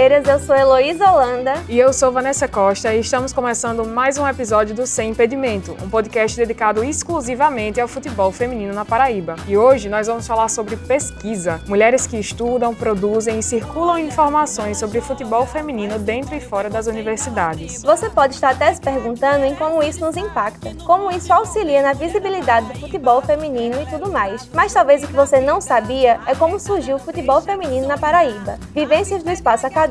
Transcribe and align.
Eu 0.00 0.40
sou 0.40 0.56
Heloísa 0.56 1.12
Holanda. 1.12 1.52
E 1.68 1.78
eu 1.78 1.92
sou 1.92 2.10
Vanessa 2.10 2.48
Costa 2.48 2.94
e 2.94 3.00
estamos 3.00 3.34
começando 3.34 3.84
mais 3.84 4.16
um 4.16 4.26
episódio 4.26 4.74
do 4.74 4.86
Sem 4.86 5.10
Impedimento, 5.10 5.76
um 5.82 5.90
podcast 5.90 6.38
dedicado 6.38 6.82
exclusivamente 6.82 7.78
ao 7.78 7.86
futebol 7.86 8.32
feminino 8.32 8.72
na 8.72 8.82
Paraíba. 8.82 9.36
E 9.46 9.58
hoje 9.58 9.90
nós 9.90 10.06
vamos 10.06 10.26
falar 10.26 10.48
sobre 10.48 10.74
pesquisa, 10.74 11.60
mulheres 11.68 12.06
que 12.06 12.16
estudam, 12.16 12.74
produzem 12.74 13.40
e 13.40 13.42
circulam 13.42 13.98
informações 13.98 14.78
sobre 14.78 15.02
futebol 15.02 15.44
feminino 15.44 15.98
dentro 15.98 16.34
e 16.34 16.40
fora 16.40 16.70
das 16.70 16.86
universidades. 16.86 17.82
Você 17.82 18.08
pode 18.08 18.36
estar 18.36 18.52
até 18.52 18.72
se 18.72 18.80
perguntando 18.80 19.44
em 19.44 19.54
como 19.54 19.82
isso 19.82 20.00
nos 20.02 20.16
impacta, 20.16 20.74
como 20.86 21.10
isso 21.10 21.30
auxilia 21.30 21.82
na 21.82 21.92
visibilidade 21.92 22.72
do 22.72 22.80
futebol 22.80 23.20
feminino 23.20 23.82
e 23.82 23.84
tudo 23.84 24.10
mais. 24.10 24.48
Mas 24.54 24.72
talvez 24.72 25.04
o 25.04 25.08
que 25.08 25.12
você 25.12 25.40
não 25.40 25.60
sabia 25.60 26.18
é 26.26 26.34
como 26.34 26.58
surgiu 26.58 26.96
o 26.96 26.98
futebol 26.98 27.42
feminino 27.42 27.86
na 27.86 27.98
Paraíba 27.98 28.58
vivências 28.72 29.22
do 29.22 29.30
espaço 29.30 29.66
acadêmico, 29.66 29.89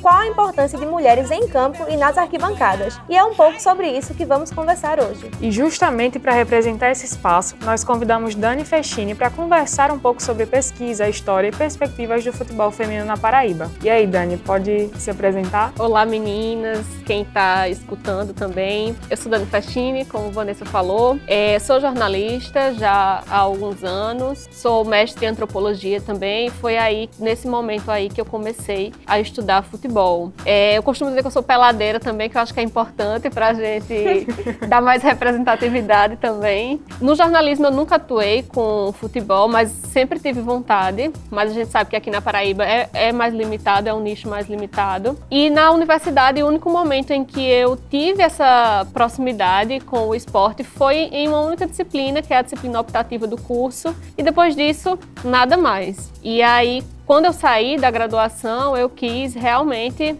qual 0.00 0.14
a 0.14 0.26
importância 0.26 0.78
de 0.78 0.86
mulheres 0.86 1.30
em 1.30 1.46
campo 1.48 1.84
e 1.88 1.96
nas 1.96 2.16
arquibancadas. 2.16 2.98
E 3.08 3.16
é 3.16 3.22
um 3.24 3.34
pouco 3.34 3.60
sobre 3.60 3.88
isso 3.88 4.14
que 4.14 4.24
vamos 4.24 4.50
conversar 4.50 4.98
hoje. 5.00 5.30
E 5.40 5.50
justamente 5.50 6.18
para 6.18 6.32
representar 6.32 6.90
esse 6.90 7.04
espaço, 7.04 7.56
nós 7.62 7.84
convidamos 7.84 8.34
Dani 8.34 8.64
Fechini 8.64 9.14
para 9.14 9.30
conversar 9.30 9.90
um 9.90 9.98
pouco 9.98 10.22
sobre 10.22 10.46
pesquisa, 10.46 11.08
história 11.08 11.48
e 11.48 11.52
perspectivas 11.52 12.24
do 12.24 12.32
futebol 12.32 12.70
feminino 12.70 13.04
na 13.04 13.16
Paraíba. 13.16 13.70
E 13.82 13.90
aí, 13.90 14.06
Dani, 14.06 14.36
pode 14.36 14.88
se 14.98 15.10
apresentar? 15.10 15.72
Olá, 15.78 16.06
meninas, 16.06 16.86
quem 17.04 17.22
está 17.22 17.68
escutando 17.68 18.32
também. 18.32 18.96
Eu 19.10 19.16
sou 19.16 19.30
Dani 19.30 19.46
Fechini, 19.46 20.04
como 20.04 20.30
Vanessa 20.30 20.64
falou. 20.64 21.18
É, 21.26 21.58
sou 21.58 21.80
jornalista 21.80 22.72
já 22.74 23.22
há 23.28 23.36
alguns 23.36 23.84
anos, 23.84 24.48
sou 24.52 24.84
mestre 24.84 25.26
em 25.26 25.28
antropologia 25.28 26.00
também. 26.00 26.48
Foi 26.50 26.76
aí, 26.76 27.10
nesse 27.18 27.46
momento 27.46 27.90
aí, 27.90 28.08
que 28.08 28.20
eu 28.20 28.24
comecei 28.24 28.92
a 29.06 29.20
estudar 29.24 29.62
futebol. 29.62 30.32
É, 30.44 30.76
eu 30.78 30.82
costumo 30.82 31.10
dizer 31.10 31.22
que 31.22 31.26
eu 31.26 31.32
sou 31.32 31.42
peladeira 31.42 31.98
também, 31.98 32.28
que 32.28 32.36
eu 32.36 32.40
acho 32.40 32.54
que 32.54 32.60
é 32.60 32.62
importante 32.62 33.28
para 33.30 33.48
a 33.48 33.54
gente 33.54 34.26
dar 34.68 34.80
mais 34.80 35.02
representatividade 35.02 36.16
também. 36.16 36.80
No 37.00 37.14
jornalismo 37.14 37.66
eu 37.66 37.70
nunca 37.70 37.96
atuei 37.96 38.42
com 38.42 38.92
futebol, 38.92 39.48
mas 39.48 39.70
sempre 39.70 40.18
tive 40.18 40.40
vontade. 40.40 41.10
Mas 41.30 41.50
a 41.50 41.54
gente 41.54 41.70
sabe 41.70 41.90
que 41.90 41.96
aqui 41.96 42.10
na 42.10 42.20
Paraíba 42.20 42.64
é, 42.64 42.88
é 42.92 43.12
mais 43.12 43.34
limitado, 43.34 43.88
é 43.88 43.94
um 43.94 44.00
nicho 44.00 44.28
mais 44.28 44.48
limitado. 44.48 45.18
E 45.30 45.50
na 45.50 45.70
universidade, 45.70 46.42
o 46.42 46.46
único 46.46 46.70
momento 46.70 47.10
em 47.10 47.24
que 47.24 47.44
eu 47.44 47.76
tive 47.76 48.22
essa 48.22 48.86
proximidade 48.92 49.80
com 49.80 50.08
o 50.08 50.14
esporte 50.14 50.62
foi 50.62 50.96
em 51.12 51.28
uma 51.28 51.40
única 51.40 51.66
disciplina, 51.66 52.22
que 52.22 52.32
é 52.32 52.38
a 52.38 52.42
disciplina 52.42 52.80
optativa 52.80 53.26
do 53.26 53.36
curso. 53.36 53.94
E 54.16 54.22
depois 54.22 54.54
disso, 54.54 54.98
nada 55.24 55.56
mais. 55.56 56.12
E 56.22 56.42
aí, 56.42 56.82
quando 57.06 57.26
eu 57.26 57.32
saí 57.32 57.76
da 57.76 57.90
graduação, 57.90 58.76
eu 58.76 58.88
quis 58.88 59.34
realmente 59.34 60.18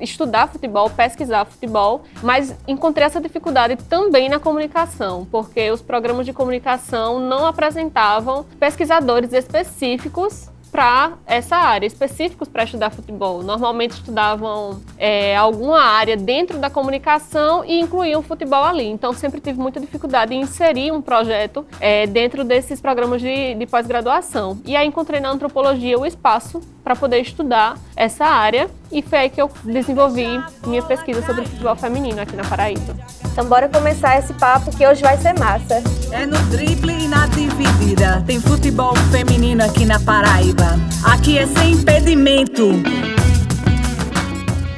estudar 0.00 0.48
futebol, 0.48 0.88
pesquisar 0.88 1.44
futebol, 1.44 2.02
mas 2.22 2.56
encontrei 2.66 3.06
essa 3.06 3.20
dificuldade 3.20 3.76
também 3.76 4.28
na 4.28 4.38
comunicação, 4.38 5.26
porque 5.30 5.70
os 5.70 5.82
programas 5.82 6.24
de 6.24 6.32
comunicação 6.32 7.20
não 7.20 7.44
apresentavam 7.44 8.44
pesquisadores 8.58 9.32
específicos 9.32 10.48
para 10.70 11.14
essa 11.26 11.56
área, 11.56 11.86
específicos 11.86 12.48
para 12.48 12.64
estudar 12.64 12.90
futebol. 12.90 13.42
Normalmente 13.42 13.92
estudavam 13.92 14.80
é, 14.96 15.36
alguma 15.36 15.80
área 15.80 16.16
dentro 16.16 16.58
da 16.58 16.70
comunicação 16.70 17.64
e 17.64 17.80
incluíam 17.80 18.22
futebol 18.22 18.64
ali. 18.64 18.86
Então 18.86 19.12
sempre 19.12 19.40
tive 19.40 19.58
muita 19.58 19.80
dificuldade 19.80 20.34
em 20.34 20.42
inserir 20.42 20.92
um 20.92 21.02
projeto 21.02 21.66
é, 21.80 22.06
dentro 22.06 22.44
desses 22.44 22.80
programas 22.80 23.20
de, 23.20 23.54
de 23.54 23.66
pós-graduação. 23.66 24.60
E 24.64 24.76
aí 24.76 24.86
encontrei 24.86 25.20
na 25.20 25.30
antropologia 25.30 25.98
o 25.98 26.06
espaço 26.06 26.60
para 26.82 26.94
poder 26.96 27.20
estudar 27.20 27.76
essa 27.96 28.24
área 28.26 28.70
e 28.92 29.02
foi 29.02 29.18
aí 29.18 29.30
que 29.30 29.40
eu 29.40 29.50
desenvolvi 29.64 30.42
minha 30.66 30.82
pesquisa 30.82 31.24
sobre 31.24 31.46
futebol 31.46 31.76
feminino 31.76 32.20
aqui 32.20 32.34
na 32.34 32.44
Paraíba. 32.44 32.96
Então 33.32 33.44
bora 33.46 33.68
começar 33.68 34.18
esse 34.18 34.32
papo 34.34 34.76
que 34.76 34.86
hoje 34.86 35.02
vai 35.02 35.16
ser 35.16 35.38
massa. 35.38 35.82
É 36.12 36.26
no 36.26 36.38
drible 36.50 36.92
e 36.92 37.08
na 37.08 37.26
dividida. 37.26 38.22
Tem 38.26 38.40
futebol 38.40 38.94
feminino 39.10 39.64
aqui 39.64 39.84
na 39.84 40.00
Paraíba. 40.00 40.78
Aqui 41.04 41.38
é 41.38 41.46
sem 41.46 41.72
impedimento. 41.72 42.70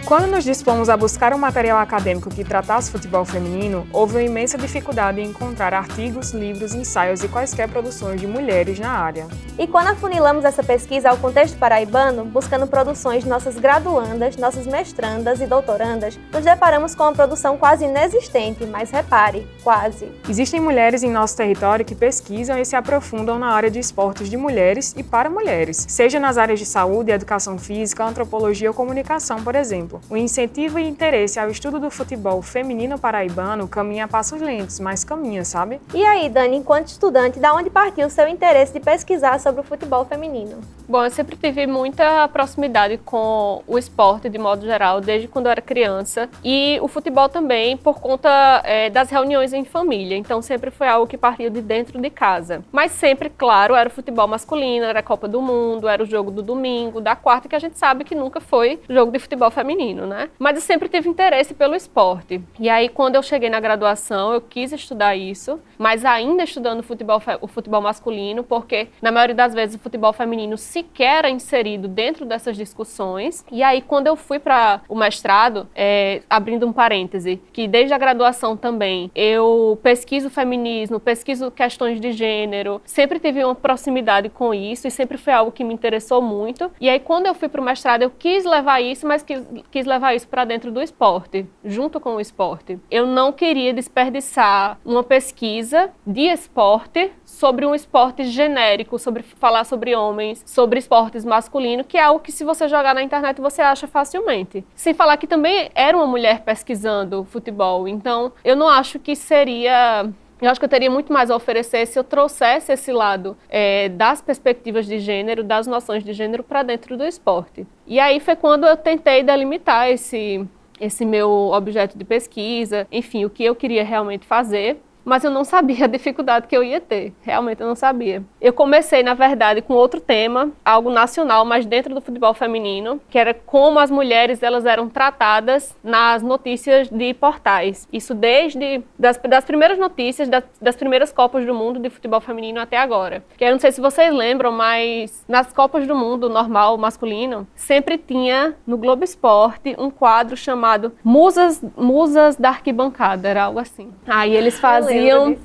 Quando 0.04 0.26
nos 0.26 0.42
dispomos 0.42 0.88
a 0.88 0.96
buscar 0.96 1.32
um 1.32 1.38
material 1.38 1.78
acadêmico 1.78 2.28
que 2.28 2.44
tratasse 2.44 2.90
futebol 2.90 3.24
feminino, 3.24 3.86
houve 3.92 4.16
uma 4.16 4.22
imensa 4.22 4.58
dificuldade 4.58 5.20
em 5.20 5.28
encontrar 5.28 5.72
artigos, 5.72 6.32
livros, 6.32 6.74
ensaios 6.74 7.22
e 7.22 7.28
quaisquer 7.28 7.68
produções 7.68 8.20
de 8.20 8.26
mulheres 8.26 8.78
na 8.78 8.90
área. 8.90 9.28
E 9.58 9.66
quando 9.66 9.88
afunilamos 9.88 10.44
essa 10.44 10.62
pesquisa 10.62 11.08
ao 11.08 11.16
contexto 11.16 11.56
paraibano, 11.56 12.24
buscando 12.24 12.66
produções 12.66 13.22
de 13.22 13.28
nossas 13.28 13.56
graduandas, 13.56 14.36
nossas 14.36 14.66
mestrandas 14.66 15.40
e 15.40 15.46
doutorandas, 15.46 16.18
nos 16.32 16.44
deparamos 16.44 16.94
com 16.94 17.04
uma 17.04 17.12
produção 17.12 17.56
quase 17.56 17.84
inexistente, 17.84 18.66
mas 18.66 18.90
repare, 18.90 19.46
quase. 19.62 20.10
Existem 20.28 20.60
mulheres 20.60 21.02
em 21.02 21.10
nosso 21.10 21.36
território 21.36 21.84
que 21.84 21.94
pesquisam 21.94 22.58
e 22.58 22.64
se 22.64 22.74
aprofundam 22.74 23.38
na 23.38 23.48
área 23.48 23.70
de 23.70 23.78
esportes 23.78 24.28
de 24.28 24.36
mulheres 24.36 24.94
e 24.96 25.02
para 25.02 25.30
mulheres, 25.30 25.86
seja 25.88 26.18
nas 26.18 26.36
áreas 26.36 26.58
de 26.58 26.66
saúde, 26.66 27.12
educação 27.12 27.56
física, 27.56 28.04
antropologia 28.04 28.68
ou 28.68 28.74
comunicação, 28.74 29.42
por 29.42 29.54
exemplo. 29.54 29.91
O 30.08 30.16
incentivo 30.16 30.78
e 30.78 30.88
interesse 30.88 31.38
ao 31.38 31.50
estudo 31.50 31.78
do 31.78 31.90
futebol 31.90 32.40
feminino 32.42 32.98
paraibano 32.98 33.68
caminha 33.68 34.04
a 34.04 34.08
passos 34.08 34.40
lentos, 34.40 34.80
mas 34.80 35.04
caminha, 35.04 35.44
sabe? 35.44 35.80
E 35.92 36.04
aí, 36.04 36.28
Dani, 36.28 36.56
enquanto 36.56 36.88
estudante, 36.88 37.38
da 37.38 37.54
onde 37.54 37.70
partiu 37.70 38.06
o 38.06 38.10
seu 38.10 38.28
interesse 38.28 38.72
de 38.72 38.80
pesquisar 38.80 39.38
sobre 39.40 39.60
o 39.60 39.64
futebol 39.64 40.04
feminino? 40.04 40.60
Bom, 40.88 41.04
eu 41.04 41.10
sempre 41.10 41.36
tive 41.36 41.66
muita 41.66 42.28
proximidade 42.28 42.98
com 42.98 43.62
o 43.66 43.78
esporte 43.78 44.28
de 44.28 44.38
modo 44.38 44.66
geral, 44.66 45.00
desde 45.00 45.28
quando 45.28 45.46
eu 45.46 45.52
era 45.52 45.62
criança. 45.62 46.28
E 46.44 46.78
o 46.82 46.88
futebol 46.88 47.28
também, 47.28 47.76
por 47.76 48.00
conta 48.00 48.60
é, 48.64 48.90
das 48.90 49.10
reuniões 49.10 49.52
em 49.52 49.64
família. 49.64 50.16
Então, 50.16 50.42
sempre 50.42 50.70
foi 50.70 50.88
algo 50.88 51.06
que 51.06 51.16
partiu 51.16 51.50
de 51.50 51.62
dentro 51.62 52.00
de 52.00 52.10
casa. 52.10 52.64
Mas 52.70 52.92
sempre, 52.92 53.30
claro, 53.30 53.74
era 53.74 53.88
o 53.88 53.92
futebol 53.92 54.26
masculino, 54.28 54.84
era 54.84 55.00
a 55.00 55.02
Copa 55.02 55.26
do 55.26 55.40
Mundo, 55.40 55.88
era 55.88 56.02
o 56.02 56.06
jogo 56.06 56.30
do 56.30 56.42
domingo, 56.42 57.00
da 57.00 57.16
quarta, 57.16 57.48
que 57.48 57.56
a 57.56 57.58
gente 57.58 57.78
sabe 57.78 58.04
que 58.04 58.14
nunca 58.14 58.40
foi 58.40 58.80
jogo 58.88 59.10
de 59.12 59.18
futebol 59.18 59.50
feminino, 59.50 59.81
né? 60.06 60.28
Mas 60.38 60.56
eu 60.56 60.62
sempre 60.62 60.88
tive 60.88 61.08
interesse 61.08 61.54
pelo 61.54 61.74
esporte. 61.74 62.40
E 62.58 62.68
aí, 62.68 62.88
quando 62.88 63.16
eu 63.16 63.22
cheguei 63.22 63.50
na 63.50 63.60
graduação, 63.60 64.32
eu 64.32 64.40
quis 64.40 64.72
estudar 64.72 65.16
isso, 65.16 65.58
mas 65.78 66.04
ainda 66.04 66.44
estudando 66.44 66.82
futebol, 66.82 67.20
o 67.40 67.48
futebol 67.48 67.80
masculino, 67.80 68.44
porque 68.44 68.88
na 69.00 69.10
maioria 69.10 69.34
das 69.34 69.54
vezes 69.54 69.76
o 69.76 69.78
futebol 69.78 70.12
feminino 70.12 70.56
se 70.56 70.82
sequer 70.82 71.22
era 71.22 71.30
inserido 71.30 71.86
dentro 71.86 72.24
dessas 72.26 72.56
discussões. 72.56 73.44
E 73.50 73.62
aí, 73.62 73.80
quando 73.80 74.06
eu 74.06 74.16
fui 74.16 74.38
para 74.38 74.80
o 74.88 74.94
mestrado, 74.94 75.68
é, 75.74 76.22
abrindo 76.28 76.66
um 76.66 76.72
parêntese, 76.72 77.40
que 77.52 77.68
desde 77.68 77.94
a 77.94 77.98
graduação 77.98 78.56
também 78.56 79.10
eu 79.14 79.78
pesquiso 79.82 80.28
feminismo, 80.28 80.98
pesquiso 80.98 81.50
questões 81.50 82.00
de 82.00 82.12
gênero, 82.12 82.80
sempre 82.84 83.18
tive 83.18 83.44
uma 83.44 83.54
proximidade 83.54 84.28
com 84.28 84.52
isso 84.52 84.86
e 84.86 84.90
sempre 84.90 85.16
foi 85.16 85.32
algo 85.32 85.52
que 85.52 85.64
me 85.64 85.72
interessou 85.74 86.20
muito. 86.20 86.70
E 86.80 86.88
aí, 86.88 86.98
quando 86.98 87.26
eu 87.26 87.34
fui 87.34 87.48
para 87.48 87.60
o 87.60 87.64
mestrado, 87.64 88.02
eu 88.02 88.10
quis 88.10 88.44
levar 88.44 88.80
isso, 88.80 89.06
mas 89.06 89.22
quis, 89.22 89.42
quis 89.72 89.86
levar 89.86 90.14
isso 90.14 90.28
para 90.28 90.44
dentro 90.44 90.70
do 90.70 90.82
esporte, 90.82 91.46
junto 91.64 91.98
com 91.98 92.16
o 92.16 92.20
esporte. 92.20 92.78
Eu 92.90 93.06
não 93.06 93.32
queria 93.32 93.72
desperdiçar 93.72 94.78
uma 94.84 95.02
pesquisa 95.02 95.90
de 96.06 96.28
esporte 96.28 97.10
sobre 97.24 97.64
um 97.64 97.74
esporte 97.74 98.24
genérico, 98.24 98.98
sobre 98.98 99.22
falar 99.22 99.64
sobre 99.64 99.96
homens, 99.96 100.44
sobre 100.46 100.78
esportes 100.78 101.24
masculinos, 101.24 101.86
que 101.88 101.96
é 101.96 102.02
algo 102.02 102.20
que 102.20 102.30
se 102.30 102.44
você 102.44 102.68
jogar 102.68 102.94
na 102.94 103.02
internet 103.02 103.40
você 103.40 103.62
acha 103.62 103.86
facilmente. 103.86 104.64
Sem 104.74 104.92
falar 104.92 105.16
que 105.16 105.26
também 105.26 105.70
era 105.74 105.96
uma 105.96 106.06
mulher 106.06 106.42
pesquisando 106.42 107.24
futebol, 107.24 107.88
então 107.88 108.32
eu 108.44 108.54
não 108.54 108.68
acho 108.68 108.98
que 108.98 109.16
seria 109.16 110.12
eu 110.46 110.50
acho 110.50 110.60
que 110.60 110.64
eu 110.64 110.70
teria 110.70 110.90
muito 110.90 111.12
mais 111.12 111.30
a 111.30 111.36
oferecer 111.36 111.86
se 111.86 111.98
eu 111.98 112.04
trouxesse 112.04 112.72
esse 112.72 112.92
lado 112.92 113.36
é, 113.48 113.88
das 113.88 114.20
perspectivas 114.20 114.86
de 114.86 114.98
gênero, 114.98 115.44
das 115.44 115.66
noções 115.66 116.02
de 116.02 116.12
gênero 116.12 116.42
para 116.42 116.62
dentro 116.62 116.96
do 116.96 117.04
esporte. 117.04 117.66
E 117.86 118.00
aí 118.00 118.20
foi 118.20 118.36
quando 118.36 118.66
eu 118.66 118.76
tentei 118.76 119.22
delimitar 119.22 119.88
esse, 119.88 120.44
esse 120.80 121.04
meu 121.04 121.30
objeto 121.30 121.96
de 121.96 122.04
pesquisa, 122.04 122.86
enfim, 122.90 123.24
o 123.24 123.30
que 123.30 123.44
eu 123.44 123.54
queria 123.54 123.84
realmente 123.84 124.26
fazer 124.26 124.80
mas 125.04 125.24
eu 125.24 125.30
não 125.30 125.44
sabia 125.44 125.84
a 125.84 125.88
dificuldade 125.88 126.46
que 126.46 126.56
eu 126.56 126.62
ia 126.62 126.80
ter. 126.80 127.12
Realmente 127.22 127.60
eu 127.60 127.66
não 127.66 127.74
sabia. 127.74 128.22
Eu 128.40 128.52
comecei, 128.52 129.02
na 129.02 129.14
verdade, 129.14 129.60
com 129.62 129.74
outro 129.74 130.00
tema, 130.00 130.50
algo 130.64 130.90
nacional, 130.90 131.44
mas 131.44 131.66
dentro 131.66 131.94
do 131.94 132.00
futebol 132.00 132.34
feminino, 132.34 133.00
que 133.10 133.18
era 133.18 133.34
como 133.34 133.78
as 133.78 133.90
mulheres 133.90 134.42
elas 134.42 134.64
eram 134.64 134.88
tratadas 134.88 135.76
nas 135.82 136.22
notícias 136.22 136.88
de 136.88 137.14
portais. 137.14 137.88
Isso 137.92 138.14
desde 138.14 138.82
das, 138.98 139.18
das 139.18 139.44
primeiras 139.44 139.78
notícias, 139.78 140.28
das, 140.28 140.44
das, 140.60 140.76
primeiras 140.76 141.12
Copas 141.12 141.44
do 141.44 141.54
Mundo 141.54 141.78
de 141.78 141.90
futebol 141.90 142.20
feminino 142.20 142.60
até 142.60 142.76
agora. 142.76 143.24
Que 143.36 143.44
eu 143.44 143.52
não 143.52 143.58
sei 143.58 143.72
se 143.72 143.80
vocês 143.80 144.12
lembram, 144.12 144.52
mas 144.52 145.24
nas 145.28 145.52
Copas 145.52 145.86
do 145.86 145.94
Mundo 145.94 146.28
normal 146.28 146.76
masculino, 146.78 147.46
sempre 147.54 147.98
tinha 147.98 148.54
no 148.66 148.76
Globo 148.76 149.04
Esporte 149.04 149.74
um 149.78 149.90
quadro 149.90 150.36
chamado 150.36 150.92
Musas, 151.04 151.62
Musas 151.76 152.36
da 152.36 152.50
Arquibancada, 152.50 153.28
era 153.28 153.44
algo 153.44 153.58
assim. 153.58 153.92
Aí 154.06 154.34
eles 154.34 154.58
faziam 154.58 154.91
faziam. 154.94 155.36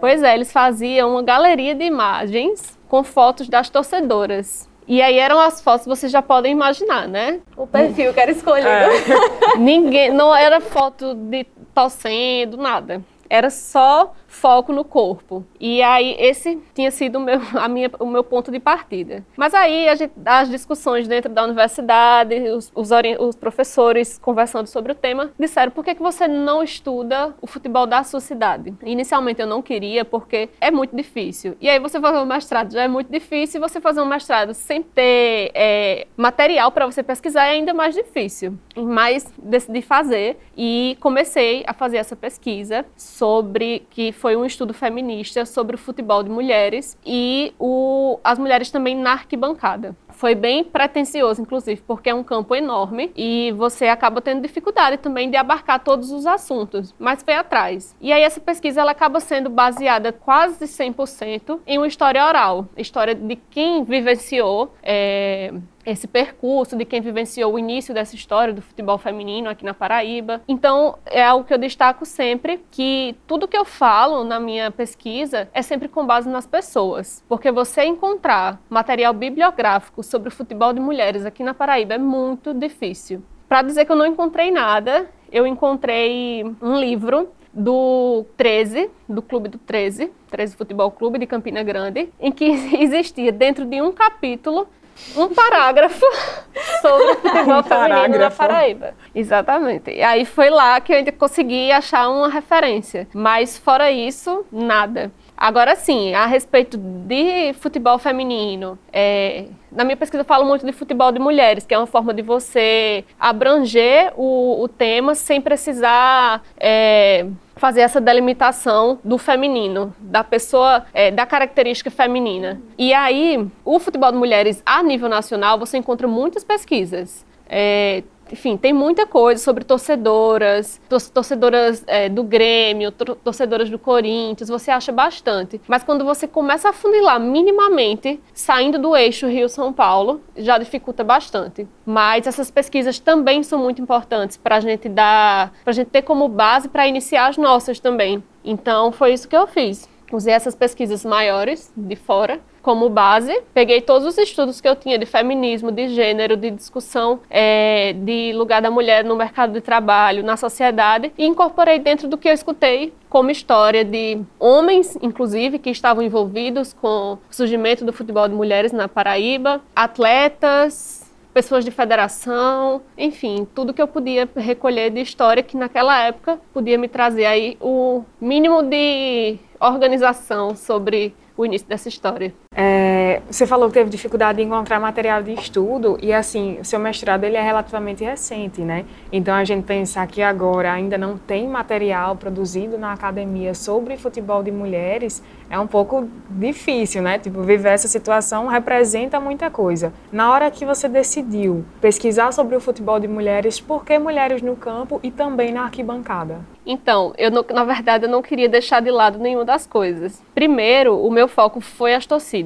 Pois 0.00 0.22
é, 0.22 0.34
eles 0.34 0.52
faziam 0.52 1.12
uma 1.12 1.22
galeria 1.22 1.74
de 1.74 1.84
imagens 1.84 2.78
com 2.88 3.02
fotos 3.02 3.48
das 3.48 3.68
torcedoras. 3.68 4.68
E 4.88 5.02
aí 5.02 5.18
eram 5.18 5.38
as 5.40 5.60
fotos, 5.60 5.86
vocês 5.86 6.12
já 6.12 6.22
podem 6.22 6.52
imaginar, 6.52 7.08
né? 7.08 7.40
O 7.56 7.66
perfil 7.66 8.14
que 8.14 8.20
era 8.20 8.30
escolhido. 8.30 8.68
É. 8.68 8.88
Ninguém, 9.58 10.12
não 10.12 10.34
era 10.34 10.60
foto 10.60 11.14
de 11.14 11.44
torcendo, 11.74 12.56
nada. 12.56 13.02
Era 13.28 13.50
só 13.50 14.14
foco 14.36 14.72
no 14.72 14.84
corpo. 14.84 15.44
E 15.58 15.82
aí 15.82 16.14
esse 16.18 16.60
tinha 16.74 16.90
sido 16.90 17.16
o 17.16 17.20
meu, 17.20 17.40
a 17.54 17.68
minha, 17.68 17.90
o 17.98 18.06
meu 18.06 18.22
ponto 18.22 18.50
de 18.50 18.60
partida. 18.60 19.24
Mas 19.36 19.54
aí 19.54 19.94
gente, 19.96 20.12
as 20.24 20.48
discussões 20.48 21.08
dentro 21.08 21.32
da 21.32 21.44
universidade, 21.44 22.34
os, 22.50 22.70
os, 22.74 22.90
os, 23.18 23.36
professores 23.36 24.18
conversando 24.18 24.66
sobre 24.66 24.92
o 24.92 24.94
tema, 24.94 25.30
disseram 25.38 25.72
por 25.72 25.84
que, 25.84 25.94
que 25.94 26.02
você 26.02 26.28
não 26.28 26.62
estuda 26.62 27.34
o 27.40 27.46
futebol 27.46 27.86
da 27.86 28.02
sua 28.02 28.20
cidade? 28.20 28.74
Inicialmente 28.84 29.40
eu 29.40 29.46
não 29.46 29.62
queria 29.62 30.04
porque 30.04 30.48
é 30.60 30.70
muito 30.70 30.94
difícil. 30.94 31.56
E 31.60 31.68
aí 31.68 31.78
você 31.78 32.00
fazer 32.00 32.18
um 32.18 32.26
mestrado 32.26 32.72
já 32.72 32.82
é 32.82 32.88
muito 32.88 33.10
difícil 33.10 33.58
e 33.58 33.60
você 33.60 33.80
fazer 33.80 34.00
um 34.00 34.06
mestrado 34.06 34.52
sem 34.52 34.82
ter 34.82 35.50
é, 35.54 36.06
material 36.16 36.70
para 36.70 36.86
você 36.86 37.02
pesquisar 37.02 37.46
é 37.46 37.50
ainda 37.50 37.72
mais 37.72 37.94
difícil. 37.94 38.58
Mas 38.76 39.32
decidi 39.38 39.80
fazer 39.80 40.38
e 40.56 40.96
comecei 41.00 41.64
a 41.66 41.72
fazer 41.72 41.96
essa 41.96 42.16
pesquisa 42.16 42.84
sobre 43.16 43.86
que 43.90 44.12
foi 44.12 44.36
um 44.36 44.44
estudo 44.44 44.74
feminista 44.74 45.46
sobre 45.46 45.74
o 45.74 45.78
futebol 45.78 46.22
de 46.22 46.28
mulheres 46.28 46.98
e 47.04 47.54
o, 47.58 48.18
as 48.22 48.38
mulheres 48.38 48.70
também 48.70 48.94
na 48.94 49.12
arquibancada. 49.12 49.96
Foi 50.10 50.34
bem 50.34 50.62
pretencioso, 50.64 51.42
inclusive, 51.42 51.82
porque 51.86 52.10
é 52.10 52.14
um 52.14 52.22
campo 52.22 52.54
enorme 52.54 53.12
e 53.16 53.52
você 53.56 53.86
acaba 53.88 54.20
tendo 54.20 54.42
dificuldade 54.42 54.98
também 54.98 55.30
de 55.30 55.36
abarcar 55.36 55.82
todos 55.82 56.10
os 56.10 56.26
assuntos, 56.26 56.94
mas 56.98 57.22
foi 57.22 57.34
atrás. 57.34 57.96
E 58.00 58.12
aí 58.12 58.22
essa 58.22 58.40
pesquisa 58.40 58.80
ela 58.80 58.92
acaba 58.92 59.20
sendo 59.20 59.48
baseada 59.48 60.12
quase 60.12 60.64
100% 60.64 61.60
em 61.66 61.78
uma 61.78 61.86
história 61.86 62.24
oral, 62.24 62.68
história 62.76 63.14
de 63.14 63.36
quem 63.50 63.84
vivenciou 63.84 64.74
é, 64.82 65.52
esse 65.86 66.08
percurso 66.08 66.76
de 66.76 66.84
quem 66.84 67.00
vivenciou 67.00 67.54
o 67.54 67.58
início 67.58 67.94
dessa 67.94 68.16
história 68.16 68.52
do 68.52 68.60
futebol 68.60 68.98
feminino 68.98 69.48
aqui 69.48 69.64
na 69.64 69.72
Paraíba. 69.72 70.42
Então, 70.48 70.98
é 71.06 71.24
algo 71.24 71.44
que 71.44 71.54
eu 71.54 71.58
destaco 71.58 72.04
sempre, 72.04 72.60
que 72.70 73.16
tudo 73.26 73.46
que 73.46 73.56
eu 73.56 73.64
falo 73.64 74.24
na 74.24 74.40
minha 74.40 74.70
pesquisa 74.70 75.48
é 75.54 75.62
sempre 75.62 75.88
com 75.88 76.04
base 76.04 76.28
nas 76.28 76.46
pessoas, 76.46 77.24
porque 77.28 77.52
você 77.52 77.84
encontrar 77.84 78.60
material 78.68 79.14
bibliográfico 79.14 80.02
sobre 80.02 80.28
o 80.28 80.32
futebol 80.32 80.72
de 80.72 80.80
mulheres 80.80 81.24
aqui 81.24 81.44
na 81.44 81.54
Paraíba 81.54 81.94
é 81.94 81.98
muito 81.98 82.52
difícil. 82.52 83.22
Para 83.48 83.62
dizer 83.62 83.84
que 83.84 83.92
eu 83.92 83.96
não 83.96 84.06
encontrei 84.06 84.50
nada, 84.50 85.08
eu 85.30 85.46
encontrei 85.46 86.44
um 86.60 86.78
livro 86.80 87.28
do 87.52 88.26
13, 88.36 88.90
do 89.08 89.22
Clube 89.22 89.48
do 89.48 89.56
13, 89.56 90.12
13 90.30 90.56
Futebol 90.56 90.90
Clube 90.90 91.18
de 91.18 91.26
Campina 91.26 91.62
Grande, 91.62 92.10
em 92.20 92.30
que 92.30 92.44
existia 92.78 93.32
dentro 93.32 93.64
de 93.64 93.80
um 93.80 93.92
capítulo 93.92 94.68
um 95.16 95.28
parágrafo 95.34 96.04
sobre 96.80 97.12
o 97.12 97.16
futebol 97.16 97.58
um 97.58 97.62
feminino 97.62 98.18
na 98.18 98.30
Paraíba. 98.30 98.94
Exatamente. 99.14 99.90
E 99.90 100.02
aí 100.02 100.24
foi 100.24 100.50
lá 100.50 100.80
que 100.80 100.92
eu 100.92 100.96
ainda 100.96 101.12
consegui 101.12 101.70
achar 101.72 102.08
uma 102.08 102.28
referência. 102.28 103.06
Mas 103.14 103.58
fora 103.58 103.90
isso, 103.90 104.44
nada. 104.50 105.10
Agora 105.36 105.76
sim, 105.76 106.14
a 106.14 106.24
respeito 106.24 106.78
de 106.78 107.52
futebol 107.54 107.98
feminino, 107.98 108.78
é, 108.90 109.44
na 109.70 109.84
minha 109.84 109.96
pesquisa 109.96 110.22
eu 110.22 110.24
falo 110.24 110.46
muito 110.46 110.64
de 110.64 110.72
futebol 110.72 111.12
de 111.12 111.18
mulheres, 111.18 111.66
que 111.66 111.74
é 111.74 111.78
uma 111.78 111.86
forma 111.86 112.14
de 112.14 112.22
você 112.22 113.04
abranger 113.20 114.14
o, 114.16 114.62
o 114.62 114.66
tema 114.66 115.14
sem 115.14 115.38
precisar 115.42 116.42
é, 116.58 117.26
fazer 117.56 117.80
essa 117.80 118.00
delimitação 118.00 118.98
do 119.02 119.16
feminino, 119.18 119.94
da 119.98 120.22
pessoa, 120.22 120.84
é, 120.92 121.10
da 121.10 121.24
característica 121.24 121.90
feminina. 121.90 122.60
E 122.78 122.92
aí, 122.92 123.48
o 123.64 123.78
futebol 123.78 124.12
de 124.12 124.18
mulheres 124.18 124.62
a 124.64 124.82
nível 124.82 125.08
nacional, 125.08 125.58
você 125.58 125.78
encontra 125.78 126.06
muitas 126.06 126.44
pesquisas. 126.44 127.24
É, 127.48 128.02
enfim, 128.30 128.56
tem 128.56 128.72
muita 128.72 129.06
coisa 129.06 129.42
sobre 129.42 129.64
torcedoras, 129.64 130.80
torcedoras 131.12 131.84
é, 131.86 132.08
do 132.08 132.24
Grêmio, 132.24 132.90
torcedoras 132.90 133.70
do 133.70 133.78
Corinthians, 133.78 134.48
você 134.48 134.70
acha 134.70 134.90
bastante. 134.90 135.60
Mas 135.68 135.84
quando 135.84 136.04
você 136.04 136.26
começa 136.26 136.68
a 136.68 136.72
funilar 136.72 137.20
minimamente, 137.20 138.20
saindo 138.34 138.78
do 138.78 138.96
eixo 138.96 139.28
Rio-São 139.28 139.72
Paulo, 139.72 140.20
já 140.36 140.58
dificulta 140.58 141.04
bastante. 141.04 141.68
Mas 141.84 142.26
essas 142.26 142.50
pesquisas 142.50 142.98
também 142.98 143.42
são 143.42 143.58
muito 143.60 143.80
importantes 143.80 144.36
para 144.36 144.56
a 144.56 144.60
gente 144.60 144.88
dar, 144.88 145.52
para 145.62 145.70
a 145.70 145.74
gente 145.74 145.88
ter 145.88 146.02
como 146.02 146.28
base 146.28 146.68
para 146.68 146.88
iniciar 146.88 147.28
as 147.28 147.36
nossas 147.36 147.78
também. 147.78 148.22
Então 148.44 148.90
foi 148.90 149.12
isso 149.12 149.28
que 149.28 149.36
eu 149.36 149.46
fiz. 149.46 149.88
Usei 150.12 150.32
essas 150.32 150.54
pesquisas 150.54 151.04
maiores 151.04 151.72
de 151.76 151.96
fora 151.96 152.40
como 152.66 152.88
base. 152.88 153.42
Peguei 153.54 153.80
todos 153.80 154.04
os 154.04 154.18
estudos 154.18 154.60
que 154.60 154.68
eu 154.68 154.74
tinha 154.74 154.98
de 154.98 155.06
feminismo, 155.06 155.70
de 155.70 155.86
gênero, 155.86 156.36
de 156.36 156.50
discussão 156.50 157.20
é, 157.30 157.92
de 157.92 158.32
lugar 158.32 158.60
da 158.60 158.72
mulher 158.72 159.04
no 159.04 159.14
mercado 159.14 159.52
de 159.52 159.60
trabalho, 159.60 160.24
na 160.24 160.36
sociedade, 160.36 161.12
e 161.16 161.24
incorporei 161.24 161.78
dentro 161.78 162.08
do 162.08 162.18
que 162.18 162.28
eu 162.28 162.32
escutei 162.32 162.92
como 163.08 163.30
história 163.30 163.84
de 163.84 164.20
homens, 164.36 164.98
inclusive, 165.00 165.60
que 165.60 165.70
estavam 165.70 166.02
envolvidos 166.02 166.72
com 166.72 167.12
o 167.12 167.18
surgimento 167.30 167.84
do 167.84 167.92
futebol 167.92 168.26
de 168.26 168.34
mulheres 168.34 168.72
na 168.72 168.88
Paraíba, 168.88 169.60
atletas, 169.74 171.08
pessoas 171.32 171.64
de 171.64 171.70
federação, 171.70 172.82
enfim, 172.98 173.46
tudo 173.54 173.72
que 173.72 173.80
eu 173.80 173.86
podia 173.86 174.28
recolher 174.34 174.90
de 174.90 175.00
história 175.00 175.40
que 175.40 175.56
naquela 175.56 176.02
época 176.02 176.40
podia 176.52 176.76
me 176.76 176.88
trazer 176.88 177.26
aí 177.26 177.56
o 177.60 178.02
mínimo 178.20 178.60
de 178.60 179.38
organização 179.60 180.56
sobre 180.56 181.14
o 181.36 181.46
início 181.46 181.68
dessa 181.68 181.88
história. 181.88 182.34
É, 182.58 183.20
você 183.30 183.46
falou 183.46 183.68
que 183.68 183.74
teve 183.74 183.90
dificuldade 183.90 184.40
em 184.40 184.46
encontrar 184.46 184.80
material 184.80 185.22
de 185.22 185.34
estudo 185.34 185.98
e 186.00 186.10
assim, 186.10 186.58
o 186.58 186.64
seu 186.64 186.78
mestrado 186.80 187.24
ele 187.24 187.36
é 187.36 187.42
relativamente 187.42 188.02
recente, 188.02 188.62
né? 188.62 188.86
Então 189.12 189.34
a 189.34 189.44
gente 189.44 189.66
pensar 189.66 190.06
que 190.06 190.22
agora 190.22 190.72
ainda 190.72 190.96
não 190.96 191.18
tem 191.18 191.46
material 191.46 192.16
produzido 192.16 192.78
na 192.78 192.94
academia 192.94 193.52
sobre 193.52 193.98
futebol 193.98 194.42
de 194.42 194.50
mulheres 194.50 195.22
é 195.50 195.58
um 195.58 195.66
pouco 195.66 196.08
difícil, 196.30 197.02
né? 197.02 197.18
Tipo, 197.18 197.42
viver 197.42 197.70
essa 197.70 197.88
situação 197.88 198.46
representa 198.46 199.20
muita 199.20 199.50
coisa. 199.50 199.92
Na 200.10 200.32
hora 200.32 200.50
que 200.50 200.64
você 200.64 200.88
decidiu 200.88 201.64
pesquisar 201.80 202.32
sobre 202.32 202.56
o 202.56 202.60
futebol 202.60 202.98
de 202.98 203.06
mulheres, 203.06 203.60
por 203.60 203.84
que 203.84 203.98
mulheres 203.98 204.40
no 204.40 204.56
campo 204.56 204.98
e 205.02 205.10
também 205.10 205.52
na 205.52 205.64
arquibancada? 205.64 206.40
Então, 206.66 207.14
eu 207.16 207.30
na 207.30 207.64
verdade 207.64 208.06
eu 208.06 208.10
não 208.10 208.20
queria 208.20 208.48
deixar 208.48 208.80
de 208.80 208.90
lado 208.90 209.20
nenhuma 209.20 209.44
das 209.44 209.66
coisas. 209.66 210.20
Primeiro, 210.34 210.98
o 210.98 211.10
meu 211.10 211.28
foco 211.28 211.60
foi 211.60 211.94
as 211.94 212.06
torcidas. 212.06 212.45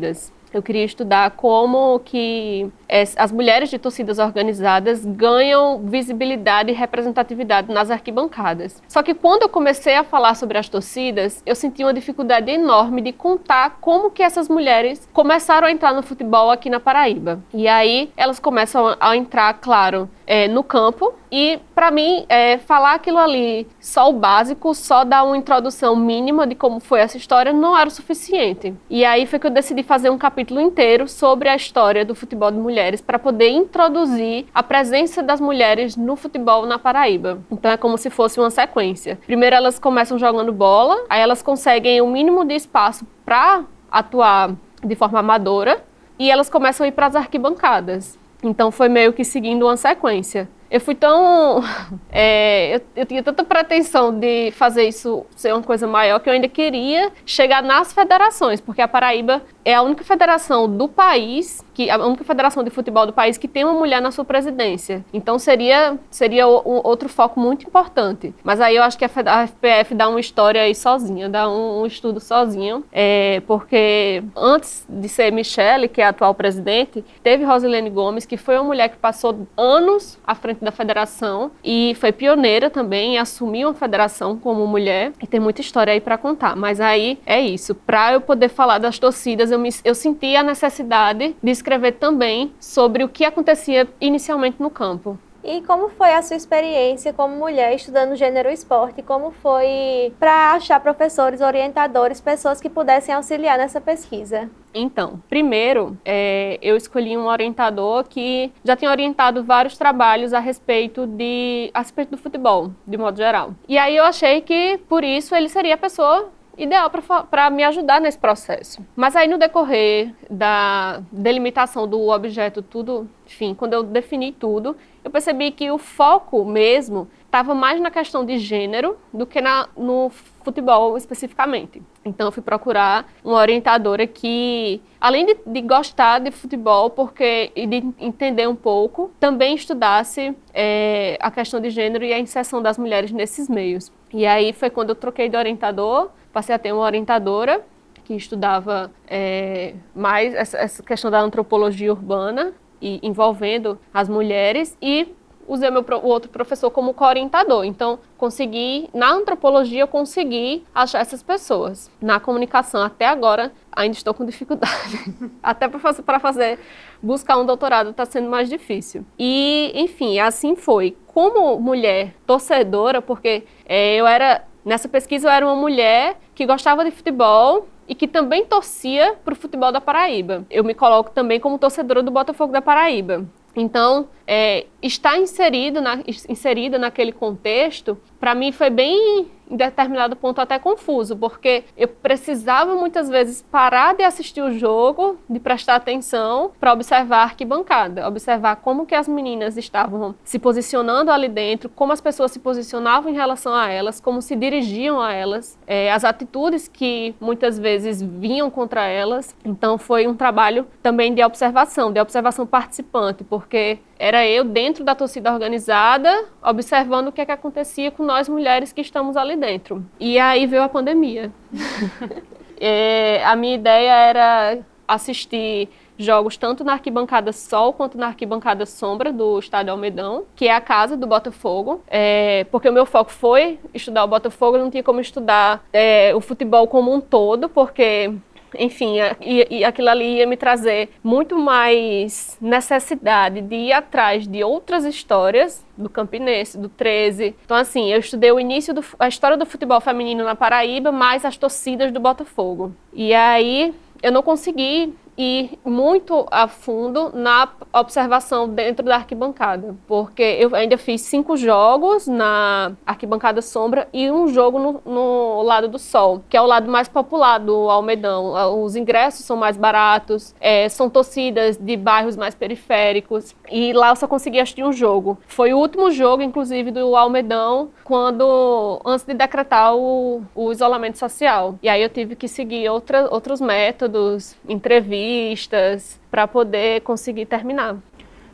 Eu 0.53 0.63
queria 0.63 0.85
estudar 0.85 1.31
como 1.33 2.01
que 2.01 2.69
as 3.17 3.31
mulheres 3.31 3.71
de 3.71 3.79
torcidas 3.79 4.19
organizadas 4.19 5.05
ganham 5.05 5.79
visibilidade 5.85 6.71
e 6.71 6.75
representatividade 6.75 7.73
nas 7.73 7.89
arquibancadas. 7.89 8.83
Só 8.89 9.01
que 9.01 9.15
quando 9.15 9.43
eu 9.43 9.49
comecei 9.49 9.95
a 9.95 10.03
falar 10.03 10.35
sobre 10.35 10.59
as 10.59 10.69
torcidas, 10.69 11.41
eu 11.47 11.55
senti 11.55 11.85
uma 11.85 11.95
dificuldade 11.95 12.51
enorme 12.51 13.01
de 13.01 13.13
contar 13.13 13.79
como 13.81 14.11
que 14.11 14.25
essas 14.25 14.49
mulheres 14.49 15.09
começaram 15.13 15.69
a 15.69 15.71
entrar 15.71 15.95
no 15.95 16.03
futebol 16.03 16.51
aqui 16.51 16.69
na 16.69 16.81
Paraíba. 16.81 17.41
E 17.55 17.69
aí 17.69 18.11
elas 18.17 18.41
começam 18.41 18.97
a 18.99 19.17
entrar, 19.17 19.55
claro, 19.55 20.11
é, 20.31 20.47
no 20.47 20.63
campo. 20.63 21.13
E 21.29 21.59
para 21.75 21.91
mim, 21.91 22.25
é, 22.29 22.57
falar 22.57 22.95
aquilo 22.95 23.19
ali, 23.19 23.67
só 23.81 24.09
o 24.09 24.13
básico, 24.13 24.73
só 24.77 25.03
dar 25.03 25.25
uma 25.25 25.37
introdução 25.37 25.97
mínima 25.97 26.47
de 26.47 26.55
como 26.55 26.79
foi 26.79 27.01
essa 27.01 27.17
história, 27.17 27.53
não 27.53 27.77
era 27.77 27.89
o 27.89 27.91
suficiente. 27.91 28.73
E 28.89 29.05
aí 29.05 29.27
foi 29.27 29.41
que 29.41 29.49
eu 29.49 29.51
decidi 29.51 29.83
fazer 29.83 30.09
um 30.09 30.17
capítulo 30.17 30.61
inteiro 30.61 31.09
sobre 31.09 31.49
a 31.49 31.57
história 31.57 32.05
do 32.05 32.15
futebol 32.15 32.53
de 32.53 32.59
mulheres 32.59 33.01
para 33.01 33.19
poder 33.19 33.49
introduzir 33.49 34.47
a 34.55 34.63
presença 34.63 35.21
das 35.21 35.41
mulheres 35.41 35.97
no 35.97 36.15
futebol 36.15 36.65
na 36.65 36.79
Paraíba. 36.79 37.41
Então 37.51 37.73
é 37.73 37.77
como 37.77 37.99
se 37.99 38.09
fosse 38.09 38.39
uma 38.39 38.51
sequência. 38.51 39.19
Primeiro 39.27 39.57
elas 39.57 39.81
começam 39.81 40.17
jogando 40.17 40.53
bola, 40.53 41.07
aí 41.09 41.21
elas 41.21 41.43
conseguem 41.43 42.01
o 42.01 42.07
mínimo 42.07 42.45
de 42.45 42.55
espaço 42.55 43.05
para 43.25 43.65
atuar 43.91 44.55
de 44.85 44.95
forma 44.95 45.19
amadora 45.19 45.83
e 46.21 46.31
elas 46.31 46.49
começam 46.49 46.85
a 46.85 46.89
ir 46.89 46.93
para 46.93 47.07
as 47.07 47.17
arquibancadas. 47.17 48.20
Então 48.43 48.71
foi 48.71 48.89
meio 48.89 49.13
que 49.13 49.25
seguindo 49.25 49.65
uma 49.67 49.77
sequência. 49.77 50.49
Eu 50.71 50.81
fui 50.81 50.95
tão. 50.95 51.63
É, 52.13 52.77
eu, 52.77 52.81
eu, 52.97 53.07
tinha 53.07 53.23
tanta 53.23 53.45
pretensão 53.45 54.13
de 54.13 54.51
fazer 54.51 54.83
isso 54.89 55.25
ser 55.37 55.53
uma 55.53 55.63
coisa 55.63 55.87
maior 55.87 56.19
que 56.19 56.29
eu 56.29 56.33
ainda 56.33 56.49
queria 56.49 57.13
chegar 57.25 57.63
nas 57.63 57.93
federações, 57.93 58.61
porque 58.61 58.83
a 58.83 58.89
Paraíba 58.89 59.43
é 59.65 59.75
a 59.75 59.83
única 59.83 60.05
federação 60.05 60.69
do 60.69 60.89
país, 60.89 61.65
que 61.75 61.91
a 61.91 61.99
única 62.05 62.25
federação 62.25 62.63
de 62.63 62.71
futebol 62.71 63.07
do 63.07 63.13
país 63.13 63.37
que 63.37 63.49
tem 63.49 63.65
uma 63.65 63.75
mulher 63.75 64.01
na 64.01 64.11
sua 64.11 64.25
presidência. 64.25 65.05
Então 65.13 65.39
seria 65.39 65.99
seria 66.11 66.47
um, 66.49 66.81
outro 66.85 67.09
foco 67.09 67.39
muito 67.39 67.67
importante. 67.67 68.35
Mas 68.43 68.61
aí 68.61 68.77
eu 68.77 68.83
acho 68.83 68.99
que 68.99 69.05
a 69.05 69.09
FPF 69.09 69.95
dá 69.95 70.09
uma 70.09 70.21
história 70.21 70.63
aí 70.63 70.75
sozinha, 70.75 71.29
dá 71.29 71.49
um, 71.49 71.83
um 71.83 71.87
estudo 71.87 72.21
sozinho, 72.21 72.85
é, 72.93 73.43
porque 73.47 74.23
antes 74.37 74.85
de 74.89 75.09
ser 75.09 75.31
Michele, 75.33 75.89
que 75.89 76.01
é 76.01 76.05
a 76.05 76.09
atual 76.09 76.35
presidente, 76.35 77.05
teve 77.23 77.45
Rosilene 77.45 77.91
Gomes, 77.91 78.27
que 78.27 78.37
foi 78.37 78.57
uma 78.57 78.65
mulher 78.65 78.89
que 78.89 78.97
passou 78.97 79.47
anos 79.57 80.19
à 80.27 80.35
frente 80.35 80.65
da 80.65 80.71
federação 80.71 81.51
e 81.63 81.95
foi 82.01 82.13
pioneira 82.13 82.71
também 82.71 83.15
em 83.15 83.19
assumir 83.19 83.65
uma 83.65 83.75
federação 83.75 84.37
como 84.37 84.67
mulher 84.67 85.13
e 85.23 85.27
tem 85.27 85.41
muita 85.41 85.61
história 85.61 85.93
aí 85.93 86.01
para 86.01 86.17
contar. 86.17 86.57
Mas 86.57 86.81
aí 86.81 87.19
é 87.27 87.41
isso, 87.41 87.75
para 87.75 88.13
eu 88.15 88.21
poder 88.21 88.49
falar 88.49 88.79
das 88.79 88.99
torcidas 88.99 89.50
eu, 89.51 89.59
me, 89.59 89.71
eu 89.85 89.95
senti 89.95 90.37
a 90.37 90.43
necessidade 90.43 91.37
de 91.43 91.51
escrever 91.51 91.93
também 91.93 92.53
sobre 92.61 93.05
o 93.05 93.09
que 93.09 93.25
acontecia 93.25 93.89
inicialmente 94.01 94.61
no 94.61 94.71
campo. 94.71 95.19
E 95.43 95.63
como 95.63 95.89
foi 95.89 96.13
a 96.13 96.21
sua 96.21 96.37
experiência 96.37 97.13
como 97.13 97.35
mulher 97.35 97.75
estudando 97.75 98.15
gênero 98.15 98.51
esporte? 98.51 99.03
Como 99.03 99.31
foi 99.31 100.13
para 100.19 100.53
achar 100.53 100.79
professores, 100.81 101.41
orientadores, 101.41 102.21
pessoas 102.21 102.61
que 102.61 102.69
pudessem 102.69 103.15
auxiliar 103.15 103.57
nessa 103.57 103.81
pesquisa? 103.81 104.51
Então, 104.75 105.21
primeiro, 105.29 105.97
é, 106.05 106.59
eu 106.61 106.77
escolhi 106.77 107.17
um 107.17 107.27
orientador 107.27 108.05
que 108.05 108.53
já 108.63 108.77
tinha 108.77 108.91
orientado 108.91 109.43
vários 109.43 109.79
trabalhos 109.79 110.35
a 110.35 110.41
respeito 110.41 111.07
de 111.07 111.71
a 111.73 111.81
respeito 111.81 112.11
do 112.11 112.19
futebol, 112.19 112.71
de 112.87 112.99
modo 112.99 113.17
geral. 113.17 113.55
E 113.67 113.79
aí 113.79 113.97
eu 113.97 114.05
achei 114.05 114.43
que 114.43 114.79
por 114.89 115.03
isso 115.03 115.35
ele 115.35 115.49
seria 115.49 115.75
a 115.75 115.79
pessoa 115.79 116.31
ideal 116.63 116.91
para 117.31 117.51
me 117.51 117.65
ajudar 117.65 118.01
nesse 118.01 118.19
processo. 118.19 118.85
Mas 118.95 119.17
aí 119.17 119.27
no 119.27 119.39
decorrer 119.39 120.15
da 120.31 121.03
delimitação 121.11 121.89
do 121.89 122.09
objeto, 122.09 122.63
tudo, 122.63 123.09
enfim, 123.27 123.55
quando 123.55 123.73
eu 123.73 123.83
defini 123.83 124.31
tudo, 124.31 124.77
eu 125.03 125.11
percebi 125.11 125.51
que 125.51 125.71
o 125.71 125.79
foco 125.79 126.45
mesmo 126.45 127.09
estava 127.25 127.55
mais 127.55 127.81
na 127.81 127.91
questão 127.91 128.25
de 128.25 128.39
gênero 128.39 128.99
do 129.13 129.25
que 129.25 129.41
na, 129.41 129.69
no 129.77 130.11
futebol 130.43 130.97
especificamente. 130.97 131.81
Então 132.05 132.27
eu 132.29 132.33
fui 132.33 132.43
procurar 132.43 133.11
uma 133.25 133.39
orientadora 133.39 134.07
que, 134.07 134.83
além 135.01 135.27
de, 135.27 135.37
de 135.47 135.63
gostar 135.63 136.19
de 136.19 136.31
futebol 136.31 136.91
porque, 136.91 137.53
e 137.55 137.67
de 137.67 137.77
entender 137.99 138.49
um 138.49 138.57
pouco, 138.57 139.11
também 139.19 139.55
estudasse 139.55 140.37
é, 140.53 141.17
a 141.21 141.31
questão 141.31 141.61
de 141.61 141.71
gênero 141.71 142.05
e 142.05 142.13
a 142.13 142.19
inserção 142.19 142.61
das 142.61 142.77
mulheres 142.77 143.13
nesses 143.13 143.49
meios. 143.49 143.93
E 144.13 144.27
aí 144.27 144.53
foi 144.53 144.69
quando 144.69 144.91
eu 144.91 144.95
troquei 144.95 145.29
de 145.29 145.37
orientador, 145.37 146.11
passei 146.33 146.55
a 146.55 146.59
ter 146.59 146.73
uma 146.73 146.83
orientadora 146.83 147.65
que 148.05 148.15
estudava 148.15 148.91
é, 149.07 149.75
mais 149.95 150.35
essa, 150.35 150.59
essa 150.59 150.83
questão 150.83 151.11
da 151.11 151.21
antropologia 151.21 151.93
urbana 151.93 152.53
e 152.81 152.99
envolvendo 153.03 153.79
as 153.93 154.09
mulheres 154.09 154.77
e 154.81 155.15
usei 155.51 155.69
meu 155.69 155.85
o 155.85 156.07
outro 156.07 156.31
professor 156.31 156.71
como 156.71 156.95
co-orientador. 156.95 157.65
Então, 157.65 157.99
consegui, 158.17 158.89
na 158.95 159.11
antropologia, 159.13 159.81
eu 159.81 159.89
consegui 159.89 160.65
achar 160.73 161.01
essas 161.01 161.23
pessoas. 161.25 161.91
Na 162.01 162.21
comunicação, 162.21 162.83
até 162.83 163.07
agora, 163.07 163.53
ainda 163.73 163.97
estou 163.97 164.15
com 164.15 164.25
dificuldade. 164.25 164.73
até 165.43 165.67
para 165.67 165.81
fazer, 165.81 166.03
fazer, 166.21 166.59
buscar 167.03 167.37
um 167.37 167.45
doutorado 167.45 167.91
está 167.91 168.05
sendo 168.05 168.31
mais 168.31 168.49
difícil. 168.49 169.05
E, 169.19 169.73
enfim, 169.75 170.21
assim 170.21 170.55
foi. 170.55 170.97
Como 171.09 171.59
mulher 171.59 172.15
torcedora, 172.25 173.03
porque 173.03 173.45
é, 173.67 173.97
eu 173.97 174.07
era, 174.07 174.45
nessa 174.65 174.89
pesquisa, 174.89 175.29
eu 175.29 175.33
era 175.33 175.47
uma 175.47 175.57
mulher 175.57 176.19
que 176.35 176.47
gostava 176.47 176.85
de 176.85 176.91
futebol, 176.91 177.67
e 177.91 177.95
que 177.95 178.07
também 178.07 178.47
torcia 178.47 179.17
para 179.25 179.33
o 179.33 179.37
futebol 179.37 179.73
da 179.73 179.81
Paraíba. 179.81 180.47
Eu 180.49 180.63
me 180.63 180.75
coloco 180.75 181.11
também 181.11 181.41
como 181.41 181.59
torcedora 181.59 182.05
do 182.05 182.11
Botafogo 182.13 182.53
da 182.53 182.63
Paraíba. 182.63 183.27
Então, 183.57 184.07
é, 184.25 184.65
estar 184.81 185.19
inserido 185.19 185.81
na, 185.81 185.99
inserida 186.29 186.79
naquele 186.79 187.11
contexto, 187.11 187.99
para 188.21 188.33
mim 188.33 188.53
foi 188.53 188.71
bem 188.71 189.29
em 189.51 189.57
determinado 189.57 190.15
ponto 190.15 190.41
até 190.41 190.59
confuso, 190.59 191.17
porque 191.17 191.65
eu 191.77 191.89
precisava 191.89 192.75
muitas 192.77 193.09
vezes 193.09 193.43
parar 193.51 193.95
de 193.95 194.05
assistir 194.05 194.41
o 194.41 194.53
jogo, 194.57 195.19
de 195.29 195.41
prestar 195.41 195.77
atenção 195.77 196.53
para 196.59 196.73
observar 196.73 197.19
a 197.19 197.23
arquibancada, 197.25 198.07
observar 198.07 198.57
como 198.57 198.87
que 198.87 198.95
as 198.95 199.09
meninas 199.09 199.57
estavam 199.57 200.15
se 200.23 200.39
posicionando 200.39 201.11
ali 201.11 201.29
dentro, 201.29 201.69
como 201.69 201.93
as 201.93 202.01
pessoas 202.01 202.31
se 202.31 202.39
posicionavam 202.39 203.11
em 203.11 203.15
relação 203.15 203.53
a 203.53 203.69
elas, 203.69 204.01
como 204.01 204.23
se 204.23 204.37
dirigiam 204.37 205.01
a 205.01 205.13
elas, 205.13 205.59
é, 205.67 205.91
as 205.93 206.05
atitudes 206.05 206.69
que 206.69 207.15
muitas 207.21 207.59
vezes 207.59 208.01
vinham 208.01 208.51
contra 208.51 208.87
elas. 208.87 209.35
Então 209.45 209.77
foi 209.77 210.07
um 210.07 210.15
trabalho 210.15 210.67
também 210.83 211.13
de 211.13 211.23
observação, 211.25 211.93
de 211.93 212.01
observação 212.01 212.47
participante, 212.47 213.25
porque 213.25 213.79
era 214.01 214.27
eu 214.27 214.45
dentro 214.45 214.83
da 214.83 214.95
torcida 214.95 215.31
organizada, 215.31 216.25
observando 216.43 217.09
o 217.09 217.13
que, 217.13 217.21
é 217.21 217.27
que 217.27 217.33
acontecia 217.33 217.91
com 217.91 218.03
nós 218.03 218.31
mulheres 218.31 218.73
que 218.73 218.81
estamos 218.81 219.15
ali 219.15 219.37
dentro. 219.37 219.85
E 220.01 220.19
aí 220.19 220.47
veio 220.47 220.63
a 220.63 220.71
pandemia. 220.71 221.31
é, 222.59 223.23
a 223.23 223.37
minha 223.37 223.55
ideia 223.57 223.93
era 223.93 224.59
assistir 224.89 225.69
jogos 225.99 226.39
tanto 226.39 226.65
na 226.65 226.73
arquibancada 226.73 227.31
Sol 227.31 227.75
quanto 227.75 227.99
na 227.99 228.07
arquibancada 228.07 228.65
Sombra 228.65 229.13
do 229.13 229.39
Estádio 229.39 229.71
Almedão, 229.73 230.25
que 230.35 230.49
é 230.49 230.55
a 230.55 230.61
casa 230.61 230.97
do 230.97 231.07
Botafogo, 231.07 231.83
é, 231.87 232.45
porque 232.51 232.71
o 232.71 232.73
meu 232.73 232.87
foco 232.87 233.13
foi 233.13 233.59
estudar 233.75 234.05
o 234.05 234.09
Botafogo, 234.09 234.57
eu 234.57 234.63
não 234.63 234.71
tinha 234.71 234.83
como 234.83 235.01
estudar 235.01 235.63
é, 235.73 236.15
o 236.15 236.21
futebol 236.23 236.67
como 236.67 236.93
um 236.93 237.03
todo, 237.03 237.51
porque 237.51 238.15
enfim, 238.59 238.97
e, 239.21 239.47
e 239.51 239.65
aquilo 239.65 239.89
ali 239.89 240.19
ia 240.19 240.27
me 240.27 240.37
trazer 240.37 240.91
muito 241.03 241.39
mais 241.39 242.37
necessidade 242.41 243.41
de 243.41 243.55
ir 243.55 243.73
atrás 243.73 244.27
de 244.27 244.43
outras 244.43 244.85
histórias 244.85 245.65
do 245.77 245.89
Campinense, 245.89 246.59
do 246.59 246.69
13. 246.69 247.35
Então, 247.45 247.57
assim, 247.57 247.93
eu 247.93 248.01
estudei 248.01 248.31
o 248.33 248.41
início 248.41 248.75
da 248.75 249.09
história 249.09 249.37
do 249.37 249.47
futebol 249.47 249.81
feminino 249.81 250.25
na 250.25 250.35
Paraíba, 250.35 250.93
mais 250.93 251.25
as 251.25 251.37
torcidas 251.37 251.91
do 251.93 252.01
Botafogo. 252.01 252.75
E 252.93 253.15
aí 253.15 253.75
eu 254.03 254.13
não 254.13 254.23
consegui 254.23 254.95
ir 255.21 255.59
muito 255.65 256.27
a 256.31 256.49
fundo 256.49 257.11
na 257.15 257.49
observação 257.73 258.49
dentro 258.49 258.85
da 258.85 258.97
arquibancada, 258.97 259.77
porque 259.87 260.23
eu 260.23 260.55
ainda 260.55 260.79
fiz 260.79 261.03
cinco 261.03 261.37
jogos 261.37 262.07
na 262.07 262.73
arquibancada 262.87 263.43
sombra 263.43 263.89
e 263.93 264.11
um 264.11 264.29
jogo 264.29 264.59
no, 264.59 264.83
no 264.85 265.43
lado 265.43 265.69
do 265.69 265.79
sol, 265.79 266.23
que 266.29 266.37
é 266.37 266.41
o 266.41 266.47
lado 266.47 266.71
mais 266.71 266.89
popular 266.89 267.39
do 267.39 267.69
Almedão. 267.69 268.65
Os 268.65 268.77
ingressos 268.77 269.25
são 269.25 269.37
mais 269.37 269.57
baratos, 269.57 270.35
é, 270.41 270.69
são 270.69 270.89
torcidas 270.89 271.57
de 271.57 271.77
bairros 271.77 272.17
mais 272.17 272.35
periféricos 272.35 273.35
e 273.51 273.73
lá 273.73 273.91
eu 273.91 273.97
só 273.97 274.07
consegui 274.09 274.41
assistir 274.41 274.65
um 274.65 274.73
jogo. 274.73 275.19
Foi 275.27 275.53
o 275.53 275.59
último 275.59 275.91
jogo, 275.91 276.23
inclusive, 276.23 276.71
do 276.71 276.97
Almedão, 276.97 277.71
quando 277.85 278.81
antes 278.85 279.05
de 279.05 279.15
decretar 279.15 279.75
o, 279.77 280.23
o 280.35 280.51
isolamento 280.51 280.99
social. 280.99 281.57
E 281.63 281.69
aí 281.69 281.83
eu 281.83 281.89
tive 281.89 282.17
que 282.17 282.29
seguir 282.29 282.69
outra, 282.69 283.09
outros 283.11 283.41
métodos, 283.41 284.37
entrevistas 284.49 285.10
entrevistas 285.11 286.01
para 286.11 286.27
poder 286.27 286.81
conseguir 286.83 287.27
terminar. 287.27 287.77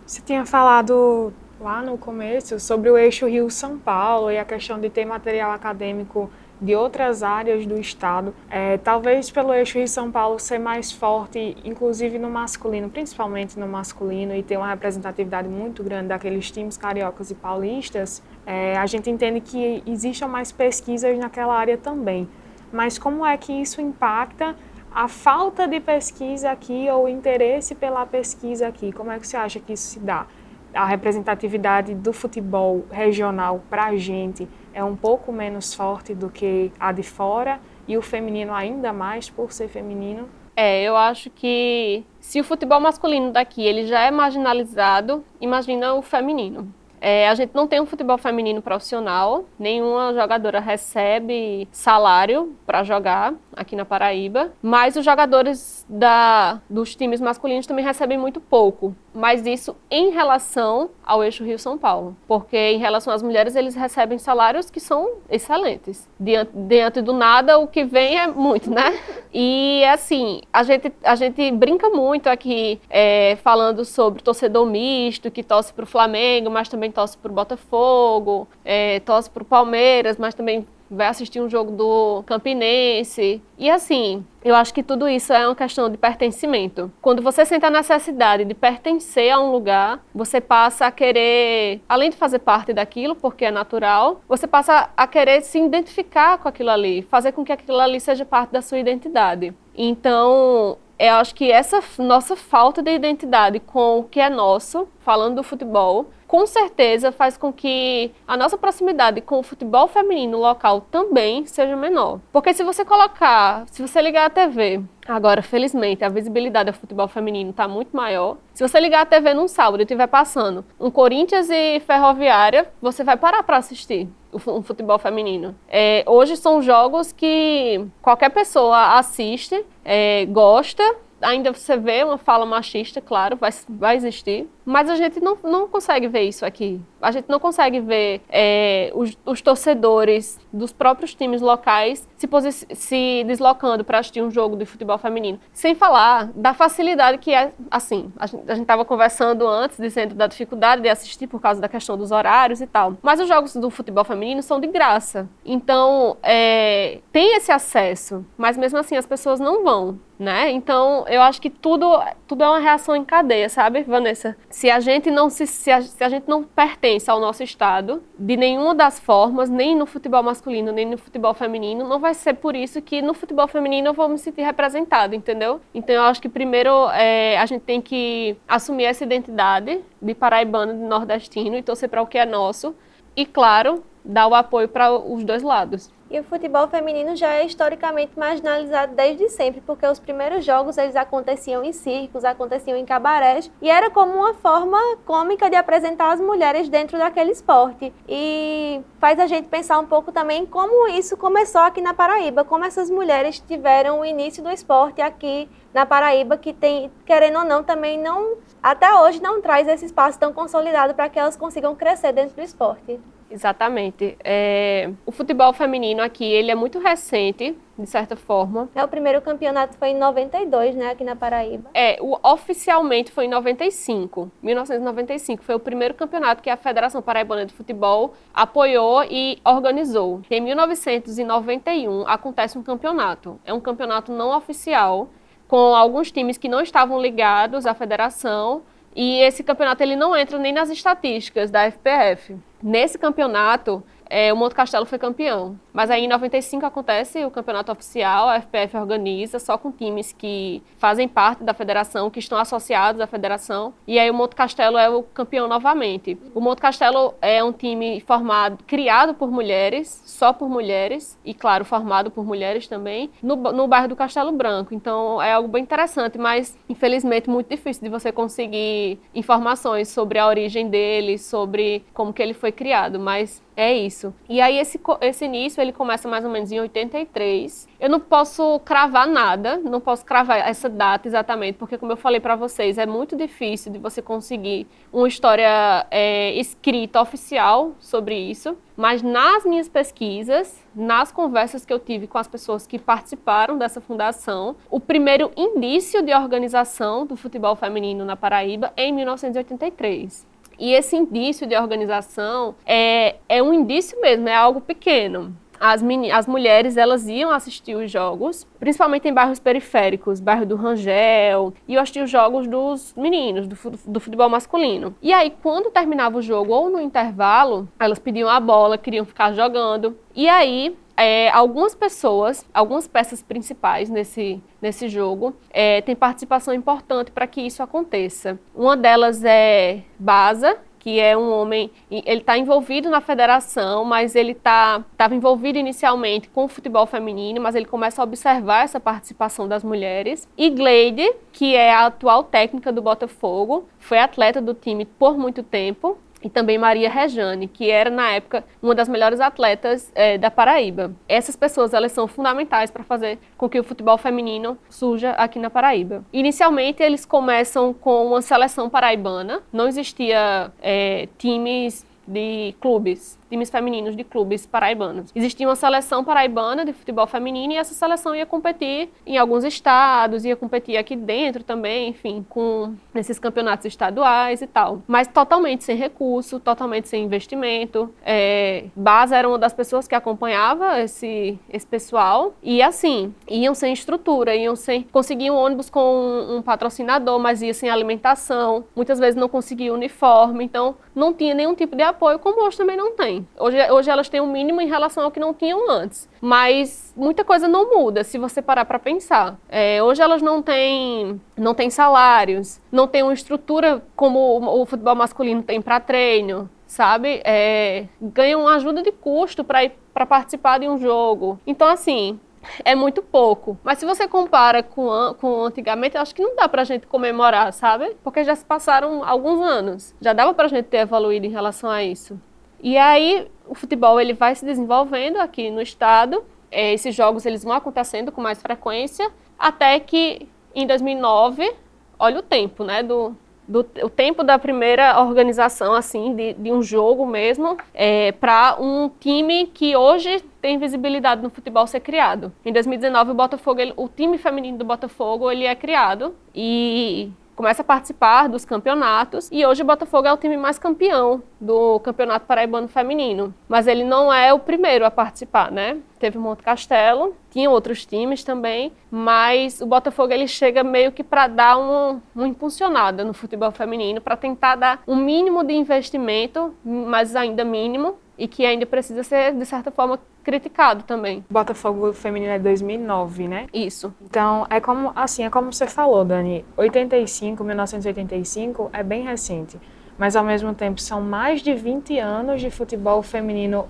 Você 0.07 0.21
tinha 0.23 0.45
falado 0.45 1.33
lá 1.61 1.83
no 1.83 1.97
começo 1.97 2.61
sobre 2.61 2.91
o 2.91 2.99
eixo 2.99 3.27
Rio-São 3.27 3.79
Paulo 3.79 4.31
e 4.31 4.39
a 4.39 4.45
questão 4.45 4.79
de 4.79 4.91
ter 4.91 5.05
material 5.05 5.51
acadêmico 5.51 6.31
de 6.61 6.75
outras 6.75 7.23
áreas 7.23 7.67
do 7.67 7.79
estado, 7.79 8.35
é, 8.49 8.79
talvez 8.79 9.31
pelo 9.31 9.53
eixo 9.53 9.77
Rio-São 9.77 10.11
Paulo 10.11 10.39
ser 10.39 10.59
mais 10.59 10.91
forte, 10.91 11.55
inclusive 11.63 12.19
no 12.19 12.31
masculino, 12.31 12.89
principalmente 12.89 13.59
no 13.59 13.69
masculino, 13.69 14.35
e 14.35 14.43
ter 14.43 14.57
uma 14.57 14.69
representatividade 14.69 15.49
muito 15.49 15.83
grande 15.83 16.09
daqueles 16.09 16.51
times 16.51 16.79
cariocas 16.79 17.31
e 17.31 17.35
paulistas, 17.35 18.23
é, 18.47 18.75
a 18.79 18.87
gente 18.87 19.11
entende 19.11 19.41
que 19.41 19.83
existam 19.87 20.29
mais 20.29 20.51
pesquisas 20.51 21.19
naquela 21.19 21.55
área 21.55 21.77
também. 21.77 22.27
Mas 22.73 22.99
como 22.99 23.25
é 23.25 23.37
que 23.37 23.53
isso 23.53 23.83
impacta 23.83 24.57
a 24.97 25.09
falta 25.09 25.69
de 25.69 25.79
pesquisa 25.79 26.51
aqui 26.51 26.89
ou 26.91 27.05
o 27.05 27.09
interesse 27.09 27.75
pela 27.75 28.07
pesquisa 28.07 28.67
aqui? 28.67 28.91
Como 28.91 29.11
é 29.11 29.19
que 29.19 29.29
você 29.29 29.37
acha 29.37 29.61
que 29.61 29.75
isso 29.75 29.89
se 29.89 30.01
dá? 30.01 30.27
A 30.73 30.87
representatividade 30.87 31.95
do 31.95 32.15
futebol 32.15 32.87
regional 32.91 33.63
para 33.69 33.85
a 33.85 33.97
gente 33.99 34.49
é 34.73 34.83
um 34.83 34.97
pouco 34.97 35.31
menos 35.31 35.75
forte 35.75 36.15
do 36.15 36.31
que 36.31 36.73
a 36.81 36.93
de 36.93 37.03
fora 37.03 37.61
e 37.87 37.95
o 37.99 38.01
feminino 38.01 38.55
ainda 38.55 38.91
mais 38.91 39.29
por 39.29 39.53
ser 39.53 39.69
feminino? 39.69 40.31
É, 40.57 40.83
eu 40.83 40.97
acho 40.97 41.29
que 41.29 42.03
se 42.19 42.41
o 42.41 42.45
futebol 42.45 42.81
masculino 42.81 43.31
daqui 43.33 43.63
ele 43.63 43.87
já 43.87 44.01
é 44.01 44.11
marginalizado, 44.11 45.23
imagina 45.39 45.93
o 45.93 46.01
feminino. 46.01 46.73
É, 47.01 47.29
a 47.29 47.35
gente 47.35 47.55
não 47.55 47.67
tem 47.67 47.81
um 47.81 47.87
futebol 47.87 48.19
feminino 48.19 48.63
profissional, 48.63 49.45
nenhuma 49.59 50.13
jogadora 50.15 50.61
recebe 50.61 51.69
salário 51.71 52.57
para 52.67 52.83
jogar 52.83 53.35
aqui 53.55 53.77
na 53.77 53.85
Paraíba, 53.85 54.53
mas 54.63 54.97
os 54.97 55.05
jogadores 55.05 55.85
da, 55.89 56.61
dos 56.69 56.95
times 56.95 57.21
masculinos 57.21 57.67
também 57.67 57.85
recebem 57.85 58.19
muito 58.19 58.41
pouco. 58.41 58.95
Mas 59.17 59.47
isso 59.47 59.75
em 59.91 60.11
relação 60.11 60.91
ao 61.03 61.25
eixo 61.25 61.43
Rio-São 61.43 61.79
Paulo, 61.79 62.15
porque 62.29 62.55
em 62.55 62.79
relação 62.79 63.11
às 63.11 63.23
mulheres 63.23 63.57
eles 63.57 63.75
recebem 63.75 64.19
salários 64.19 64.69
que 64.69 64.79
são 64.79 65.15
excelentes. 65.31 66.07
Diante, 66.21 66.51
diante 66.55 67.01
do 67.01 67.15
nada, 67.15 67.59
o 67.59 67.67
que 67.67 67.83
vem 67.83 68.19
é 68.19 68.27
muito, 68.27 68.71
né? 68.71 68.95
E 69.39 69.85
assim, 69.85 70.41
a 70.51 70.63
gente, 70.63 70.91
a 71.05 71.15
gente 71.15 71.51
brinca 71.51 71.91
muito 71.91 72.27
aqui 72.27 72.81
é, 72.89 73.37
falando 73.43 73.85
sobre 73.85 74.23
torcedor 74.23 74.65
misto, 74.65 75.31
que 75.31 75.43
torce 75.43 75.75
para 75.75 75.83
o 75.83 75.87
Flamengo, 75.87 76.51
mas 76.51 76.71
também 76.71 76.91
torce 76.91 77.19
para 77.19 77.31
o 77.31 77.35
Botafogo, 77.35 78.49
é, 78.65 79.01
torce 79.01 79.29
para 79.29 79.43
o 79.43 79.47
Palmeiras, 79.47 80.17
mas 80.17 80.35
também 80.35 80.67
vai 80.91 81.09
assistir 81.09 81.41
um 81.41 81.49
jogo 81.49 81.73
do 81.73 82.23
Campinense. 82.27 83.43
E 83.59 83.71
assim, 83.71 84.25
eu 84.45 84.55
acho 84.55 84.73
que 84.73 84.83
tudo 84.83 85.09
isso 85.09 85.33
é 85.33 85.47
uma 85.47 85.55
questão 85.55 85.91
de 85.91 85.97
pertencimento. 85.97 86.91
Quando 87.01 87.23
você 87.23 87.45
sente 87.45 87.67
a 87.67 87.71
necessidade 87.71 88.45
de 88.45 88.55
pertencer 88.55 89.33
a 89.33 89.41
um 89.41 89.51
lugar, 89.51 90.05
você 90.15 90.41
passa 90.41 90.87
a 90.87 90.91
querer, 90.91 91.81
além 91.89 92.11
de 92.11 92.17
fazer 92.17 92.39
parte 92.39 92.73
daquilo, 92.73 93.15
porque 93.15 93.45
é 93.45 93.51
natural, 93.51 94.21
você 94.29 94.47
passa 94.47 94.91
a 94.97 95.07
querer 95.07 95.43
se 95.43 95.59
identificar 95.59 96.39
com 96.39 96.49
aquilo 96.49 96.71
ali, 96.71 97.03
fazer 97.03 97.33
com 97.33 97.45
que 97.45 97.53
aquilo 97.53 97.81
ali 97.81 98.01
seja 98.01 98.25
parte 98.25 98.51
da 98.51 98.63
sua 98.63 98.79
identidade. 98.79 99.53
Então, 99.77 100.79
eu 100.99 101.15
acho 101.15 101.35
que 101.35 101.51
essa 101.51 101.81
nossa 101.99 102.35
falta 102.37 102.83
de 102.83 102.91
identidade 102.91 103.61
com 103.61 103.99
o 103.99 104.05
que 104.05 104.19
é 104.19 104.31
nosso, 104.31 104.89
falando 105.01 105.37
do 105.37 105.43
futebol, 105.43 106.07
com 106.27 106.47
certeza 106.47 107.13
faz 107.13 107.37
com 107.37 107.53
que 107.53 108.13
a 108.27 108.37
nossa 108.37 108.59
proximidade 108.59 109.21
com 109.21 109.39
o 109.39 109.43
futebol 109.43 109.87
feminino 109.89 110.39
local 110.39 110.81
também 110.91 111.47
seja 111.47 111.77
menor. 111.77 112.21
Porque 112.33 112.53
se 112.53 112.65
você 112.65 112.85
colocar, 112.85 113.65
se 113.69 113.83
você 113.83 114.01
ligar 114.01 114.27
a 114.27 114.31
TV, 114.31 114.83
agora 115.07 115.43
felizmente 115.43 116.05
a 116.05 116.09
visibilidade 116.09 116.71
do 116.71 116.77
futebol 116.77 117.09
feminino 117.09 117.51
está 117.51 117.69
muito 117.69 117.97
maior. 117.97 118.37
Se 118.55 118.67
você 118.67 118.81
ligar 118.81 119.03
a 119.03 119.07
TV 119.07 119.35
num 119.35 119.49
sábado 119.49 119.81
e 119.81 119.85
estiver 119.85 120.07
passando 120.07 120.65
um 120.79 120.91
Corinthians 120.91 121.49
e 121.51 121.81
Ferroviária, 121.81 122.69
você 122.81 123.05
vai 123.05 123.17
parar 123.17 123.43
para 123.43 123.59
assistir 123.59 124.09
um 124.47 124.63
futebol 124.63 124.99
feminino. 124.99 125.55
É, 125.69 126.05
hoje 126.07 126.37
são 126.37 126.61
jogos 126.61 127.13
que 127.13 127.87
qualquer 128.03 128.31
pessoa 128.31 128.99
assiste, 128.99 129.65
é, 129.85 130.27
gosta 130.27 130.83
ainda 131.21 131.53
você 131.53 131.77
vê 131.77 132.05
uma 132.05 132.19
fala 132.19 132.45
machista, 132.45 133.01
claro, 133.01 133.37
vai, 133.37 133.51
vai 133.69 133.97
existir, 133.97 134.49
mas 134.67 134.91
a 134.91 134.97
gente 134.97 135.21
não, 135.21 135.39
não 135.45 135.69
consegue 135.69 136.09
ver 136.09 136.23
isso 136.23 136.45
aqui. 136.45 136.81
A 137.01 137.13
gente 137.13 137.29
não 137.29 137.39
consegue 137.39 137.79
ver 137.79 138.21
é, 138.29 138.91
os, 138.95 139.17
os, 139.25 139.41
torcedores 139.41 140.41
dos 140.53 140.73
próprios 140.73 141.15
times 141.15 141.41
locais 141.41 142.07
se, 142.17 142.29
se 142.75 143.25
deslocando 143.25 143.85
para 143.85 144.01
assistir 144.01 144.23
um 144.23 144.31
jogo 144.31 144.57
de 144.57 144.67
futebol 144.67 144.99
feminino. 144.99 145.39
Sem 145.53 145.77
falar 145.77 146.33
da 146.35 146.53
facilidade 146.53 147.19
que 147.19 147.33
é, 147.33 147.53
assim, 147.71 148.13
a 148.19 148.27
gente 148.27 148.63
estava 148.63 148.85
conversando 148.85 149.47
antes, 149.47 149.79
dizendo 149.79 150.17
da 150.17 150.27
dificuldade 150.27 150.83
de 150.83 150.89
assistir 150.89 151.29
por 151.29 151.41
causa 151.41 151.61
da 151.61 151.69
questão 151.69 151.97
dos 151.97 152.11
horários 152.11 152.61
e 152.61 152.67
tal. 152.67 152.97
Mas 153.01 153.21
os 153.21 153.29
jogos 153.29 153.55
do 153.55 153.71
futebol 153.71 154.05
feminino 154.05 154.43
são 154.43 154.59
de 154.59 154.67
graça. 154.67 155.29
Então, 155.45 156.17
é, 156.25 156.99
tem 157.13 157.37
esse 157.37 157.53
acesso, 157.53 158.27
mas 158.37 158.57
mesmo 158.57 158.79
assim 158.79 158.97
as 158.97 159.07
pessoas 159.07 159.39
não 159.39 159.63
vão 159.63 160.01
né? 160.19 160.51
Então, 160.51 161.05
eu 161.09 161.21
acho 161.23 161.41
que 161.41 161.51
tudo, 161.51 162.01
tudo 162.27 162.45
é 162.45 162.49
uma 162.49 162.59
reação 162.59 162.97
em 162.97 163.05
cadeia, 163.05 163.49
sabe, 163.49 163.83
Vanessa? 163.83 164.37
Se 164.57 164.71
a 164.71 164.81
gente 164.81 165.11
não 165.11 165.29
se, 165.29 165.47
se 165.47 165.71
a, 165.71 165.83
se 165.83 166.03
a 166.03 166.09
gente 166.09 166.27
não 166.27 166.43
pertence 166.43 167.11
ao 167.11 167.21
nosso 167.21 167.43
estado 167.43 168.03
de 168.19 168.39
nenhuma 168.39 168.75
das 168.75 168.99
formas, 168.99 169.51
nem 169.51 169.77
no 169.77 169.85
futebol 169.85 170.23
masculino, 170.23 170.73
nem 170.73 170.87
no 170.87 170.97
futebol 170.97 171.35
feminino, 171.35 171.87
não 171.87 172.01
vai 172.01 172.15
ser 172.15 172.33
por 172.33 172.57
isso 172.57 172.81
que 172.81 173.03
no 173.03 173.13
futebol 173.13 173.47
feminino 173.47 173.89
eu 173.89 173.93
vou 173.93 174.09
me 174.09 174.17
sentir 174.17 174.41
representada, 174.41 175.15
entendeu? 175.15 175.61
Então, 175.75 175.95
eu 175.95 176.01
acho 176.05 176.23
que 176.23 176.29
primeiro 176.31 176.89
é, 176.93 177.37
a 177.37 177.45
gente 177.45 177.65
tem 177.65 177.83
que 177.83 178.35
assumir 178.49 178.85
essa 178.85 179.05
identidade 179.05 179.79
de 180.01 180.15
paraibano, 180.15 180.73
de 180.73 180.89
nordestino 180.89 181.55
e 181.59 181.63
torcer 181.63 181.91
para 181.91 182.01
o 182.01 182.07
que 182.07 182.17
é 182.17 182.25
nosso 182.25 182.75
e, 183.15 183.27
claro, 183.27 183.85
dar 184.03 184.27
o 184.27 184.35
apoio 184.35 184.69
para 184.69 184.91
os 184.91 185.23
dois 185.23 185.43
lados. 185.43 185.93
E 186.09 186.21
o 186.21 186.25
futebol 186.25 186.69
feminino 186.69 187.17
já 187.17 187.35
é 187.35 187.45
historicamente 187.45 188.13
marginalizado 188.17 188.95
desde 188.95 189.29
sempre, 189.29 189.61
porque 189.61 189.85
os 189.87 189.99
primeiros 189.99 190.45
jogos 190.45 190.79
eles 190.79 190.95
aconteciam 190.95 191.65
em 191.65 191.73
circos, 191.73 192.25
aconteciam 192.25 192.77
em 192.77 192.85
cabarés, 192.85 193.51
e 193.61 193.69
era 193.69 193.91
como 193.91 194.13
uma 194.13 194.35
forma 194.35 194.79
cômica 195.05 195.51
de 195.51 195.57
apresentar 195.57 196.13
as 196.13 196.21
mulheres 196.21 196.69
dentro 196.69 196.97
daquele 196.97 197.33
esporte. 197.33 197.93
E 198.09 198.81
faz 199.01 199.19
a 199.19 199.27
gente 199.27 199.49
pensar 199.49 199.81
um 199.81 199.87
pouco 199.87 200.13
também 200.13 200.47
como 200.47 200.87
isso 200.89 201.17
começou 201.17 201.63
aqui 201.63 201.81
na 201.81 201.93
Paraíba, 201.93 202.45
como 202.45 202.65
essas 202.65 202.89
mulheres 202.89 203.41
tiveram 203.41 204.01
o 204.01 204.05
início 204.05 204.45
do 204.45 204.51
esporte 204.51 205.01
aqui 205.01 205.49
na 205.75 205.85
Paraíba, 205.85 206.37
que 206.37 206.53
tem, 206.53 206.91
querendo 207.05 207.41
ou 207.41 207.45
não, 207.45 207.65
também 207.65 207.99
não, 207.99 208.37
até 208.63 208.95
hoje 208.95 209.21
não 209.21 209.43
traz 209.43 209.67
esse 209.67 209.87
espaço 209.87 210.19
tão 210.19 210.33
consolidado 210.33 210.95
para 210.95 211.09
que 211.09 211.19
elas 211.19 211.37
consigam 211.37 211.75
crescer 211.75 212.13
dentro 212.13 212.37
do 212.37 212.43
esporte. 212.43 213.01
Exatamente. 213.31 214.17
É, 214.23 214.91
o 215.05 215.13
futebol 215.13 215.53
feminino 215.53 216.03
aqui, 216.03 216.25
ele 216.25 216.51
é 216.51 216.55
muito 216.55 216.79
recente, 216.79 217.57
de 217.79 217.87
certa 217.87 218.17
forma. 218.17 218.69
É, 218.75 218.85
o 218.85 218.89
primeiro 218.89 219.21
campeonato 219.21 219.77
foi 219.77 219.89
em 219.91 219.97
92, 219.97 220.75
né, 220.75 220.91
aqui 220.91 221.05
na 221.05 221.17
Paraíba. 221.17 221.71
É, 221.75 221.99
o, 222.01 222.19
oficialmente 222.23 223.11
foi 223.11 223.27
em 223.27 223.29
95. 223.29 224.31
1995 224.43 225.43
foi 225.43 225.55
o 225.55 225.61
primeiro 225.61 225.95
campeonato 225.95 226.43
que 226.43 226.51
a 226.51 226.57
Federação 226.57 227.03
Paraibana 227.03 227.45
de 227.45 227.53
Futebol 227.53 228.15
apoiou 228.33 229.03
e 229.05 229.39
organizou. 229.45 230.23
Em 230.31 230.41
1991 230.41 232.07
acontece 232.07 232.57
um 232.57 232.63
campeonato. 232.63 233.41
É 233.45 233.53
um 233.53 233.61
campeonato 233.61 234.13
não 234.13 234.37
oficial, 234.37 235.09
com 235.49 235.75
alguns 235.75 236.11
times 236.11 236.39
que 236.39 236.49
não 236.49 236.61
estavam 236.61 237.01
ligados 237.01 237.67
à 237.67 237.75
federação, 237.75 238.63
e 238.97 239.21
esse 239.21 239.45
campeonato 239.45 239.83
ele 239.83 239.95
não 239.95 240.17
entra 240.17 240.39
nem 240.39 240.55
nas 240.55 240.71
estatísticas 240.71 241.51
da 241.51 241.71
FPF. 241.71 242.35
Nesse 242.63 242.97
campeonato, 242.97 243.85
é, 244.09 244.33
o 244.33 244.37
Monte 244.37 244.55
Castelo 244.55 244.87
foi 244.87 244.99
campeão. 244.99 245.59
Mas 245.73 245.91
aí 245.91 246.05
em 246.05 246.09
95 246.09 246.65
acontece 246.65 247.25
o 247.25 247.31
campeonato 247.31 247.71
oficial, 247.71 248.29
a 248.29 248.41
FPF 248.41 248.77
organiza 248.77 249.39
só 249.39 249.59
com 249.59 249.71
times 249.71 250.13
que 250.13 250.63
fazem 250.79 251.07
parte 251.09 251.45
da 251.45 251.53
federação, 251.53 252.11
que 252.11 252.19
estão 252.19 252.39
associados 252.39 253.01
à 253.01 253.07
federação. 253.07 253.75
E 253.87 253.99
aí 253.99 254.11
o 254.11 254.15
Monte 254.15 254.35
Castelo 254.35 254.79
é 254.79 254.89
o 254.89 255.03
campeão 255.03 255.49
novamente. 255.49 256.19
O 256.35 256.41
Monte 256.41 256.61
Castelo 256.61 257.15
é 257.21 257.43
um 257.43 257.53
time 257.53 258.01
formado, 258.01 258.59
criado 258.67 259.15
por 259.15 259.31
mulheres, 259.31 260.03
só 260.07 260.33
por 260.33 260.49
mulheres, 260.49 261.19
e 261.25 261.35
claro, 261.35 261.65
formado 261.65 262.11
por 262.11 262.25
mulheres 262.25 262.67
também, 262.67 263.11
no, 263.23 263.37
no 263.37 263.67
bairro 263.67 263.89
do 263.89 263.97
Castelo 263.97 264.33
Branco. 264.33 264.75
Então 264.75 265.21
é 265.21 265.33
algo 265.33 265.49
bem 265.49 265.63
interessante, 265.63 266.19
mas 266.19 266.57
infelizmente 266.69 267.29
muito 267.29 267.49
difícil 267.49 267.83
de 267.83 267.89
você 267.89 268.11
conseguir 268.13 268.99
informações 269.15 269.89
sobre 269.89 270.19
a 270.19 270.27
origem 270.27 270.69
dele, 270.69 271.19
sobre 271.19 271.85
como 271.93 272.13
que 272.13 272.23
ele 272.23 272.35
foi 272.35 272.53
criado. 272.53 272.99
Mas 272.99 273.43
é 273.57 273.73
isso. 273.75 273.96
E 274.29 274.41
aí 274.41 274.59
esse, 274.59 274.81
esse 275.01 275.25
início 275.25 275.61
ele 275.61 275.73
começa 275.73 276.09
mais 276.09 276.25
ou 276.25 276.31
menos 276.31 276.51
em 276.53 276.61
83. 276.61 277.69
Eu 277.79 277.89
não 277.89 278.01
posso 278.01 278.61
cravar 278.65 279.07
nada, 279.07 279.59
não 279.59 279.81
posso 279.81 280.05
cravar 280.05 280.39
essa 280.39 280.69
data 280.69 281.07
exatamente, 281.09 281.57
porque 281.57 281.79
como 281.79 281.93
eu 281.93 281.97
falei 281.97 282.21
para 282.21 282.37
vocês, 282.37 282.79
é 282.79 282.87
muito 282.87 283.17
difícil 283.17 283.73
de 283.73 283.79
você 283.79 284.03
conseguir 284.03 284.67
uma 284.93 285.09
história 285.09 285.87
é, 285.91 286.33
escrita 286.35 287.01
oficial 287.01 287.73
sobre 287.79 288.17
isso. 288.17 288.57
Mas 288.77 289.03
nas 289.03 289.45
minhas 289.45 289.69
pesquisas, 289.69 290.63
nas 290.75 291.11
conversas 291.11 291.65
que 291.65 291.73
eu 291.73 291.79
tive 291.79 292.07
com 292.07 292.19
as 292.19 292.29
pessoas 292.29 292.67
que 292.67 292.79
participaram 292.79 293.57
dessa 293.57 293.81
fundação, 293.81 294.55
o 294.71 294.79
primeiro 294.79 295.31
indício 295.35 296.03
de 296.03 296.13
organização 296.13 297.07
do 297.07 297.17
futebol 297.17 297.57
feminino 297.57 298.05
na 298.05 298.17
Paraíba 298.17 298.73
é 298.77 298.85
em 298.85 298.93
1983. 298.93 300.27
E 300.59 300.73
esse 300.73 300.97
indício 300.97 301.47
de 301.47 301.57
organização 301.57 302.55
é, 302.65 303.17
é 303.29 303.43
um 303.43 303.53
indício 303.53 304.01
mesmo, 304.01 304.29
é 304.29 304.35
algo 304.35 304.61
pequeno. 304.61 305.37
As, 305.59 305.83
as 306.13 306.27
mulheres 306.27 306.77
elas 306.77 307.09
iam 307.09 307.31
assistir 307.31 307.75
os 307.75 307.91
jogos, 307.91 308.47
principalmente 308.59 309.09
em 309.09 309.13
bairros 309.13 309.39
periféricos, 309.39 310.21
bairro 310.21 310.47
do 310.47 310.57
Rangel, 310.57 311.55
e 311.67 311.75
eu 311.75 311.81
assistia 311.81 312.05
os 312.05 312.11
jogos 312.11 312.47
dos 312.47 312.95
meninos, 312.95 313.47
do, 313.47 313.57
do 313.87 314.01
futebol 314.01 314.29
masculino. 314.29 314.95
E 315.01 315.13
aí, 315.13 315.33
quando 315.43 315.71
terminava 315.71 316.19
o 316.19 316.23
jogo 316.23 316.53
ou 316.53 316.71
no 316.71 316.81
intervalo, 316.81 317.69
elas 317.79 317.99
pediam 317.99 318.29
a 318.29 318.39
bola, 318.39 318.79
queriam 318.79 319.05
ficar 319.05 319.33
jogando. 319.33 319.97
E 320.15 320.29
aí, 320.29 320.77
é, 320.97 321.29
algumas 321.31 321.75
pessoas, 321.75 322.45
algumas 322.55 322.89
peças 322.89 323.23
principais 323.23 323.91
nesse, 323.91 324.43
nesse 324.61 324.89
jogo, 324.89 325.35
é, 325.51 325.81
têm 325.83 325.95
participação 325.95 326.55
importante 326.55 327.11
para 327.11 327.27
que 327.27 327.41
isso 327.41 327.63
aconteça. 327.63 328.39
Uma 328.55 328.77
delas 328.77 329.23
é 329.25 329.83
Baza, 329.99 330.57
que 330.87 331.01
é 331.01 331.17
um 331.17 331.33
homem, 331.33 331.69
ele 331.91 332.21
está 332.21 332.39
envolvido 332.39 332.89
na 332.89 333.01
federação, 333.01 333.85
mas 333.85 334.15
ele 334.15 334.31
estava 334.31 334.85
tá, 334.97 335.13
envolvido 335.13 335.59
inicialmente 335.59 336.29
com 336.29 336.45
o 336.45 336.49
futebol 336.49 336.87
feminino, 336.87 337.41
mas 337.41 337.57
ele 337.57 337.65
começa 337.65 338.01
a 338.01 338.05
observar 338.05 338.63
essa 338.63 338.79
participação 338.79 339.49
das 339.49 339.65
mulheres. 339.65 340.29
E 340.39 340.49
Gleide, 340.49 341.13
que 341.33 341.57
é 341.57 341.75
a 341.75 341.87
atual 341.87 342.23
técnica 342.23 342.71
do 342.71 342.81
Botafogo, 342.81 343.69
foi 343.81 343.99
atleta 343.99 344.41
do 344.41 344.55
time 344.55 344.85
por 344.85 345.19
muito 345.19 345.43
tempo, 345.43 345.99
e 346.23 346.31
também 346.31 346.59
Maria 346.59 346.91
Rejane, 346.91 347.47
que 347.47 347.71
era 347.71 347.91
na 347.91 348.13
época 348.13 348.45
uma 348.63 348.75
das 348.75 348.89
melhores 348.89 349.21
atletas 349.21 349.93
é, 349.95 350.19
da 350.19 350.31
Paraíba. 350.31 350.93
Essas 351.09 351.37
pessoas 351.37 351.75
elas 351.75 351.93
são 351.93 352.07
fundamentais 352.07 352.71
para 352.71 352.83
fazer 352.83 353.19
com 353.37 353.49
que 353.49 353.59
o 353.59 353.65
futebol 353.65 353.99
feminino 353.99 354.59
surja 354.69 355.11
aqui 355.13 355.39
na 355.39 355.51
Paraíba. 355.51 356.05
Inicialmente 356.13 356.83
eles 356.83 357.05
começam 357.05 357.73
com 357.73 358.07
uma 358.07 358.23
seleção 358.23 358.69
paraibana, 358.69 359.43
não 359.53 359.69
existia 359.69 360.51
é, 360.63 361.09
times 361.19 361.87
de 362.07 362.55
clubes 362.61 363.19
times 363.29 363.51
femininos 363.51 363.97
de 363.97 364.05
clubes 364.05 364.47
paraibanos. 364.47 365.11
Existia 365.15 365.47
uma 365.47 365.57
seleção 365.57 366.05
paraibana 366.05 366.65
de 366.65 366.73
futebol 366.73 367.07
feminino 367.07 367.53
e 367.53 367.57
essa 367.57 367.75
seleção 367.75 368.15
ia 368.15 368.27
competir 368.27 368.89
em 369.07 369.19
alguns 369.19 369.45
estados, 369.45 370.25
ia 370.25 370.37
competir 370.37 370.77
aqui 370.77 370.97
dentro 370.97 371.43
também, 371.43 371.89
enfim, 371.89 372.25
com 372.29 372.75
esses 372.95 373.19
campeonatos 373.19 373.67
estaduais 373.67 374.43
e 374.43 374.47
tal. 374.47 374.83
Mas 374.87 375.09
totalmente 375.09 375.65
sem 375.65 375.77
recurso, 375.77 376.41
totalmente 376.41 376.89
sem 376.89 377.05
investimento. 377.05 377.93
É, 378.05 378.65
Baza 378.75 379.17
era 379.17 379.29
uma 379.29 379.39
das 379.39 379.53
pessoas 379.53 379.87
que 379.87 379.95
acompanhava 379.95 380.81
esse, 380.81 381.39
esse 381.51 381.67
pessoal 381.67 382.35
e 382.43 382.63
assim, 382.63 383.15
iam 383.29 383.55
sem 383.55 383.73
estrutura, 383.73 384.35
iam 384.35 384.57
sem. 384.57 384.83
conseguiam 384.85 385.37
ônibus 385.37 385.71
com 385.71 385.81
um, 385.81 386.37
um 386.37 386.43
patrocinador, 386.43 387.19
mas 387.19 387.43
ia 387.43 387.55
sem 387.55 387.71
alimentação. 387.71 388.65
Muitas 388.75 388.99
vezes 388.99 389.15
não 389.15 389.29
conseguiam 389.29 389.75
uniforme, 389.75 390.45
então 390.45 390.77
não 390.95 391.13
tinha 391.13 391.35
nenhum 391.35 391.55
tipo 391.55 391.77
de 391.77 391.83
apoio, 391.83 392.19
como 392.19 392.45
hoje 392.45 392.57
também 392.57 392.77
não 392.77 392.93
tem. 392.93 393.16
Têm. 393.17 393.29
Hoje, 393.39 393.71
hoje 393.71 393.91
elas 393.91 394.09
têm 394.09 394.21
um 394.21 394.31
mínimo 394.31 394.61
em 394.61 394.67
relação 394.67 395.05
ao 395.05 395.11
que 395.11 395.21
não 395.21 395.33
tinham 395.33 395.71
antes. 395.71 396.09
Mas 396.21 396.93
muita 396.97 397.25
coisa 397.25 397.49
não 397.49 397.79
muda 397.79 398.05
se 398.05 398.19
você 398.19 398.43
parar 398.43 398.65
para 398.65 398.79
pensar. 398.79 399.39
É, 399.49 399.83
hoje 399.83 400.03
elas 400.03 400.21
não 400.21 400.43
têm, 400.43 401.21
não 401.37 401.55
têm 401.55 401.71
salários, 401.71 402.61
não 402.71 402.87
têm 402.87 403.03
uma 403.03 403.13
estrutura 403.15 403.83
como 403.95 404.19
o, 404.19 404.63
o 404.63 404.67
futebol 404.67 404.95
masculino 404.95 405.43
tem 405.43 405.61
para 405.61 405.81
treino, 405.81 406.49
sabe? 406.67 407.21
É, 407.25 407.87
ganham 408.01 408.47
ajuda 408.49 408.83
de 408.83 408.93
custo 408.93 409.45
para 409.45 410.07
participar 410.07 410.59
de 410.59 410.69
um 410.69 410.79
jogo. 410.79 411.39
Então, 411.47 411.69
assim, 411.69 412.19
é 412.65 412.75
muito 412.75 413.03
pouco. 413.03 413.59
Mas 413.63 413.79
se 413.79 413.87
você 413.87 414.07
compara 414.07 414.63
com, 414.63 414.89
com 415.21 415.45
antigamente, 415.45 415.97
acho 415.97 416.15
que 416.15 416.23
não 416.23 416.37
dá 416.37 416.49
pra 416.49 416.65
gente 416.65 416.87
comemorar, 416.87 417.53
sabe? 417.53 417.97
Porque 418.03 418.25
já 418.25 418.35
se 418.35 418.45
passaram 418.45 419.05
alguns 419.05 419.41
anos. 419.41 419.95
Já 420.01 420.13
dava 420.13 420.33
pra 420.35 420.49
gente 420.49 420.67
ter 420.67 420.79
evoluído 420.79 421.27
em 421.27 421.31
relação 421.31 421.71
a 421.71 421.83
isso. 421.83 422.19
E 422.63 422.77
aí, 422.77 423.29
o 423.47 423.55
futebol 423.55 424.01
ele 424.01 424.13
vai 424.13 424.35
se 424.35 424.45
desenvolvendo 424.45 425.19
aqui 425.19 425.51
no 425.51 425.61
estado. 425.61 426.25
É, 426.51 426.73
esses 426.73 426.95
jogos 426.95 427.27
eles 427.27 427.45
vão 427.45 427.53
acontecendo 427.53 428.13
com 428.13 428.21
mais 428.21 428.41
frequência, 428.41 429.11
até 429.39 429.79
que 429.81 430.29
em 430.55 430.67
2009, 430.67 431.53
olha 431.99 432.21
o 432.21 432.23
tempo, 432.23 432.65
né, 432.65 432.83
do, 432.83 433.15
do, 433.47 433.61
o 433.83 433.91
tempo 433.91 434.25
da 434.25 434.39
primeira 434.39 435.01
organização, 435.01 435.75
assim, 435.75 436.15
de, 436.15 436.33
de 436.35 436.51
um 436.51 436.63
jogo 436.63 437.07
mesmo, 437.07 437.57
é, 437.75 438.13
para 438.13 438.57
um 438.61 438.89
time 438.89 439.47
que 439.47 439.77
hoje 439.77 440.25
tem 440.41 440.59
visibilidade 440.59 441.23
no 441.23 441.31
futebol 441.31 441.67
ser 441.67 441.81
criado. 441.81 442.33
Em 442.45 442.53
2019, 442.53 443.11
o 443.11 443.15
Botafogo, 443.15 443.61
ele, 443.61 443.73
o 443.77 443.89
time 443.89 444.19
feminino 444.19 444.59
do 444.59 444.65
Botafogo, 444.65 445.31
ele 445.31 445.45
é 445.45 445.55
criado 445.55 446.15
e 446.35 447.11
começa 447.37 447.61
a 447.61 447.65
participar 447.65 448.29
dos 448.29 448.47
campeonatos 448.47 449.29
e 449.31 449.45
hoje 449.45 449.63
o 449.63 449.65
Botafogo 449.65 450.09
é 450.09 450.13
o 450.13 450.17
time 450.17 450.39
mais 450.39 450.59
campeão 450.59 451.23
do 451.39 451.79
Campeonato 451.81 452.25
Paraibano 452.27 452.67
Feminino. 452.67 453.35
Mas 453.47 453.67
ele 453.67 453.85
não 453.85 454.13
é 454.13 454.33
o 454.33 454.39
primeiro 454.39 454.87
a 454.87 454.91
participar, 454.91 455.53
né? 455.53 455.77
Teve 455.99 456.19
Monte 456.19 456.43
Castelo, 456.43 457.15
tinha 457.31 457.51
outros 457.51 457.85
times 457.85 458.25
também, 458.25 458.73
mas 458.91 459.61
o 459.61 459.67
Botafogo 459.67 460.13
ele 460.13 460.27
chega 460.27 460.65
meio 460.65 460.91
que 460.93 461.05
para 461.05 461.27
dar 461.27 461.59
um, 461.59 462.01
uma 462.15 462.27
impulsionada 462.27 463.05
no 463.05 463.13
futebol 463.13 463.51
feminino, 463.51 464.01
para 464.01 464.17
tentar 464.17 464.57
dar 464.57 464.83
um 464.89 464.97
mínimo 464.97 465.45
de 465.45 465.53
investimento, 465.53 466.55
mas 466.65 467.15
ainda 467.15 467.45
mínimo, 467.45 467.99
e 468.19 468.27
que 468.27 468.45
ainda 468.47 468.65
precisa 468.65 469.03
ser, 469.03 469.35
de 469.35 469.45
certa 469.45 469.71
forma, 469.71 469.99
criticado 470.25 470.83
também. 470.85 471.25
Botafogo 471.31 471.93
feminino 471.93 472.33
é 472.33 472.39
2009, 472.39 473.29
né? 473.29 473.47
Isso. 473.53 473.95
Então, 474.03 474.47
é 474.51 474.61
como, 474.61 474.93
assim, 474.95 475.25
é 475.25 475.31
como 475.31 475.53
você 475.53 475.67
falou, 475.67 476.05
Dani, 476.05 476.45
85, 476.57 477.45
1985 477.45 478.71
é 478.73 478.83
bem 478.83 479.05
recente, 479.05 479.61
mas 479.99 480.17
ao 480.17 480.25
mesmo 480.25 480.55
tempo 480.55 480.81
são 480.81 481.01
mais 481.01 481.43
de 481.43 481.55
20 481.55 481.99
anos 481.99 482.41
de 482.41 482.51
futebol 482.51 483.03
feminino 483.03 483.69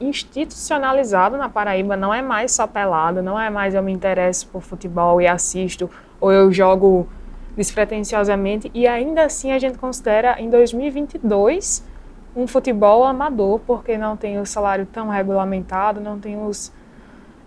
institucionalizado 0.00 1.36
na 1.36 1.48
Paraíba, 1.48 1.96
não 1.96 2.12
é 2.12 2.20
mais 2.20 2.52
só 2.52 2.66
pelado, 2.66 3.22
não 3.22 3.38
é 3.38 3.48
mais 3.48 3.74
eu 3.74 3.82
me 3.82 3.92
interesso 3.92 4.48
por 4.48 4.60
futebol 4.60 5.20
e 5.20 5.26
assisto, 5.26 5.88
ou 6.20 6.32
eu 6.32 6.52
jogo 6.52 7.08
despretensiosamente, 7.56 8.70
e 8.74 8.86
ainda 8.88 9.24
assim 9.24 9.52
a 9.52 9.58
gente 9.58 9.78
considera 9.78 10.40
em 10.40 10.50
2022 10.50 11.93
um 12.36 12.46
futebol 12.46 13.04
amador, 13.04 13.60
porque 13.60 13.96
não 13.96 14.16
tem 14.16 14.38
o 14.38 14.46
salário 14.46 14.86
tão 14.86 15.08
regulamentado, 15.08 16.00
não 16.00 16.18
tem 16.18 16.36
os, 16.40 16.72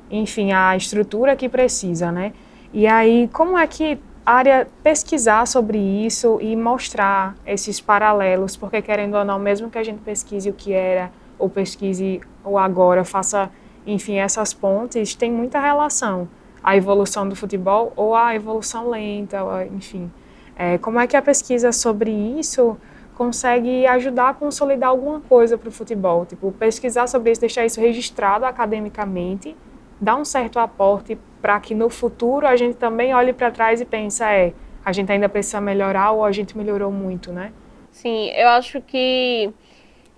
enfim, 0.10 0.52
a 0.54 0.76
estrutura 0.76 1.36
que 1.36 1.50
precisa, 1.50 2.12
né? 2.12 2.34
E 2.74 2.88
aí, 2.88 3.30
como 3.34 3.58
é 3.58 3.66
que 3.68 4.00
a 4.26 4.34
área 4.34 4.68
pesquisar 4.84 5.46
sobre 5.48 5.78
isso 5.78 6.38
e 6.42 6.56
mostrar 6.56 7.36
esses 7.46 7.80
paralelos, 7.80 8.58
porque 8.58 8.82
querendo 8.82 9.16
ou 9.16 9.24
não, 9.24 9.40
mesmo 9.40 9.70
que 9.70 9.78
a 9.78 9.84
gente 9.84 10.00
pesquise 10.02 10.50
o 10.50 10.54
que 10.54 10.74
era, 10.74 11.12
ou 11.40 11.50
pesquise 11.50 12.20
o 12.44 12.58
agora, 12.58 13.04
faça, 13.04 13.50
enfim, 13.86 14.16
essas 14.16 14.54
pontes, 14.54 15.16
tem 15.16 15.32
muita 15.32 15.60
relação. 15.60 16.28
A 16.62 16.76
evolução 16.76 17.28
do 17.28 17.36
futebol 17.36 17.94
ou 17.96 18.16
a 18.16 18.36
evolução 18.36 18.90
lenta, 18.90 19.38
enfim. 19.74 20.12
É, 20.58 20.78
como 20.78 21.00
é 21.00 21.08
que 21.08 21.16
a 21.16 21.22
pesquisa 21.22 21.72
sobre 21.72 22.12
isso 22.12 22.76
consegue 23.18 23.88
ajudar 23.88 24.30
a 24.30 24.34
consolidar 24.36 24.90
alguma 24.90 25.20
coisa 25.22 25.58
para 25.58 25.70
o 25.70 25.72
futebol. 25.72 26.24
Tipo, 26.24 26.52
pesquisar 26.52 27.08
sobre 27.08 27.32
isso, 27.32 27.42
deixar 27.42 27.66
isso 27.66 27.82
registrado 27.82 28.46
academicamente, 28.46 29.58
dar 30.00 30.18
um 30.18 30.24
certo 30.24 30.60
aporte 30.60 31.18
para 31.42 31.60
que 31.60 31.74
no 31.74 31.90
futuro 31.90 32.46
a 32.46 32.56
gente 32.56 32.76
também 32.76 33.16
olhe 33.16 33.34
para 33.34 33.50
trás 33.50 33.82
e 33.82 33.86
pense, 33.86 34.24
é, 34.24 34.54
a 34.86 34.92
gente 34.92 35.12
ainda 35.12 35.28
precisa 35.28 35.60
melhorar 35.60 36.12
ou 36.12 36.24
a 36.24 36.32
gente 36.32 36.56
melhorou 36.56 36.92
muito, 36.92 37.34
né? 37.34 37.52
Sim, 37.90 38.30
eu 38.36 38.50
acho 38.50 38.80
que 38.82 39.52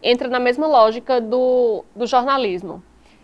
entra 0.04 0.28
na 0.28 0.40
mesma 0.40 0.68
lógica 0.68 1.22
do, 1.22 1.86
do 1.96 2.06
jornalismo. 2.06 2.84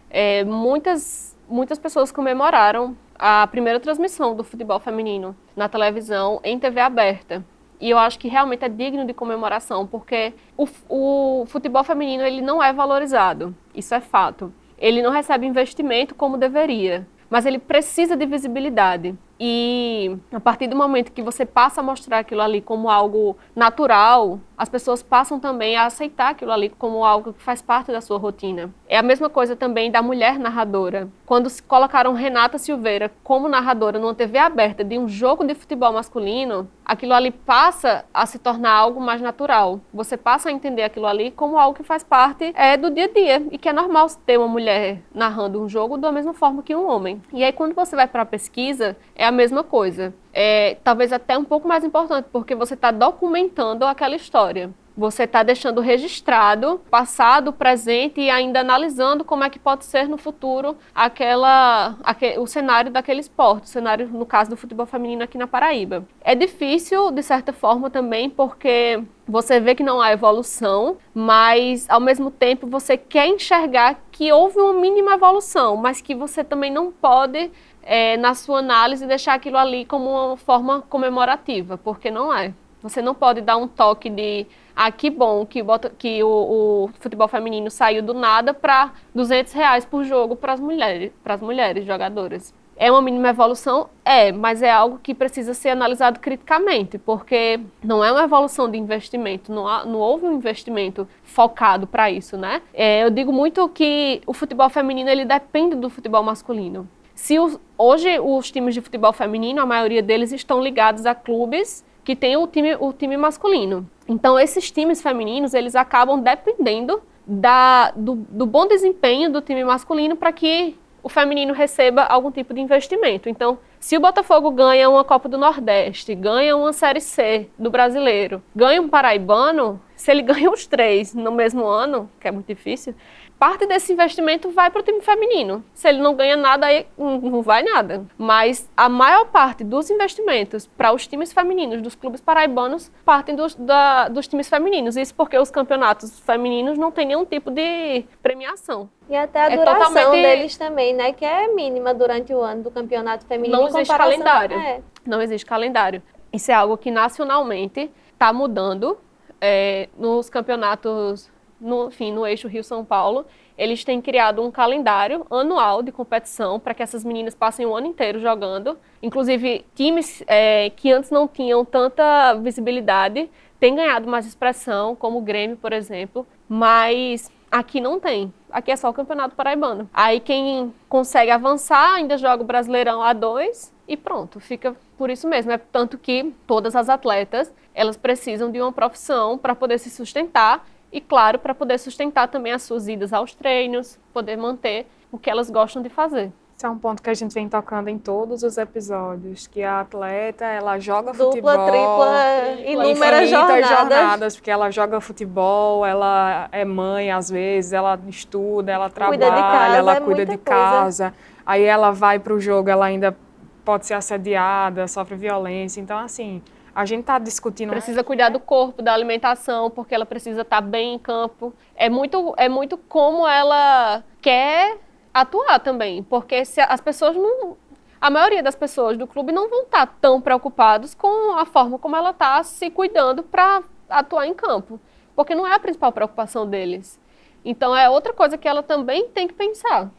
É, 0.10 0.46
muitas, 0.46 1.38
muitas 1.50 1.78
pessoas 1.78 2.14
comemoraram 2.14 2.96
a 3.20 3.46
primeira 3.48 3.82
transmissão 3.82 4.34
do 4.34 4.44
futebol 4.44 4.80
feminino 4.80 5.36
na 5.54 5.68
televisão 5.68 6.40
em 6.46 6.58
TV 6.58 6.80
aberta. 6.80 7.44
E 7.80 7.90
eu 7.90 7.98
acho 7.98 8.18
que 8.18 8.28
realmente 8.28 8.64
é 8.64 8.70
digno 8.70 9.06
de 9.06 9.14
comemoração, 9.14 9.86
porque 9.86 10.34
o, 10.58 10.68
o 10.90 11.46
futebol 11.48 11.84
feminino 11.84 12.24
ele 12.24 12.42
não 12.42 12.62
é 12.64 12.72
valorizado, 12.72 13.56
isso 13.74 13.94
é 13.94 14.00
fato. 14.00 14.54
Ele 14.78 15.02
não 15.02 15.12
recebe 15.12 15.46
investimento 15.46 16.16
como 16.16 16.38
deveria, 16.38 17.08
mas 17.30 17.46
ele 17.46 17.60
precisa 17.60 18.16
de 18.16 18.26
visibilidade. 18.26 19.16
E 19.40 20.18
a 20.32 20.40
partir 20.40 20.68
do 20.68 20.76
momento 20.76 21.12
que 21.12 21.22
você 21.22 21.46
passa 21.46 21.82
a 21.82 21.84
mostrar 21.84 22.20
aquilo 22.20 22.42
ali 22.42 22.62
como 22.62 22.90
algo 22.90 23.38
natural, 23.56 24.40
as 24.58 24.70
pessoas 24.70 25.04
passam 25.04 25.40
também 25.40 25.76
a 25.76 25.86
aceitar 25.86 26.30
aquilo 26.30 26.52
ali 26.52 26.70
como 26.70 27.04
algo 27.04 27.34
que 27.34 27.44
faz 27.44 27.62
parte 27.62 27.92
da 27.92 28.00
sua 28.00 28.18
rotina. 28.18 28.74
É 28.88 28.98
a 28.98 29.04
mesma 29.04 29.30
coisa 29.30 29.56
também 29.56 29.92
da 29.92 30.02
mulher 30.02 30.40
narradora. 30.40 31.10
Quando 31.26 31.50
colocaram 31.68 32.14
Renata 32.14 32.58
Silveira 32.58 33.12
como 33.24 33.50
narradora 33.50 34.00
numa 34.00 34.16
TV 34.16 34.38
aberta 34.38 34.84
de 34.84 34.98
um 34.98 35.08
jogo 35.08 35.44
de 35.44 35.56
futebol 35.56 35.92
masculino, 35.92 36.70
aquilo 36.86 37.14
ali 37.14 37.32
passa 37.32 38.06
a 38.14 38.26
se 38.26 38.40
tornar 38.40 38.72
algo 38.72 39.02
mais 39.02 39.22
natural. 39.22 39.82
Você 39.94 40.16
passa 40.16 40.50
a 40.50 40.52
entender 40.52 40.84
aquilo 40.84 41.08
ali 41.08 41.32
como 41.32 41.58
algo 41.58 41.76
que 41.76 41.84
faz 41.84 42.04
parte 42.04 42.54
é, 42.56 42.78
do 42.78 42.92
dia 42.92 43.06
a 43.06 43.12
dia 43.12 43.48
e 43.52 43.58
que 43.58 43.68
é 43.68 43.74
normal 43.74 44.08
ter 44.26 44.38
uma 44.38 44.48
mulher 44.48 45.02
narrando 45.14 45.62
um 45.62 45.68
jogo 45.68 45.98
da 45.98 46.12
mesma 46.12 46.34
forma 46.34 46.64
que 46.64 46.76
um 46.76 46.88
homem. 46.88 47.22
E 47.34 47.44
aí 47.44 47.52
quando 47.52 47.74
você 47.74 47.96
vai 47.96 48.08
para 48.08 48.22
a 48.22 48.26
pesquisa, 48.26 48.96
é 49.16 49.25
a 49.26 49.32
mesma 49.32 49.64
coisa 49.64 50.14
é, 50.36 50.76
talvez 50.84 51.14
até 51.14 51.38
um 51.38 51.46
pouco 51.46 51.66
mais 51.66 51.86
importante, 51.86 52.28
porque 52.32 52.54
você 52.54 52.74
está 52.74 52.92
documentando 52.92 53.86
aquela 53.86 54.18
história. 54.18 54.70
Você 54.98 55.24
está 55.24 55.44
deixando 55.44 55.82
registrado 55.82 56.80
passado, 56.90 57.52
presente 57.52 58.22
e 58.22 58.30
ainda 58.30 58.62
analisando 58.62 59.26
como 59.26 59.44
é 59.44 59.50
que 59.50 59.60
pode 59.60 59.84
ser 59.84 60.08
no 60.08 60.18
futuro 60.18 60.78
aquela, 60.94 61.98
aquele, 62.02 62.40
o 62.40 62.48
cenário 62.48 62.90
daquele 62.90 63.20
esporte, 63.20 63.66
o 63.66 63.68
cenário, 63.68 64.08
no 64.08 64.26
caso 64.26 64.52
do 64.52 64.56
futebol 64.56 64.86
feminino 64.86 65.22
aqui 65.22 65.38
na 65.38 65.48
Paraíba. 65.48 66.06
É 66.22 66.34
difícil, 66.34 67.12
de 67.12 67.22
certa 67.24 67.52
forma, 67.52 67.90
também, 67.90 68.30
porque 68.30 69.04
você 69.28 69.60
vê 69.60 69.76
que 69.76 69.84
não 69.84 70.00
há 70.00 70.14
evolução, 70.14 70.98
mas 71.14 71.90
ao 71.90 72.00
mesmo 72.00 72.32
tempo 72.32 72.66
você 72.66 72.96
quer 72.96 73.28
enxergar 73.28 74.00
que 74.14 74.32
houve 74.32 74.58
uma 74.60 74.74
mínima 74.74 75.16
evolução, 75.16 75.76
mas 75.76 76.00
que 76.00 76.16
você 76.16 76.42
também 76.42 76.72
não 76.72 76.90
pode 76.90 77.52
é, 77.86 78.18
na 78.18 78.34
sua 78.34 78.60
análise, 78.60 79.06
deixar 79.06 79.36
aquilo 79.36 79.58
ali 79.58 79.86
como 79.86 80.10
uma 80.10 80.38
forma 80.38 80.82
comemorativa, 80.82 81.78
porque 81.78 82.10
não 82.10 82.34
é. 82.34 82.54
Você 82.82 83.02
não 83.02 83.16
pode 83.16 83.42
dar 83.42 83.58
um 83.58 83.68
toque 83.68 84.10
de 84.10 84.46
ah, 84.76 84.92
que 84.92 85.10
bom 85.10 85.46
que, 85.46 85.64
bota, 85.64 85.90
que 85.90 86.24
o, 86.24 86.28
o 86.28 86.90
futebol 87.00 87.28
feminino 87.28 87.72
saiu 87.72 88.04
do 88.04 88.14
nada 88.14 88.54
para 88.54 88.92
200 89.14 89.54
reais 89.54 89.86
por 89.86 90.04
jogo 90.04 90.36
para 90.36 90.54
as 90.54 90.60
mulheres, 90.60 91.12
mulheres 91.42 91.86
jogadoras. 91.86 92.54
É 92.78 92.92
uma 92.92 93.02
mínima 93.02 93.30
evolução? 93.30 93.90
É, 94.04 94.34
mas 94.34 94.62
é 94.62 94.70
algo 94.70 95.00
que 95.02 95.16
precisa 95.16 95.54
ser 95.54 95.70
analisado 95.70 96.20
criticamente, 96.20 96.98
porque 96.98 97.60
não 97.82 98.04
é 98.04 98.12
uma 98.12 98.24
evolução 98.24 98.70
de 98.70 98.78
investimento, 98.78 99.52
não, 99.52 99.66
há, 99.66 99.86
não 99.86 100.00
houve 100.00 100.26
um 100.26 100.34
investimento 100.34 101.08
focado 101.24 101.88
para 101.88 102.12
isso, 102.12 102.36
né? 102.38 102.62
É, 102.74 103.04
eu 103.04 103.10
digo 103.10 103.32
muito 103.32 103.68
que 103.70 104.22
o 104.28 104.34
futebol 104.34 104.70
feminino 104.70 105.10
ele 105.10 105.24
depende 105.24 105.76
do 105.76 105.90
futebol 105.90 106.22
masculino. 106.22 106.88
Se 107.16 107.40
os, 107.40 107.58
hoje 107.78 108.20
os 108.20 108.52
times 108.52 108.74
de 108.74 108.82
futebol 108.82 109.14
feminino, 109.14 109.62
a 109.62 109.66
maioria 109.66 110.04
deles 110.04 110.32
estão 110.32 110.62
ligados 110.62 111.06
a 111.06 111.16
clubes 111.16 111.84
que 112.04 112.16
têm 112.16 112.38
o 112.38 112.46
time, 112.46 112.76
o 112.80 112.94
time 112.94 113.18
masculino. 113.18 113.90
Então, 114.08 114.38
esses 114.38 114.70
times 114.70 115.02
femininos, 115.02 115.54
eles 115.54 115.76
acabam 115.76 116.22
dependendo 116.22 117.02
da, 117.26 117.92
do, 117.96 118.16
do 118.30 118.46
bom 118.46 118.68
desempenho 118.68 119.32
do 119.32 119.42
time 119.42 119.64
masculino 119.64 120.16
para 120.16 120.32
que 120.32 120.78
o 121.02 121.10
feminino 121.10 121.54
receba 121.54 122.04
algum 122.04 122.32
tipo 122.32 122.54
de 122.54 122.62
investimento. 122.62 123.30
Então, 123.30 123.58
se 123.80 123.96
o 123.96 124.00
Botafogo 124.00 124.50
ganha 124.50 124.90
uma 124.90 125.04
Copa 125.04 125.30
do 125.30 125.38
Nordeste, 125.38 126.16
ganha 126.16 126.58
uma 126.58 126.74
Série 126.74 127.00
C 127.00 127.48
do 127.58 127.70
Brasileiro, 127.70 128.42
ganha 128.56 128.82
um 128.82 128.90
Paraibano, 128.90 129.80
se 129.96 130.10
ele 130.10 130.22
ganha 130.24 130.50
os 130.50 130.66
três 130.66 131.14
no 131.14 131.32
mesmo 131.32 131.64
ano, 131.66 132.10
que 132.20 132.28
é 132.28 132.32
muito 132.32 132.48
difícil, 132.48 132.96
parte 133.38 133.66
desse 133.66 133.94
investimento 133.94 134.50
vai 134.50 134.70
para 134.70 134.80
o 134.80 134.84
time 134.84 135.02
feminino. 135.02 135.64
Se 135.74 135.88
ele 135.88 136.00
não 136.00 136.16
ganha 136.16 136.36
nada, 136.38 136.68
aí 136.68 136.88
não 136.98 137.42
vai 137.42 137.64
nada. 137.64 138.06
Mas 138.18 138.70
a 138.76 138.88
maior 138.90 139.26
parte 139.26 139.64
dos 139.64 139.90
investimentos 139.90 140.68
para 140.68 140.94
os 140.94 141.06
times 141.06 141.34
femininos 141.34 141.82
dos 141.82 141.96
clubes 141.96 142.22
paraibanos 142.22 142.92
partem 143.04 143.36
dos, 143.36 143.56
da, 143.56 144.08
dos 144.08 144.28
times 144.28 144.50
femininos. 144.50 144.96
Isso 144.96 145.14
porque 145.14 145.38
os 145.38 145.52
campeonatos 145.52 146.20
femininos 146.22 146.78
não 146.78 146.92
têm 146.92 147.08
nenhum 147.08 147.26
tipo 147.26 147.52
de 147.52 148.06
premiação. 148.24 148.90
E 149.10 149.16
até 149.16 149.42
a 149.42 149.52
é 149.52 149.58
duração 149.58 149.94
totalmente... 149.94 150.22
deles 150.22 150.58
também, 150.58 150.94
né? 150.94 151.12
Que 151.14 151.26
é 151.26 151.48
mínima 151.48 151.94
durante 151.94 152.34
o 152.34 152.42
ano 152.42 152.64
do 152.64 152.72
campeonato 152.72 153.26
feminino. 153.26 153.58
Não 153.58 153.68
existe 153.68 153.96
calendário. 153.96 154.58
É. 154.58 154.82
Não 155.06 155.22
existe 155.22 155.46
calendário. 155.46 156.02
Isso 156.34 156.52
é 156.52 156.54
algo 156.54 156.78
que 156.78 156.90
nacionalmente 156.90 157.92
está 158.14 158.34
mudando. 158.34 158.98
É, 159.40 159.90
nos 159.98 160.30
campeonatos 160.30 161.30
no, 161.60 161.88
enfim, 161.88 162.12
no 162.12 162.26
eixo 162.26 162.48
Rio-São 162.48 162.84
Paulo, 162.84 163.26
eles 163.58 163.84
têm 163.84 164.02
criado 164.02 164.42
um 164.42 164.52
calendário 164.52 165.26
anual 165.30 165.82
de 165.82 165.92
competição 165.92 166.60
para 166.60 166.74
que 166.74 166.84
essas 166.84 167.04
meninas 167.04 167.34
passem 167.34 167.66
o 167.66 167.76
ano 167.76 167.88
inteiro 167.88 168.20
jogando. 168.20 168.78
Inclusive, 169.02 169.66
times 169.74 170.24
é, 170.28 170.70
que 170.76 170.92
antes 170.92 171.10
não 171.10 171.28
tinham 171.28 171.64
tanta 171.64 172.34
visibilidade 172.36 173.30
têm 173.60 173.76
ganhado 173.76 174.08
mais 174.08 174.26
expressão, 174.26 174.96
como 174.96 175.20
o 175.20 175.22
Grêmio, 175.22 175.58
por 175.58 175.72
exemplo, 175.72 176.28
mas 176.48 177.32
aqui 177.50 177.80
não 177.80 178.00
tem. 178.00 178.34
Aqui 178.52 178.72
é 178.72 178.76
só 178.76 178.90
o 178.90 178.94
Campeonato 178.94 179.36
Paraibano. 179.36 179.90
Aí 179.94 180.20
quem 180.20 180.74
consegue 180.90 181.32
avançar 181.32 181.96
ainda 181.96 182.18
joga 182.18 182.44
o 182.44 182.46
Brasileirão 182.46 183.00
A2 183.00 183.72
e 183.88 183.96
pronto, 183.96 184.40
fica 184.40 184.76
por 184.98 185.10
isso 185.10 185.28
mesmo. 185.28 185.52
É 185.52 185.58
tanto 185.58 185.98
que 185.98 186.34
todas 186.46 186.76
as 186.76 186.90
atletas, 186.90 187.54
elas 187.74 187.98
precisam 187.98 188.52
de 188.52 188.62
uma 188.62 188.72
profissão 188.72 189.38
para 189.38 189.56
poder 189.56 189.80
se 189.80 189.90
sustentar 189.90 190.66
e, 190.96 191.02
claro, 191.02 191.38
para 191.38 191.54
poder 191.54 191.78
sustentar 191.78 192.30
também 192.30 192.54
as 192.54 192.64
suas 192.64 192.88
idas 192.88 193.12
aos 193.12 193.36
treinos, 193.36 194.00
poder 194.14 194.38
manter 194.38 194.88
o 195.12 195.18
que 195.18 195.30
elas 195.30 195.50
gostam 195.50 195.82
de 195.82 195.90
fazer. 195.90 196.32
Isso 196.56 196.66
é 196.66 196.70
um 196.70 196.78
ponto 196.78 197.04
que 197.04 197.10
a 197.10 197.14
gente 197.14 197.34
vem 197.34 197.50
tocando 197.50 197.90
em 197.90 198.00
todos 198.00 198.44
os 198.44 198.58
episódios, 198.58 199.46
que 199.46 199.62
a 199.62 199.82
atleta, 199.82 200.46
ela 200.46 200.80
joga 200.80 201.12
Dupla, 201.12 201.26
futebol. 201.26 201.66
tripla, 201.68 202.72
inúmeras 202.72 203.30
jornadas. 203.30 203.68
jornadas. 203.68 204.36
Porque 204.38 204.50
ela 204.50 204.72
joga 204.72 205.02
futebol, 205.02 205.86
ela 205.86 206.48
é 206.50 206.64
mãe 206.64 207.12
às 207.12 207.30
vezes, 207.30 207.74
ela 207.74 208.00
estuda, 208.08 208.72
ela 208.72 208.90
trabalha, 208.90 209.18
cuida 209.18 209.36
casa, 209.36 209.76
ela 209.76 209.96
é 209.96 210.00
cuida 210.00 210.26
de 210.26 210.38
casa. 210.38 211.14
Aí 211.46 211.64
ela 211.64 211.92
vai 211.92 212.20
para 212.20 212.34
o 212.34 212.40
jogo, 212.40 212.70
ela 212.70 212.86
ainda 212.86 213.18
pode 213.66 213.86
ser 213.86 213.96
assediada, 213.96 214.88
sofre 214.88 215.18
violência. 215.18 215.82
Então, 215.82 216.00
assim, 216.00 216.42
a 216.76 216.84
gente 216.84 217.02
está 217.02 217.18
discutindo. 217.18 217.70
Precisa 217.70 218.04
cuidar 218.04 218.28
do 218.28 218.40
corpo, 218.40 218.82
da 218.82 218.94
alimentação, 218.94 219.72
porque 219.72 219.96
ela 219.96 220.06
precisa 220.06 220.42
estar 220.42 220.58
tá 220.58 220.62
bem 220.62 220.96
em 220.96 221.00
campo. 221.00 221.54
É 221.74 221.90
muito, 221.90 222.34
é 222.36 222.50
muito 222.50 222.78
como 222.78 223.26
ela 223.26 224.04
quer 224.22 224.78
atuar 225.14 225.60
também, 225.60 226.04
porque 226.04 226.44
se 226.44 226.60
as 226.60 226.82
pessoas 226.82 227.16
não. 227.16 227.56
A 228.02 228.10
maioria 228.10 228.44
das 228.44 228.56
pessoas 228.56 228.98
do 228.98 229.08
clube 229.08 229.32
não 229.32 229.50
vão 229.50 229.64
estar 229.64 229.88
tá 229.88 229.94
tão 230.02 230.20
preocupados 230.20 230.94
com 230.94 231.38
a 231.38 231.46
forma 231.46 231.80
como 231.80 231.96
ela 231.96 232.10
está 232.10 232.44
se 232.44 232.70
cuidando 232.70 233.24
para 233.24 233.64
atuar 233.90 234.28
em 234.28 234.34
campo, 234.34 234.78
porque 235.16 235.34
não 235.34 235.48
é 235.48 235.54
a 235.54 235.60
principal 235.60 235.94
preocupação 235.94 236.46
deles. 236.46 237.00
Então 237.44 237.76
é 237.76 237.90
outra 237.90 238.12
coisa 238.12 238.38
que 238.38 238.48
ela 238.48 238.62
também 238.62 239.08
tem 239.08 239.28
que 239.28 239.34
pensar. 239.34 239.90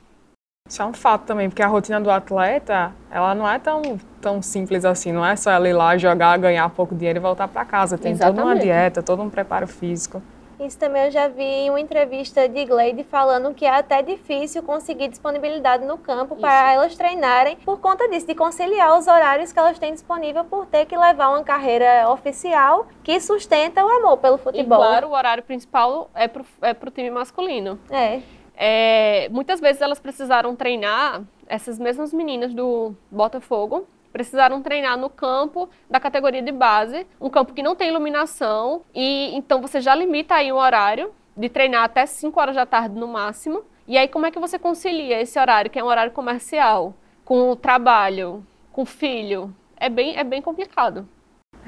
Isso 0.68 0.82
é 0.82 0.84
um 0.84 0.92
fato 0.92 1.22
também, 1.22 1.48
porque 1.48 1.62
a 1.62 1.66
rotina 1.66 2.00
do 2.00 2.10
atleta, 2.10 2.92
ela 3.10 3.34
não 3.34 3.48
é 3.48 3.58
tão, 3.58 3.82
tão 4.20 4.42
simples 4.42 4.84
assim, 4.84 5.12
não 5.12 5.24
é 5.24 5.36
só 5.36 5.50
ela 5.50 5.68
ir 5.68 5.72
lá 5.72 5.96
jogar, 5.96 6.36
ganhar 6.38 6.68
pouco 6.70 6.94
dinheiro 6.94 7.18
e 7.18 7.20
voltar 7.20 7.46
para 7.46 7.64
casa. 7.64 7.96
Tem 7.96 8.12
Exatamente. 8.12 8.36
toda 8.36 8.48
uma 8.48 8.60
dieta, 8.60 9.02
todo 9.02 9.22
um 9.22 9.30
preparo 9.30 9.68
físico. 9.68 10.20
Isso 10.58 10.78
também 10.78 11.04
eu 11.04 11.10
já 11.10 11.28
vi 11.28 11.42
em 11.42 11.70
uma 11.70 11.78
entrevista 11.78 12.48
de 12.48 12.64
Glade 12.64 13.04
falando 13.04 13.52
que 13.52 13.66
é 13.66 13.76
até 13.76 14.00
difícil 14.00 14.62
conseguir 14.62 15.08
disponibilidade 15.08 15.84
no 15.84 15.98
campo 15.98 16.32
Isso. 16.32 16.40
para 16.40 16.72
elas 16.72 16.96
treinarem 16.96 17.56
por 17.56 17.78
conta 17.78 18.08
disso, 18.08 18.26
de 18.26 18.34
conciliar 18.34 18.98
os 18.98 19.06
horários 19.06 19.52
que 19.52 19.58
elas 19.58 19.78
têm 19.78 19.92
disponível 19.92 20.44
por 20.44 20.64
ter 20.64 20.86
que 20.86 20.96
levar 20.96 21.28
uma 21.28 21.44
carreira 21.44 22.08
oficial 22.10 22.86
que 23.04 23.20
sustenta 23.20 23.84
o 23.84 23.88
amor 23.88 24.16
pelo 24.16 24.38
futebol. 24.38 24.78
E 24.78 24.86
claro, 24.86 25.08
o 25.08 25.12
horário 25.12 25.42
principal 25.42 26.10
é 26.14 26.26
para 26.26 26.42
é 26.62 26.70
o 26.70 26.90
time 26.90 27.10
masculino. 27.10 27.78
É. 27.90 28.20
É, 28.56 29.28
muitas 29.28 29.60
vezes 29.60 29.82
elas 29.82 30.00
precisaram 30.00 30.56
treinar, 30.56 31.22
essas 31.46 31.78
mesmas 31.78 32.12
meninas 32.12 32.54
do 32.54 32.94
Botafogo, 33.10 33.86
precisaram 34.12 34.62
treinar 34.62 34.96
no 34.96 35.10
campo 35.10 35.68
da 35.90 36.00
categoria 36.00 36.40
de 36.40 36.50
base, 36.50 37.06
um 37.20 37.28
campo 37.28 37.52
que 37.52 37.62
não 37.62 37.76
tem 37.76 37.88
iluminação, 37.88 38.82
e 38.94 39.36
então 39.36 39.60
você 39.60 39.80
já 39.80 39.94
limita 39.94 40.36
aí 40.36 40.50
o 40.50 40.56
horário 40.56 41.12
de 41.36 41.50
treinar 41.50 41.84
até 41.84 42.06
5 42.06 42.40
horas 42.40 42.56
da 42.56 42.64
tarde 42.64 42.98
no 42.98 43.06
máximo. 43.06 43.62
E 43.86 43.98
aí 43.98 44.08
como 44.08 44.24
é 44.24 44.30
que 44.30 44.38
você 44.38 44.58
concilia 44.58 45.20
esse 45.20 45.38
horário, 45.38 45.70
que 45.70 45.78
é 45.78 45.84
um 45.84 45.88
horário 45.88 46.12
comercial, 46.12 46.94
com 47.24 47.50
o 47.50 47.56
trabalho, 47.56 48.44
com 48.72 48.82
o 48.82 48.86
filho? 48.86 49.54
É 49.76 49.90
bem, 49.90 50.16
é 50.16 50.24
bem 50.24 50.40
complicado. 50.40 51.06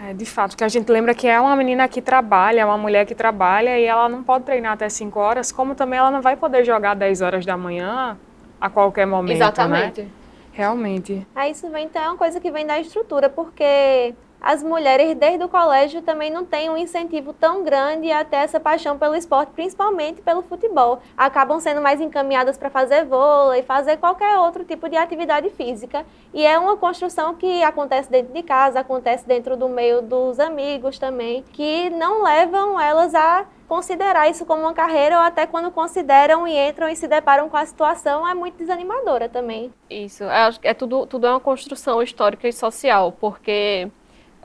É, 0.00 0.14
de 0.14 0.24
fato, 0.24 0.56
que 0.56 0.62
a 0.62 0.68
gente 0.68 0.90
lembra 0.90 1.12
que 1.12 1.26
é 1.26 1.40
uma 1.40 1.56
menina 1.56 1.88
que 1.88 2.00
trabalha, 2.00 2.64
uma 2.64 2.78
mulher 2.78 3.04
que 3.04 3.16
trabalha 3.16 3.78
e 3.78 3.84
ela 3.84 4.08
não 4.08 4.22
pode 4.22 4.44
treinar 4.44 4.72
até 4.72 4.88
5 4.88 5.18
horas, 5.18 5.50
como 5.50 5.74
também 5.74 5.98
ela 5.98 6.10
não 6.10 6.22
vai 6.22 6.36
poder 6.36 6.64
jogar 6.64 6.94
10 6.94 7.20
horas 7.20 7.44
da 7.44 7.56
manhã 7.56 8.16
a 8.60 8.70
qualquer 8.70 9.06
momento, 9.06 9.30
né? 9.30 9.44
Exatamente. 9.44 10.02
Né? 10.02 10.08
Realmente. 10.52 11.26
Aí 11.34 11.50
isso 11.50 11.68
vem, 11.70 11.86
então, 11.86 12.02
é 12.02 12.08
uma 12.08 12.16
coisa 12.16 12.40
que 12.40 12.50
vem 12.50 12.64
da 12.64 12.78
estrutura, 12.78 13.28
porque 13.28 14.14
as 14.40 14.62
mulheres 14.62 15.16
desde 15.16 15.44
o 15.44 15.48
colégio 15.48 16.02
também 16.02 16.30
não 16.30 16.44
têm 16.44 16.70
um 16.70 16.76
incentivo 16.76 17.32
tão 17.32 17.64
grande 17.64 18.10
a 18.10 18.24
ter 18.24 18.36
essa 18.36 18.60
paixão 18.60 18.98
pelo 18.98 19.16
esporte, 19.16 19.52
principalmente 19.52 20.22
pelo 20.22 20.42
futebol. 20.42 21.00
Acabam 21.16 21.58
sendo 21.60 21.80
mais 21.80 22.00
encaminhadas 22.00 22.56
para 22.56 22.70
fazer 22.70 23.04
vôlei, 23.04 23.62
fazer 23.62 23.96
qualquer 23.96 24.38
outro 24.38 24.64
tipo 24.64 24.88
de 24.88 24.96
atividade 24.96 25.50
física. 25.50 26.06
E 26.32 26.46
é 26.46 26.58
uma 26.58 26.76
construção 26.76 27.34
que 27.34 27.62
acontece 27.62 28.10
dentro 28.10 28.32
de 28.32 28.42
casa, 28.42 28.80
acontece 28.80 29.26
dentro 29.26 29.56
do 29.56 29.68
meio 29.68 30.02
dos 30.02 30.38
amigos 30.38 30.98
também, 30.98 31.44
que 31.52 31.90
não 31.90 32.22
levam 32.22 32.80
elas 32.80 33.14
a 33.14 33.44
considerar 33.68 34.30
isso 34.30 34.46
como 34.46 34.62
uma 34.62 34.72
carreira 34.72 35.16
ou 35.16 35.22
até 35.22 35.46
quando 35.46 35.70
consideram 35.70 36.48
e 36.48 36.56
entram 36.56 36.88
e 36.88 36.96
se 36.96 37.06
deparam 37.06 37.50
com 37.50 37.56
a 37.56 37.66
situação 37.66 38.26
é 38.26 38.32
muito 38.32 38.56
desanimadora 38.56 39.28
também. 39.28 39.72
Isso, 39.90 40.24
é, 40.24 40.50
é 40.62 40.74
tudo, 40.74 41.06
tudo 41.06 41.26
é 41.26 41.30
uma 41.30 41.40
construção 41.40 42.02
histórica 42.02 42.48
e 42.48 42.52
social, 42.52 43.12
porque 43.12 43.90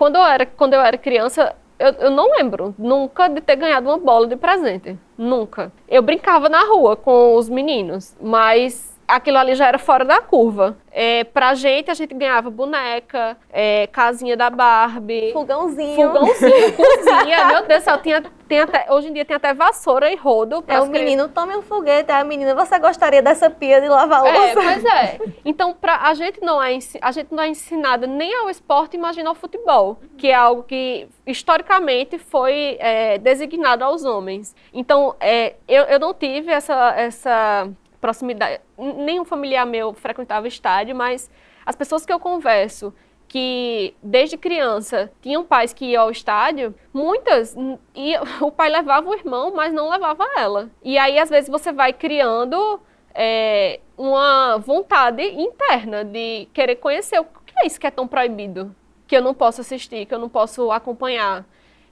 quando 0.03 0.15
eu 0.17 0.23
era, 0.25 0.45
quando 0.45 0.73
eu 0.73 0.81
era 0.81 0.97
criança, 0.97 1.55
eu, 1.79 1.93
eu, 1.93 2.11
não 2.11 2.29
lembro 2.35 2.75
nunca 2.77 3.29
de 3.29 3.39
ter 3.39 3.55
ganhado 3.55 3.87
uma 3.87 3.97
bola 3.97 4.27
de 4.27 4.35
presente. 4.35 4.99
Nunca. 5.17 5.71
Eu 5.87 6.01
brincava 6.01 6.49
na 6.49 6.59
rua 6.65 6.97
com 6.97 7.37
os 7.37 7.47
meninos, 7.47 8.13
mas 8.21 8.92
aquilo 9.07 9.37
ali 9.37 9.55
já 9.55 9.67
era 9.67 9.77
fora 9.77 10.05
da 10.05 10.21
curva. 10.21 10.77
É, 10.91 11.23
pra 11.23 11.55
gente, 11.55 11.89
a 11.89 11.93
gente 11.93 12.13
ganhava 12.13 12.49
boneca, 12.49 13.35
é, 13.51 13.87
casinha 13.87 14.37
da 14.37 14.49
Barbie. 14.49 15.31
Fogãozinho. 15.33 15.95
Fogãozinho, 15.95 16.73
cozinha. 16.77 17.45
Meu 17.47 17.65
Deus 17.65 17.81
do 17.81 17.85
céu, 17.85 17.97
tinha, 17.99 18.23
tem 18.47 18.59
até, 18.59 18.85
hoje 18.91 19.07
em 19.07 19.13
dia 19.13 19.25
tem 19.25 19.35
até 19.35 19.53
vassoura 19.53 20.11
e 20.11 20.15
rodo. 20.15 20.63
É, 20.67 20.79
o 20.79 20.85
menino, 20.85 21.27
tome 21.27 21.55
um 21.55 21.63
foguete. 21.63 22.11
A 22.11 22.23
menina, 22.23 22.53
você 22.53 22.77
gostaria 22.77 23.23
dessa 23.23 23.49
pia 23.49 23.81
de 23.81 23.87
lavar 23.87 24.21
louça? 24.21 24.39
É, 24.39 24.53
pois 24.53 24.85
é. 24.85 25.19
Então, 25.45 25.73
pra, 25.73 25.97
a, 26.07 26.13
gente 26.13 26.41
não 26.41 26.61
é, 26.61 26.77
a 27.01 27.11
gente 27.11 27.33
não 27.33 27.43
é 27.43 27.49
ensinada 27.49 28.07
nem 28.07 28.33
ao 28.35 28.49
esporte, 28.49 28.95
imagina 28.95 29.29
ao 29.29 29.35
futebol, 29.35 29.99
que 30.17 30.29
é 30.29 30.33
algo 30.33 30.63
que 30.63 31.07
historicamente 31.25 32.17
foi 32.17 32.77
é, 32.79 33.17
designado 33.17 33.83
aos 33.83 34.05
homens. 34.05 34.55
Então, 34.73 35.15
é, 35.19 35.55
eu, 35.67 35.83
eu 35.83 35.99
não 35.99 36.13
tive 36.13 36.51
essa, 36.51 36.93
essa 36.95 37.69
proximidade. 38.03 38.59
Nenhum 38.77 39.23
familiar 39.23 39.65
meu 39.65 39.93
frequentava 39.93 40.45
estádio, 40.45 40.93
mas 40.93 41.31
as 41.65 41.73
pessoas 41.73 42.05
que 42.05 42.11
eu 42.11 42.19
converso 42.19 42.93
que 43.29 43.95
desde 44.03 44.37
criança 44.37 45.09
tinham 45.21 45.45
pais 45.45 45.73
que 45.73 45.85
iam 45.85 46.03
ao 46.03 46.11
estádio, 46.11 46.75
muitas 46.93 47.55
e 47.95 48.13
o 48.43 48.51
pai 48.51 48.69
levava 48.69 49.09
o 49.09 49.13
irmão, 49.13 49.53
mas 49.55 49.73
não 49.73 49.89
levava 49.89 50.25
ela. 50.35 50.69
E 50.83 50.97
aí 50.97 51.17
às 51.17 51.29
vezes 51.29 51.49
você 51.49 51.71
vai 51.71 51.93
criando 51.93 52.81
é, 53.15 53.79
uma 53.97 54.57
vontade 54.57 55.23
interna 55.23 56.03
de 56.03 56.49
querer 56.53 56.75
conhecer 56.75 57.19
o 57.21 57.23
que 57.23 57.53
é 57.57 57.65
isso 57.65 57.79
que 57.79 57.87
é 57.87 57.91
tão 57.91 58.05
proibido, 58.05 58.75
que 59.07 59.15
eu 59.15 59.21
não 59.21 59.33
posso 59.33 59.61
assistir, 59.61 60.05
que 60.05 60.13
eu 60.13 60.19
não 60.19 60.29
posso 60.29 60.69
acompanhar. 60.71 61.45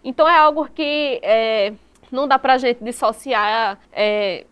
Então 0.04 0.28
é 0.28 0.38
algo 0.38 0.68
que 0.68 1.22
é, 1.24 1.72
não 2.12 2.28
dá 2.28 2.38
pra 2.38 2.58
gente 2.58 2.84
dissociar 2.84 3.80
é, 3.94 4.46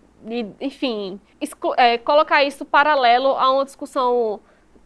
enfim, 0.59 1.19
é, 1.77 1.97
colocar 1.97 2.43
isso 2.43 2.65
paralelo 2.65 3.29
a 3.29 3.51
uma 3.51 3.65
discussão 3.65 4.39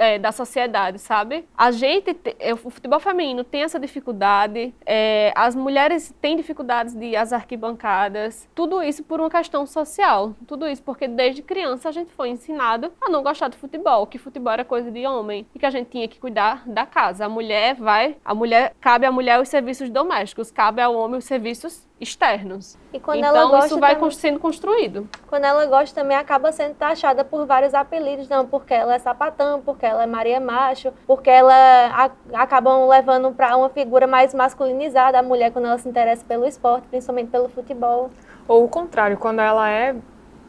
é, 0.03 0.19
da 0.19 0.31
sociedade, 0.31 0.99
sabe? 0.99 1.45
A 1.57 1.71
gente, 1.71 2.15
é, 2.39 2.53
o 2.53 2.57
futebol 2.57 2.99
feminino 2.99 3.43
tem 3.43 3.63
essa 3.63 3.79
dificuldade, 3.79 4.73
é, 4.85 5.31
as 5.35 5.55
mulheres 5.55 6.13
têm 6.21 6.35
dificuldades 6.35 6.93
de 6.93 7.05
ir 7.05 7.15
às 7.15 7.31
arquibancadas, 7.33 8.47
tudo 8.53 8.81
isso 8.81 9.03
por 9.03 9.19
uma 9.19 9.29
questão 9.29 9.65
social, 9.65 10.33
tudo 10.47 10.67
isso 10.67 10.83
porque 10.83 11.07
desde 11.07 11.41
criança 11.41 11.89
a 11.89 11.91
gente 11.91 12.11
foi 12.11 12.29
ensinado 12.29 12.91
a 13.01 13.09
não 13.09 13.23
gostar 13.23 13.47
de 13.47 13.57
futebol, 13.57 14.05
que 14.07 14.17
futebol 14.17 14.53
era 14.53 14.65
coisa 14.65 14.91
de 14.91 15.05
homem 15.05 15.45
e 15.53 15.59
que 15.59 15.65
a 15.65 15.69
gente 15.69 15.89
tinha 15.89 16.07
que 16.07 16.19
cuidar 16.19 16.63
da 16.67 16.85
casa. 16.85 17.25
A 17.25 17.29
mulher 17.29 17.75
vai, 17.75 18.17
a 18.23 18.33
mulher 18.33 18.73
cabe 18.79 19.05
à 19.05 19.11
mulher 19.11 19.39
os 19.39 19.49
serviços 19.49 19.89
domésticos, 19.89 20.51
cabe 20.51 20.81
ao 20.81 20.95
homem 20.95 21.17
os 21.17 21.25
serviços 21.25 21.87
externos. 21.99 22.77
E 22.91 22.99
quando 22.99 23.19
então 23.19 23.35
ela 23.35 23.49
gosta 23.49 23.67
isso 23.67 23.79
vai 23.79 23.95
também- 23.95 24.11
sendo 24.11 24.39
construído. 24.39 25.07
Quando 25.27 25.45
ela 25.45 25.65
gosta 25.65 26.01
também 26.01 26.17
acaba 26.17 26.51
sendo 26.51 26.75
taxada 26.75 27.23
por 27.23 27.45
vários 27.45 27.73
apelidos, 27.73 28.27
não, 28.27 28.45
porque 28.45 28.73
ela 28.73 28.93
é 28.95 28.99
sapatão, 28.99 29.61
porque 29.61 29.85
ela 29.85 29.92
é 30.01 30.05
Maria 30.05 30.39
Macho, 30.39 30.91
porque 31.07 31.29
ela 31.29 31.53
a- 31.53 32.11
acabam 32.41 32.87
levando 32.87 33.31
para 33.31 33.55
uma 33.57 33.69
figura 33.69 34.07
mais 34.07 34.33
masculinizada 34.33 35.19
a 35.19 35.23
mulher 35.23 35.51
quando 35.51 35.65
ela 35.65 35.77
se 35.77 35.87
interessa 35.87 36.23
pelo 36.27 36.45
esporte, 36.45 36.87
principalmente 36.89 37.29
pelo 37.29 37.49
futebol. 37.49 38.09
Ou 38.47 38.63
o 38.65 38.67
contrário, 38.67 39.17
quando 39.17 39.39
ela 39.39 39.69
é 39.69 39.95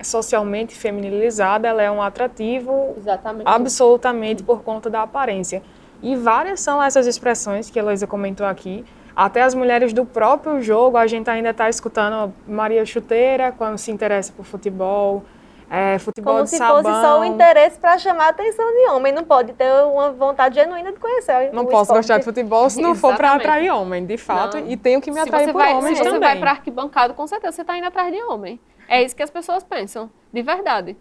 socialmente 0.03 0.75
feminilizada, 0.75 1.69
ela 1.69 1.83
é 1.83 1.91
um 1.91 2.03
atrativo 2.03 2.95
Exatamente. 2.97 3.47
absolutamente 3.47 4.43
por 4.43 4.63
conta 4.63 4.91
da 4.91 5.03
aparência. 5.03 5.63
E 6.03 6.15
várias 6.17 6.61
são 6.61 6.83
essas 6.83 7.07
expressões 7.07 7.71
que 7.71 7.79
a 7.79 7.83
Heloísa 7.83 8.07
comentou 8.07 8.47
aqui. 8.47 8.85
Até 9.17 9.43
as 9.43 9.55
mulheres 9.55 9.93
do 9.93 10.05
próprio 10.05 10.61
jogo, 10.61 10.97
a 10.97 11.07
gente 11.07 11.31
ainda 11.31 11.51
está 11.51 11.69
escutando 11.69 12.35
Maria 12.47 12.85
Chuteira 12.85 13.53
quando 13.57 13.79
se 13.79 13.91
interessa 13.93 14.33
por 14.37 14.45
futebol, 14.45 15.23
é, 15.71 15.99
futebol 15.99 16.35
Como 16.35 16.45
de 16.45 16.51
se 16.51 16.57
sabão. 16.59 16.83
fosse 16.83 17.01
só 17.01 17.21
o 17.21 17.25
interesse 17.25 17.79
para 17.79 17.99
chamar 17.99 18.27
a 18.27 18.29
atenção 18.29 18.65
de 18.73 18.89
homem. 18.91 19.13
Não 19.13 19.25
pode 19.25 19.53
ter 19.55 19.69
uma 19.85 20.13
vontade 20.13 20.55
genuína 20.57 20.93
de 20.93 20.99
conhecer. 20.99 21.53
Não 21.53 21.63
o 21.63 21.67
posso 21.67 21.85
esporte. 21.85 21.99
gostar 21.99 22.19
de 22.19 22.25
futebol 22.25 22.69
se 22.71 22.81
não 22.81 22.95
for 22.95 23.17
para 23.17 23.33
atrair 23.33 23.71
homem, 23.71 24.05
de 24.07 24.17
fato, 24.17 24.59
Não. 24.59 24.69
e 24.71 24.77
tenho 24.77 25.01
que 25.01 25.11
me 25.11 25.17
se 25.17 25.23
atrair 25.29 25.47
você 25.47 25.53
por 25.53 25.59
vai, 25.63 25.75
homens 25.75 25.99
se 25.99 26.05
você 26.05 26.11
também. 26.11 26.21
vai 26.21 26.39
para 26.39 26.51
arquibancada, 26.53 27.15
com 27.15 27.27
certeza 27.27 27.53
você 27.53 27.61
está 27.63 27.77
indo 27.77 27.87
atrás 27.87 28.13
de 28.13 28.23
homem. 28.23 28.61
É 28.89 29.03
isso 29.03 29.17
que 29.17 29.23
as 29.23 29.31
pessoas 29.31 29.65
pensam, 29.65 30.11
de 30.33 30.43
verdade. 30.43 30.97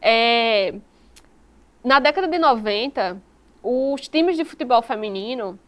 É, 0.00 0.74
na 1.84 1.98
década 2.00 2.26
de 2.26 2.38
90, 2.38 3.20
os 3.62 4.08
times 4.08 4.36
de 4.36 4.44
futebol 4.44 4.80
feminino, 4.82 5.58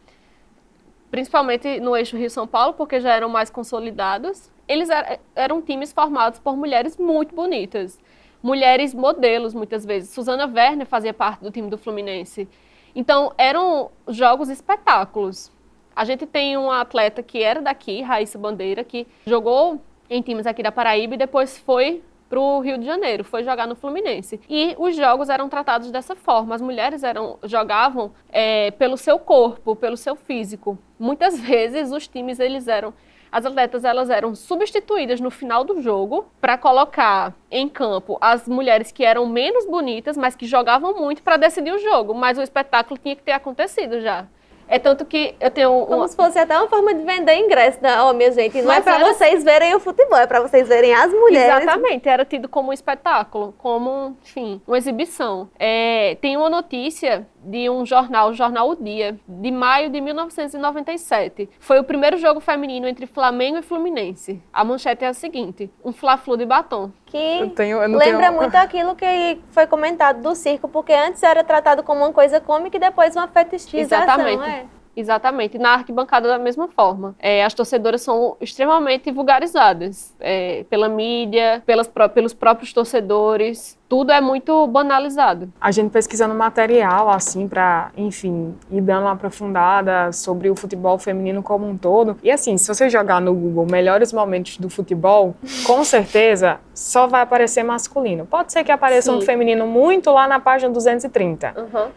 principalmente 1.09 1.79
no 1.79 1.95
eixo 1.95 2.15
Rio-São 2.17 2.47
Paulo, 2.47 2.73
porque 2.73 2.99
já 2.99 3.13
eram 3.13 3.29
mais 3.29 3.49
consolidados, 3.49 4.49
eles 4.67 4.89
er- 4.89 5.19
eram 5.35 5.61
times 5.61 5.91
formados 5.91 6.39
por 6.39 6.55
mulheres 6.55 6.97
muito 6.97 7.35
bonitas. 7.35 7.99
Mulheres 8.41 8.93
modelos, 8.93 9.53
muitas 9.53 9.85
vezes. 9.85 10.09
Suzana 10.09 10.45
Werner 10.45 10.87
fazia 10.87 11.13
parte 11.13 11.41
do 11.41 11.51
time 11.51 11.69
do 11.69 11.77
Fluminense. 11.77 12.47
Então, 12.95 13.33
eram 13.37 13.91
jogos 14.07 14.49
espetáculos. 14.49 15.51
A 15.95 16.03
gente 16.05 16.25
tem 16.25 16.57
uma 16.57 16.81
atleta 16.81 17.21
que 17.21 17.41
era 17.41 17.61
daqui, 17.61 18.01
Raíssa 18.01 18.37
Bandeira, 18.37 18.83
que 18.83 19.07
jogou 19.25 19.81
em 20.09 20.21
times 20.21 20.45
aqui 20.45 20.63
da 20.63 20.71
Paraíba 20.71 21.15
e 21.15 21.17
depois 21.17 21.57
foi 21.57 22.01
para 22.31 22.39
o 22.39 22.61
Rio 22.61 22.77
de 22.77 22.85
Janeiro, 22.85 23.25
foi 23.25 23.43
jogar 23.43 23.67
no 23.67 23.75
Fluminense. 23.75 24.39
E 24.49 24.73
os 24.79 24.95
jogos 24.95 25.27
eram 25.27 25.49
tratados 25.49 25.91
dessa 25.91 26.15
forma. 26.15 26.55
As 26.55 26.61
mulheres 26.61 27.03
eram, 27.03 27.37
jogavam 27.43 28.13
é, 28.29 28.71
pelo 28.71 28.95
seu 28.95 29.19
corpo, 29.19 29.75
pelo 29.75 29.97
seu 29.97 30.15
físico. 30.15 30.79
Muitas 30.97 31.37
vezes 31.39 31.91
os 31.91 32.07
times 32.07 32.39
eles 32.39 32.69
eram 32.69 32.93
as 33.31 33.45
atletas 33.45 33.85
elas 33.85 34.09
eram 34.09 34.35
substituídas 34.35 35.21
no 35.21 35.31
final 35.31 35.63
do 35.63 35.81
jogo 35.81 36.25
para 36.41 36.57
colocar 36.57 37.33
em 37.49 37.69
campo 37.69 38.17
as 38.19 38.47
mulheres 38.47 38.91
que 38.91 39.05
eram 39.05 39.25
menos 39.25 39.65
bonitas, 39.65 40.17
mas 40.17 40.35
que 40.35 40.45
jogavam 40.45 40.93
muito 40.99 41.23
para 41.23 41.37
decidir 41.37 41.71
o 41.73 41.79
jogo. 41.79 42.13
Mas 42.13 42.37
o 42.37 42.41
espetáculo 42.41 42.99
tinha 43.01 43.15
que 43.15 43.23
ter 43.23 43.31
acontecido 43.31 44.01
já. 44.01 44.25
É 44.67 44.79
tanto 44.79 45.03
que 45.03 45.35
eu 45.41 45.51
tenho 45.51 45.69
Como 45.85 45.97
uma, 45.97 46.07
se 46.07 46.15
fosse 46.15 46.39
até 46.39 46.57
uma 46.57 46.69
forma 46.69 46.93
de 46.93 47.03
vender 47.03 47.35
ingresso, 47.35 47.79
né? 47.81 48.01
Ó, 48.03 48.13
minha 48.13 48.31
gente, 48.31 48.57
não 48.59 48.67
Mas 48.67 48.77
é 48.77 48.81
para 48.81 48.95
era- 49.01 49.13
vocês 49.13 49.43
verem 49.43 49.75
o 49.75 49.81
futebol, 49.81 50.17
é 50.17 50.25
para 50.25 50.39
vocês 50.39 50.65
verem 50.65 50.93
as 50.93 51.11
mulheres. 51.11 51.61
Exatamente, 51.63 52.07
era 52.07 52.23
tido 52.23 52.47
como 52.47 52.69
um 52.69 52.73
espetáculo, 52.73 53.53
como, 53.57 54.15
enfim, 54.23 54.61
uma 54.65 54.77
exibição. 54.77 55.49
É, 55.59 56.15
tem 56.21 56.37
uma 56.37 56.49
notícia 56.49 57.27
de 57.43 57.69
um 57.69 57.85
jornal, 57.85 58.29
o 58.29 58.33
jornal 58.33 58.69
O 58.69 58.75
Dia, 58.75 59.19
de 59.27 59.51
maio 59.51 59.89
de 59.89 59.99
1997. 59.99 61.49
Foi 61.59 61.79
o 61.79 61.83
primeiro 61.83 62.17
jogo 62.17 62.39
feminino 62.39 62.87
entre 62.87 63.05
Flamengo 63.07 63.57
e 63.57 63.61
Fluminense. 63.61 64.41
A 64.53 64.63
manchete 64.63 65.03
é 65.03 65.07
a 65.07 65.13
seguinte: 65.13 65.69
um 65.83 65.91
fla-flu 65.91 66.37
de 66.37 66.45
batom. 66.45 66.91
Que 67.05 67.17
Eu 67.39 67.49
tenho- 67.49 67.81
eu 67.81 67.89
não 67.89 67.97
lembra 67.99 68.27
tenho- 68.27 68.33
muito 68.39 68.55
aquilo 68.55 68.95
que 68.95 69.39
foi 69.49 69.65
comentado 69.67 70.21
do 70.21 70.35
circo, 70.35 70.67
porque 70.67 70.93
antes 70.93 71.21
era 71.23 71.43
tratado 71.43 71.83
como 71.83 72.01
uma 72.01 72.13
coisa 72.13 72.39
cômica 72.39 72.77
e 72.77 72.79
depois 72.79 73.15
uma 73.15 73.27
fetichização. 73.27 73.79
Exatamente. 74.03 74.43
É. 74.49 74.65
Exatamente. 74.93 75.57
Na 75.57 75.71
arquibancada 75.73 76.27
da 76.27 76.37
mesma 76.37 76.67
forma. 76.67 77.15
É, 77.17 77.45
as 77.45 77.53
torcedoras 77.53 78.01
são 78.01 78.35
extremamente 78.41 79.09
vulgarizadas 79.09 80.13
é, 80.19 80.65
pela 80.69 80.89
mídia, 80.89 81.63
pelas, 81.65 81.87
pró- 81.87 82.09
pelos 82.09 82.33
próprios 82.33 82.73
torcedores. 82.73 83.79
Tudo 83.91 84.13
é 84.13 84.21
muito 84.21 84.65
banalizado. 84.67 85.51
a 85.59 85.69
gente 85.69 85.91
pesquisando 85.91 86.33
material, 86.33 87.09
assim, 87.09 87.45
para, 87.45 87.91
enfim, 87.97 88.55
ir 88.71 88.79
dando 88.79 89.01
uma 89.01 89.11
aprofundada 89.11 90.13
sobre 90.13 90.49
o 90.49 90.55
futebol 90.55 90.97
feminino 90.97 91.43
como 91.43 91.67
um 91.67 91.75
todo. 91.75 92.15
E 92.23 92.31
assim, 92.31 92.57
se 92.57 92.69
você 92.69 92.89
jogar 92.89 93.19
no 93.19 93.33
Google 93.33 93.67
melhores 93.69 94.13
momentos 94.13 94.55
do 94.57 94.69
futebol, 94.69 95.35
com 95.67 95.83
certeza 95.83 96.61
só 96.73 97.05
vai 97.05 97.19
aparecer 97.19 97.63
masculino. 97.63 98.25
Pode 98.25 98.53
ser 98.53 98.63
que 98.63 98.71
apareça 98.71 99.11
um 99.11 99.19
Sim. 99.19 99.25
feminino 99.25 99.67
muito 99.67 100.09
lá 100.09 100.25
na 100.25 100.39
página 100.39 100.71
230. 100.71 101.53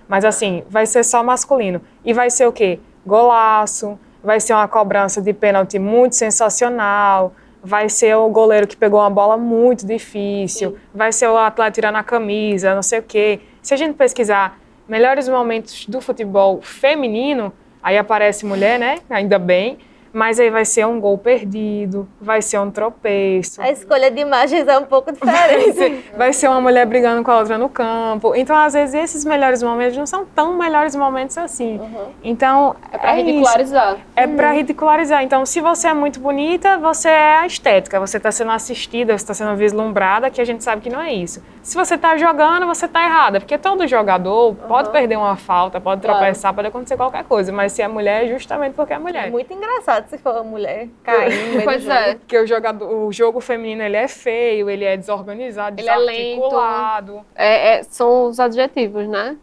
Mas 0.09 0.25
assim, 0.25 0.65
vai 0.69 0.87
ser 0.87 1.05
só 1.05 1.23
masculino. 1.23 1.81
E 2.05 2.13
vai 2.13 2.29
ser 2.29 2.49
o 2.49 2.53
quê? 2.53 2.81
Golaço, 3.07 3.97
vai 4.21 4.41
ser 4.41 4.53
uma 4.53 4.67
cobrança 4.67 5.23
de 5.23 5.33
pênalti 5.33 5.79
muito 5.79 6.17
sensacional, 6.17 7.33
vai 7.65 7.89
ser 7.89 8.15
o 8.15 8.29
goleiro 8.29 8.67
que 8.67 8.77
pegou 8.77 9.01
uma 9.01 9.09
bola 9.09 9.39
muito 9.39 9.87
difícil, 9.87 10.77
vai 10.95 11.11
ser 11.11 11.29
o 11.29 11.39
atleta 11.39 11.71
tirando 11.73 11.97
a 11.97 12.03
camisa, 12.03 12.75
não 12.75 12.83
sei 12.83 12.99
o 12.99 13.03
quê. 13.03 13.41
Se 13.63 13.73
a 13.73 13.77
gente 13.77 13.95
pesquisar 13.95 14.61
melhores 14.87 15.27
momentos 15.27 15.87
do 15.87 16.01
futebol 16.01 16.61
feminino, 16.61 17.53
aí 17.83 17.97
aparece 17.97 18.45
mulher, 18.45 18.79
né? 18.79 18.99
Ainda 19.09 19.39
bem. 19.39 19.79
Mas 20.15 20.39
aí 20.39 20.49
vai 20.49 20.65
ser 20.65 20.87
um 20.87 21.01
gol 21.01 21.19
perdido, 21.19 22.09
vai 22.21 22.41
ser 22.41 22.59
um 22.61 22.71
tropeço. 22.71 23.61
A 23.61 23.69
escolha 23.69 24.13
de 24.13 24.21
imagens 24.21 24.69
é 24.69 24.79
um 24.79 24.85
pouco 24.85 25.11
Vai 25.21 25.35
diferente. 25.59 25.77
ser, 25.77 26.11
vai 26.17 26.33
ser 26.33 26.47
uma 26.49 26.61
mulher 26.61 26.87
brigando 26.87 27.25
com 27.25 27.33
a 27.33 27.39
outra 27.41 27.59
no 27.59 27.69
campo. 27.69 28.33
Então, 28.37 28.55
às 28.57 28.75
vezes, 28.75 28.95
esses 28.95 29.25
melhores 29.25 29.61
momentos 29.61 29.97
não 29.97 30.07
são 30.07 30.25
tão 30.25 30.57
melhores 30.57 30.95
momentos 30.95 31.37
assim. 31.37 31.81
Então, 32.23 32.77
É 32.93 32.97
para 32.97 33.17
isso. 33.17 33.27
ridicularizar. 33.27 33.97
É 34.15 34.27
para 34.29 34.53
ridicularizar. 34.53 35.23
Então, 35.25 35.45
se 35.45 35.61
você 35.61 35.89
é 35.89 35.95
muito 35.95 36.21
bonita, 36.21 36.79
você 36.79 37.09
é 37.09 37.37
a 37.39 37.47
estética. 37.47 37.99
Você 37.99 38.17
está 38.19 38.31
sendo 38.31 38.53
assistida, 38.53 39.19
você 39.19 39.25
está 39.25 39.35
sendo 39.35 39.57
vislumbrada, 39.57 40.31
que 40.31 40.41
a 40.41 40.45
gente 40.45 40.63
sabe 40.63 40.81
que 40.81 40.91
não 40.91 41.01
é 41.03 41.13
isso. 41.13 41.43
Se 41.65 41.75
você 41.75 41.95
está 41.95 42.15
jogando, 42.19 42.67
você 42.67 42.85
está 42.85 43.03
errada. 43.03 43.41
Porque 43.41 43.57
todo 43.57 43.87
jogador 43.89 44.55
pode 44.69 44.91
perder 44.91 45.17
uma 45.17 45.35
falta, 45.35 45.81
pode 45.81 46.03
Claro. 46.03 46.19
tropeçar, 46.19 46.53
pode 46.53 46.69
acontecer 46.69 46.95
qualquer 46.95 47.25
coisa. 47.25 47.51
Mas 47.51 47.73
se 47.73 47.81
é 47.81 47.89
mulher, 47.89 48.27
é 48.27 48.29
justamente 48.29 48.75
porque 48.75 48.93
é 48.93 48.97
É 48.97 48.99
mulher. 48.99 49.31
muito 49.31 49.51
engraçado 49.51 50.07
se 50.09 50.19
for 50.19 50.45
mulher 50.45 50.89
no 51.07 51.59
do 51.59 51.65
Pois 51.65 51.89
é. 51.89 52.15
Porque 52.17 52.39
o, 52.39 52.47
jogador, 52.47 52.87
o 53.07 53.11
jogo 53.11 53.41
feminino 53.41 53.83
ele 53.83 53.97
é 53.97 54.07
feio, 54.07 54.69
ele 54.69 54.85
é 54.85 54.95
desorganizado, 54.95 55.81
Ele 55.81 55.89
é 55.89 55.97
lento. 55.97 56.17
desarticulado. 56.19 57.21
É- 57.35 57.79
é- 57.79 57.83
são 57.85 58.27
os 58.27 58.39
adjetivos, 58.39 59.09
né? 59.09 59.35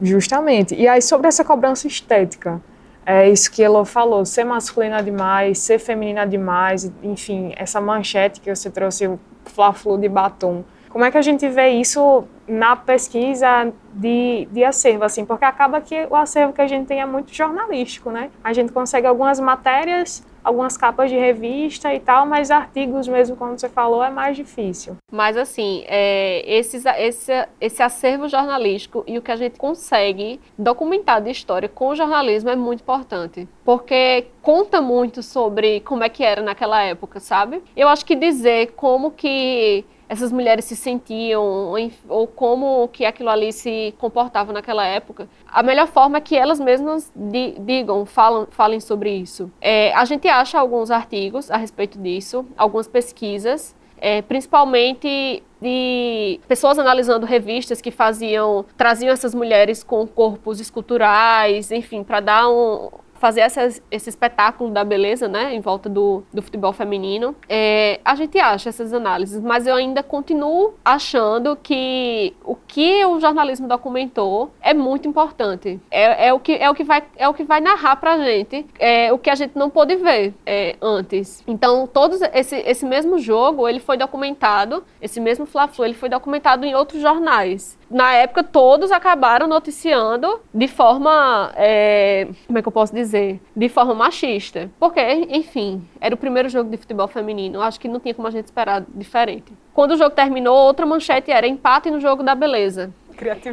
Justamente. 0.00 0.76
E 0.76 0.86
aí, 0.86 1.02
sobre 1.02 1.26
essa 1.26 1.44
cobrança 1.44 1.88
estética, 1.88 2.62
é 3.04 3.28
isso 3.28 3.50
que 3.50 3.62
Elo 3.64 3.84
falou, 3.84 4.24
ser 4.24 4.44
masculina 4.44 5.02
demais, 5.02 5.58
ser 5.58 5.80
feminina 5.80 6.24
demais, 6.24 6.90
enfim, 7.02 7.52
essa 7.56 7.80
manchete 7.80 8.40
que 8.40 8.54
você 8.54 8.70
trouxe, 8.70 9.08
o 9.08 9.18
fla-flu 9.44 9.98
de 9.98 10.08
batom. 10.08 10.64
Como 10.94 11.04
é 11.04 11.10
que 11.10 11.18
a 11.18 11.22
gente 11.22 11.48
vê 11.48 11.70
isso 11.70 12.22
na 12.46 12.76
pesquisa 12.76 13.72
de, 13.92 14.46
de 14.52 14.62
acervo, 14.62 15.02
assim? 15.02 15.24
Porque 15.24 15.44
acaba 15.44 15.80
que 15.80 16.06
o 16.08 16.14
acervo 16.14 16.52
que 16.52 16.62
a 16.62 16.68
gente 16.68 16.86
tem 16.86 17.00
é 17.00 17.04
muito 17.04 17.34
jornalístico, 17.34 18.12
né? 18.12 18.30
A 18.44 18.52
gente 18.52 18.70
consegue 18.70 19.04
algumas 19.04 19.40
matérias, 19.40 20.24
algumas 20.44 20.76
capas 20.76 21.10
de 21.10 21.16
revista 21.16 21.92
e 21.92 21.98
tal, 21.98 22.26
mas 22.26 22.52
artigos 22.52 23.08
mesmo, 23.08 23.34
como 23.34 23.58
você 23.58 23.68
falou, 23.68 24.04
é 24.04 24.10
mais 24.10 24.36
difícil. 24.36 24.96
Mas 25.10 25.36
assim, 25.36 25.82
é, 25.88 26.44
esses, 26.46 26.84
esse, 26.86 27.32
esse 27.60 27.82
acervo 27.82 28.28
jornalístico 28.28 29.02
e 29.04 29.18
o 29.18 29.22
que 29.22 29.32
a 29.32 29.36
gente 29.36 29.58
consegue 29.58 30.40
documentar 30.56 31.20
de 31.20 31.28
história 31.28 31.68
com 31.68 31.88
o 31.88 31.96
jornalismo 31.96 32.50
é 32.50 32.54
muito 32.54 32.82
importante. 32.82 33.48
Porque 33.64 34.28
conta 34.40 34.80
muito 34.80 35.24
sobre 35.24 35.80
como 35.80 36.04
é 36.04 36.08
que 36.08 36.22
era 36.22 36.40
naquela 36.40 36.80
época, 36.84 37.18
sabe? 37.18 37.64
Eu 37.74 37.88
acho 37.88 38.06
que 38.06 38.14
dizer 38.14 38.74
como 38.76 39.10
que 39.10 39.84
essas 40.08 40.30
mulheres 40.32 40.64
se 40.64 40.76
sentiam 40.76 41.74
ou 42.08 42.26
como 42.26 42.88
que 42.88 43.04
aquilo 43.04 43.30
ali 43.30 43.52
se 43.52 43.94
comportava 43.98 44.52
naquela 44.52 44.86
época, 44.86 45.28
a 45.46 45.62
melhor 45.62 45.86
forma 45.88 46.18
é 46.18 46.20
que 46.20 46.36
elas 46.36 46.60
mesmas 46.60 47.12
di- 47.14 47.56
digam, 47.60 48.04
falam, 48.04 48.46
falem 48.50 48.80
sobre 48.80 49.10
isso. 49.10 49.50
É, 49.60 49.92
a 49.94 50.04
gente 50.04 50.28
acha 50.28 50.58
alguns 50.58 50.90
artigos 50.90 51.50
a 51.50 51.56
respeito 51.56 51.98
disso, 51.98 52.46
algumas 52.56 52.86
pesquisas, 52.86 53.74
é, 53.98 54.20
principalmente 54.22 55.42
de 55.60 56.38
pessoas 56.46 56.78
analisando 56.78 57.24
revistas 57.24 57.80
que 57.80 57.90
faziam, 57.90 58.64
traziam 58.76 59.12
essas 59.12 59.34
mulheres 59.34 59.82
com 59.82 60.06
corpos 60.06 60.60
esculturais, 60.60 61.70
enfim, 61.70 62.02
para 62.04 62.20
dar 62.20 62.48
um, 62.48 62.90
fazer 63.24 63.40
essa, 63.40 63.66
esse 63.90 64.10
espetáculo 64.10 64.70
da 64.70 64.84
beleza, 64.84 65.26
né, 65.26 65.54
em 65.54 65.60
volta 65.60 65.88
do, 65.88 66.22
do 66.30 66.42
futebol 66.42 66.74
feminino. 66.74 67.34
É, 67.48 67.98
a 68.04 68.14
gente 68.14 68.38
acha 68.38 68.68
essas 68.68 68.92
análises, 68.92 69.40
mas 69.40 69.66
eu 69.66 69.74
ainda 69.76 70.02
continuo 70.02 70.74
achando 70.84 71.56
que 71.56 72.34
o 72.44 72.54
que 72.54 73.02
o 73.06 73.18
jornalismo 73.18 73.66
documentou 73.66 74.50
é 74.60 74.74
muito 74.74 75.08
importante. 75.08 75.80
É, 75.90 76.26
é 76.26 76.34
o, 76.34 76.38
que, 76.38 76.52
é, 76.52 76.68
o, 76.68 76.74
que 76.74 76.84
vai, 76.84 77.02
é 77.16 77.26
o 77.26 77.32
que 77.32 77.44
vai 77.44 77.62
narrar 77.62 77.96
pra 77.96 78.18
gente 78.18 78.66
é, 78.78 79.10
o 79.10 79.16
que 79.16 79.30
a 79.30 79.34
gente 79.34 79.56
não 79.56 79.70
pôde 79.70 79.96
ver 79.96 80.34
é, 80.44 80.76
antes. 80.82 81.42
Então, 81.46 81.86
todos 81.86 82.20
esse, 82.20 82.56
esse 82.56 82.84
mesmo 82.84 83.18
jogo, 83.18 83.66
ele 83.66 83.80
foi 83.80 83.96
documentado, 83.96 84.84
esse 85.00 85.18
mesmo 85.18 85.46
Fla-Flu, 85.46 85.86
ele 85.86 85.94
foi 85.94 86.10
documentado 86.10 86.66
em 86.66 86.74
outros 86.74 87.00
jornais 87.00 87.78
na 87.90 88.12
época, 88.14 88.42
todos 88.42 88.90
acabaram 88.90 89.46
noticiando 89.46 90.40
de 90.52 90.68
forma. 90.68 91.52
É, 91.56 92.28
como 92.46 92.58
é 92.58 92.62
que 92.62 92.68
eu 92.68 92.72
posso 92.72 92.94
dizer? 92.94 93.40
De 93.54 93.68
forma 93.68 93.94
machista. 93.94 94.70
Porque, 94.78 95.00
enfim, 95.30 95.86
era 96.00 96.14
o 96.14 96.18
primeiro 96.18 96.48
jogo 96.48 96.70
de 96.70 96.76
futebol 96.76 97.08
feminino. 97.08 97.60
Acho 97.60 97.78
que 97.78 97.88
não 97.88 98.00
tinha 98.00 98.14
como 98.14 98.28
a 98.28 98.30
gente 98.30 98.46
esperar 98.46 98.84
diferente. 98.94 99.52
Quando 99.72 99.92
o 99.92 99.96
jogo 99.96 100.10
terminou, 100.10 100.56
outra 100.56 100.86
manchete 100.86 101.30
era 101.30 101.46
empate 101.46 101.90
no 101.90 102.00
jogo 102.00 102.22
da 102.22 102.34
beleza. 102.34 102.92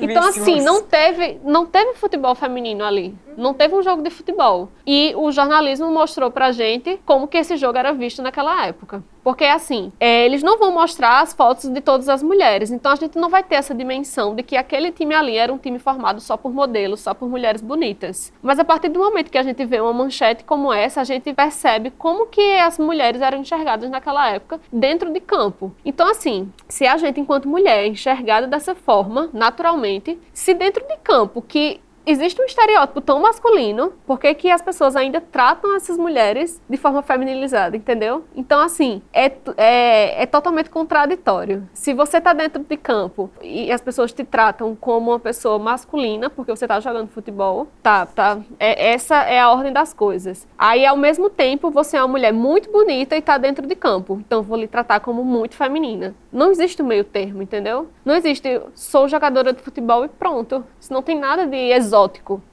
Então, 0.02 0.28
assim, 0.28 0.60
não 0.62 0.82
teve, 0.82 1.40
não 1.44 1.66
teve 1.66 1.94
futebol 1.94 2.34
feminino 2.34 2.84
ali. 2.84 3.16
Não 3.38 3.54
teve 3.54 3.76
um 3.76 3.82
jogo 3.82 4.02
de 4.02 4.10
futebol. 4.10 4.70
E 4.86 5.14
o 5.16 5.32
jornalismo 5.32 5.92
mostrou 5.92 6.32
pra 6.32 6.52
gente 6.52 7.00
como 7.06 7.28
que 7.28 7.38
esse 7.38 7.56
jogo 7.58 7.78
era 7.78 7.94
visto 7.94 8.22
naquela 8.22 8.66
época. 8.66 9.04
Porque, 9.24 9.46
assim, 9.46 9.92
é, 10.00 10.26
eles 10.26 10.42
não 10.42 10.58
vão 10.58 10.72
mostrar 10.72 11.22
as 11.22 11.34
fotos 11.34 11.70
de 11.70 11.82
todas 11.82 12.10
as 12.10 12.24
mulheres. 12.24 12.72
Então, 12.72 12.92
a 12.92 12.96
gente 12.96 13.18
não 13.18 13.30
vai 13.30 13.44
ter 13.44 13.56
essa 13.56 13.74
dimensão 13.74 14.36
de 14.36 14.44
que 14.44 14.58
aquele 14.58 14.92
time 14.92 15.14
ali 15.14 15.38
era 15.38 15.54
um 15.54 15.58
time 15.58 15.78
formado 15.80 16.20
só 16.20 16.36
por 16.36 16.52
modelos, 16.52 17.02
só 17.02 17.14
por 17.14 17.30
mulheres 17.30 17.62
bonitas. 17.62 18.34
Mas, 18.42 18.60
a 18.60 18.66
partir 18.66 18.90
do 18.90 19.00
momento 19.00 19.32
que 19.32 19.38
a 19.38 19.44
gente 19.44 19.64
vê 19.66 19.80
uma 19.80 19.94
manchete 19.94 20.44
como 20.44 20.74
essa, 20.74 21.02
a 21.02 21.04
gente 21.04 21.32
percebe 21.34 21.92
como 21.92 22.28
que 22.28 22.58
as 22.60 22.80
mulheres 22.80 23.22
eram 23.22 23.40
enxergadas 23.40 23.90
naquela 23.90 24.30
época 24.30 24.60
dentro 24.72 25.12
de 25.12 25.20
campo. 25.20 25.72
Então, 25.86 26.08
assim, 26.08 26.52
se 26.68 26.88
a 26.88 26.98
gente, 26.98 27.20
enquanto 27.20 27.48
mulher, 27.48 27.84
é 27.84 27.88
enxergada 27.88 28.48
dessa 28.48 28.74
forma, 28.74 29.30
naturalmente, 29.34 30.20
se 30.34 30.54
dentro 30.54 30.86
de 30.88 30.98
campo, 30.98 31.42
que 31.42 31.80
existe 32.06 32.42
um 32.42 32.46
estereótipo 32.46 33.02
tão 33.02 33.20
masculino, 33.22 33.94
por 34.06 34.20
que, 34.20 34.50
as 34.52 34.62
pessoas 34.62 34.96
ainda 34.96 35.22
tratam 35.22 35.76
essas 35.76 35.98
mulheres 35.98 36.62
de 36.70 36.78
forma 36.78 37.02
feminilizada, 37.02 37.78
entendeu? 37.78 38.24
Então, 38.36 38.60
assim, 38.60 39.02
é, 39.14 39.32
é, 39.58 40.24
é 40.24 40.26
totalmente 40.26 40.70
contraditório. 40.70 41.68
Se 41.74 41.94
você 41.94 42.18
está 42.18 42.34
dentro 42.34 42.64
de 42.64 42.78
campo 42.78 43.30
e 43.42 43.72
as 43.72 43.82
pessoas 43.82 44.12
te 44.12 44.24
tratam 44.24 44.76
como 44.76 45.12
uma 45.12 45.20
pessoa 45.20 45.60
masculina, 45.60 46.30
porque 46.30 46.52
você 46.52 46.66
está 46.66 46.80
jogando 46.80 47.10
futebol, 47.10 47.68
tá, 47.82 48.06
tá, 48.06 48.40
é, 48.60 48.92
essa 48.92 49.24
é 49.24 49.40
a 49.40 49.50
ordem 49.50 49.72
das 49.72 49.94
coisas. 49.94 50.48
Aí, 50.58 50.86
ao 50.86 50.98
mesmo 50.98 51.30
tempo, 51.30 51.70
você 51.70 51.98
é 51.98 52.02
uma 52.02 52.08
mulher 52.08 52.34
muito 52.34 52.72
bonita 52.72 53.16
e 53.16 53.20
está 53.20 53.38
dentro 53.38 53.66
de 53.66 53.76
campo, 53.76 54.22
então 54.26 54.42
vou 54.42 54.58
lhe 54.58 54.68
tratar 54.68 55.00
como 55.00 55.24
muito 55.24 55.56
feminina. 55.56 56.16
Não 56.32 56.52
existe 56.52 56.82
o 56.82 56.86
meio 56.86 57.04
termo, 57.04 57.42
entendeu? 57.42 57.90
Não 58.06 58.16
existe, 58.16 58.62
sou 58.74 59.08
jogadora 59.08 59.54
de 59.54 59.62
futebol 59.62 60.06
e 60.06 60.08
pronto. 60.08 60.64
Isso 60.80 60.94
não 60.94 61.02
tem 61.02 61.20
nada 61.20 61.46
de. 61.46 61.74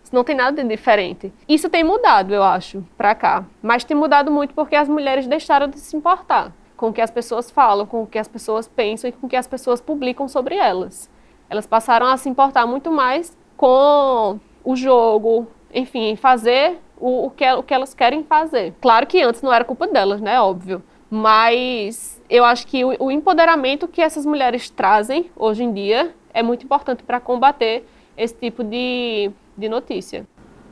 Isso 0.03 0.15
não 0.15 0.25
tem 0.25 0.35
nada 0.35 0.63
de 0.63 0.69
diferente. 0.69 1.33
Isso 1.49 1.69
tem 1.69 1.85
mudado, 1.85 2.35
eu 2.35 2.43
acho, 2.43 2.85
pra 2.97 3.15
cá. 3.15 3.45
Mas 3.63 3.85
tem 3.85 3.97
mudado 3.97 4.31
muito 4.31 4.55
porque 4.55 4.75
as 4.75 4.89
mulheres 4.89 5.27
deixaram 5.27 5.69
de 5.69 5.79
se 5.79 5.97
importar 5.97 6.53
com 6.77 6.89
o 6.89 6.93
que 6.93 7.01
as 7.01 7.11
pessoas 7.11 7.51
falam, 7.51 7.85
com 7.85 8.05
o 8.05 8.07
que 8.07 8.19
as 8.19 8.29
pessoas 8.29 8.69
pensam 8.69 9.11
e 9.11 9.13
com 9.13 9.27
o 9.27 9.29
que 9.29 9.37
as 9.37 9.47
pessoas 9.47 9.81
publicam 9.81 10.29
sobre 10.29 10.55
elas. 10.55 11.11
Elas 11.51 11.67
passaram 11.67 12.07
a 12.07 12.17
se 12.17 12.29
importar 12.29 12.67
muito 12.67 12.91
mais 12.91 13.37
com 13.57 14.39
o 14.65 14.77
jogo, 14.77 15.47
enfim, 15.75 16.15
fazer 16.15 16.79
o, 16.97 17.27
o, 17.27 17.31
que, 17.31 17.51
o 17.53 17.63
que 17.63 17.75
elas 17.75 17.95
querem 17.95 18.23
fazer. 18.23 18.75
Claro 18.81 19.07
que 19.07 19.21
antes 19.21 19.43
não 19.43 19.53
era 19.53 19.65
culpa 19.65 19.89
delas, 19.89 20.21
né? 20.21 20.41
Óbvio. 20.41 20.83
Mas 21.11 22.23
eu 22.29 22.45
acho 22.45 22.67
que 22.67 22.85
o, 22.85 22.95
o 22.99 23.11
empoderamento 23.11 23.89
que 23.89 24.01
essas 24.01 24.25
mulheres 24.27 24.71
trazem 24.71 25.31
hoje 25.35 25.65
em 25.65 25.73
dia 25.73 26.15
é 26.33 26.43
muito 26.43 26.65
importante 26.65 27.03
para 27.03 27.19
combater 27.19 27.87
esse 28.19 28.35
tipo 28.35 28.65
de, 28.65 29.31
de 29.57 29.69
notícia. 29.69 30.27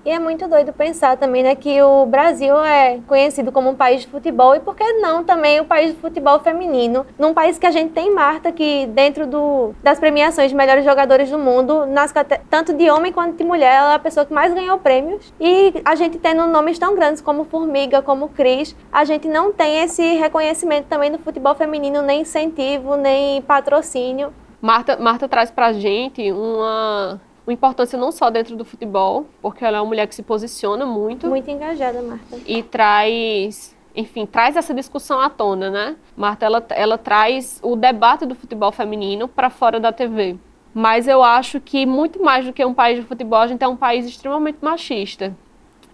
E 0.06 0.10
é 0.10 0.20
muito 0.20 0.46
doido 0.46 0.72
pensar 0.72 1.16
também 1.16 1.42
né, 1.42 1.56
que 1.56 1.82
o 1.82 2.06
Brasil 2.06 2.56
é 2.60 3.00
conhecido 3.08 3.50
como 3.50 3.70
um 3.70 3.74
país 3.74 4.02
de 4.02 4.06
futebol 4.06 4.54
e 4.54 4.60
por 4.60 4.76
que 4.76 4.84
não 5.00 5.24
também 5.24 5.58
o 5.58 5.64
país 5.64 5.92
de 5.92 6.00
futebol 6.00 6.38
feminino, 6.38 7.04
num 7.18 7.34
país 7.34 7.58
que 7.58 7.66
a 7.66 7.72
gente 7.72 7.90
tem 7.90 8.14
Marta, 8.14 8.52
que 8.52 8.86
dentro 8.86 9.26
do, 9.26 9.74
das 9.82 9.98
premiações 9.98 10.50
de 10.52 10.56
melhores 10.56 10.84
jogadores 10.84 11.28
do 11.28 11.40
mundo, 11.40 11.86
nas, 11.86 12.14
tanto 12.48 12.72
de 12.72 12.88
homem 12.88 13.12
quanto 13.12 13.36
de 13.36 13.42
mulher, 13.42 13.74
ela 13.74 13.92
é 13.94 13.96
a 13.96 13.98
pessoa 13.98 14.24
que 14.24 14.32
mais 14.32 14.54
ganhou 14.54 14.78
prêmios. 14.78 15.34
E 15.40 15.74
a 15.84 15.96
gente 15.96 16.18
tendo 16.18 16.46
nomes 16.46 16.78
tão 16.78 16.94
grandes 16.94 17.20
como 17.20 17.44
Formiga, 17.44 18.00
como 18.00 18.28
Cris, 18.28 18.76
a 18.92 19.04
gente 19.04 19.26
não 19.26 19.52
tem 19.52 19.82
esse 19.82 20.14
reconhecimento 20.14 20.86
também 20.86 21.10
do 21.10 21.18
futebol 21.18 21.56
feminino, 21.56 22.00
nem 22.00 22.20
incentivo, 22.20 22.94
nem 22.94 23.42
patrocínio. 23.42 24.32
Marta, 24.62 24.96
Marta 24.96 25.28
traz 25.28 25.50
pra 25.50 25.72
gente 25.72 26.30
uma 26.30 27.20
uma 27.46 27.52
importância 27.52 27.98
não 27.98 28.10
só 28.10 28.28
dentro 28.28 28.56
do 28.56 28.64
futebol, 28.64 29.26
porque 29.40 29.64
ela 29.64 29.78
é 29.78 29.80
uma 29.80 29.86
mulher 29.86 30.06
que 30.06 30.14
se 30.14 30.22
posiciona 30.22 30.84
muito. 30.84 31.28
Muito 31.28 31.50
engajada, 31.50 32.02
Marta. 32.02 32.38
E 32.44 32.62
traz 32.62 33.76
enfim, 33.96 34.26
traz 34.26 34.56
essa 34.56 34.74
discussão 34.74 35.18
à 35.18 35.30
tona, 35.30 35.70
né? 35.70 35.96
Marta, 36.14 36.44
ela, 36.44 36.66
ela 36.68 36.98
traz 36.98 37.58
o 37.62 37.74
debate 37.74 38.26
do 38.26 38.34
futebol 38.34 38.70
feminino 38.70 39.26
para 39.26 39.48
fora 39.48 39.80
da 39.80 39.90
TV. 39.90 40.36
Mas 40.74 41.08
eu 41.08 41.24
acho 41.24 41.58
que 41.58 41.86
muito 41.86 42.22
mais 42.22 42.44
do 42.44 42.52
que 42.52 42.62
um 42.62 42.74
país 42.74 43.00
de 43.00 43.06
futebol, 43.06 43.38
a 43.38 43.46
gente 43.46 43.64
é 43.64 43.66
um 43.66 43.76
país 43.76 44.04
extremamente 44.04 44.58
machista. 44.60 45.34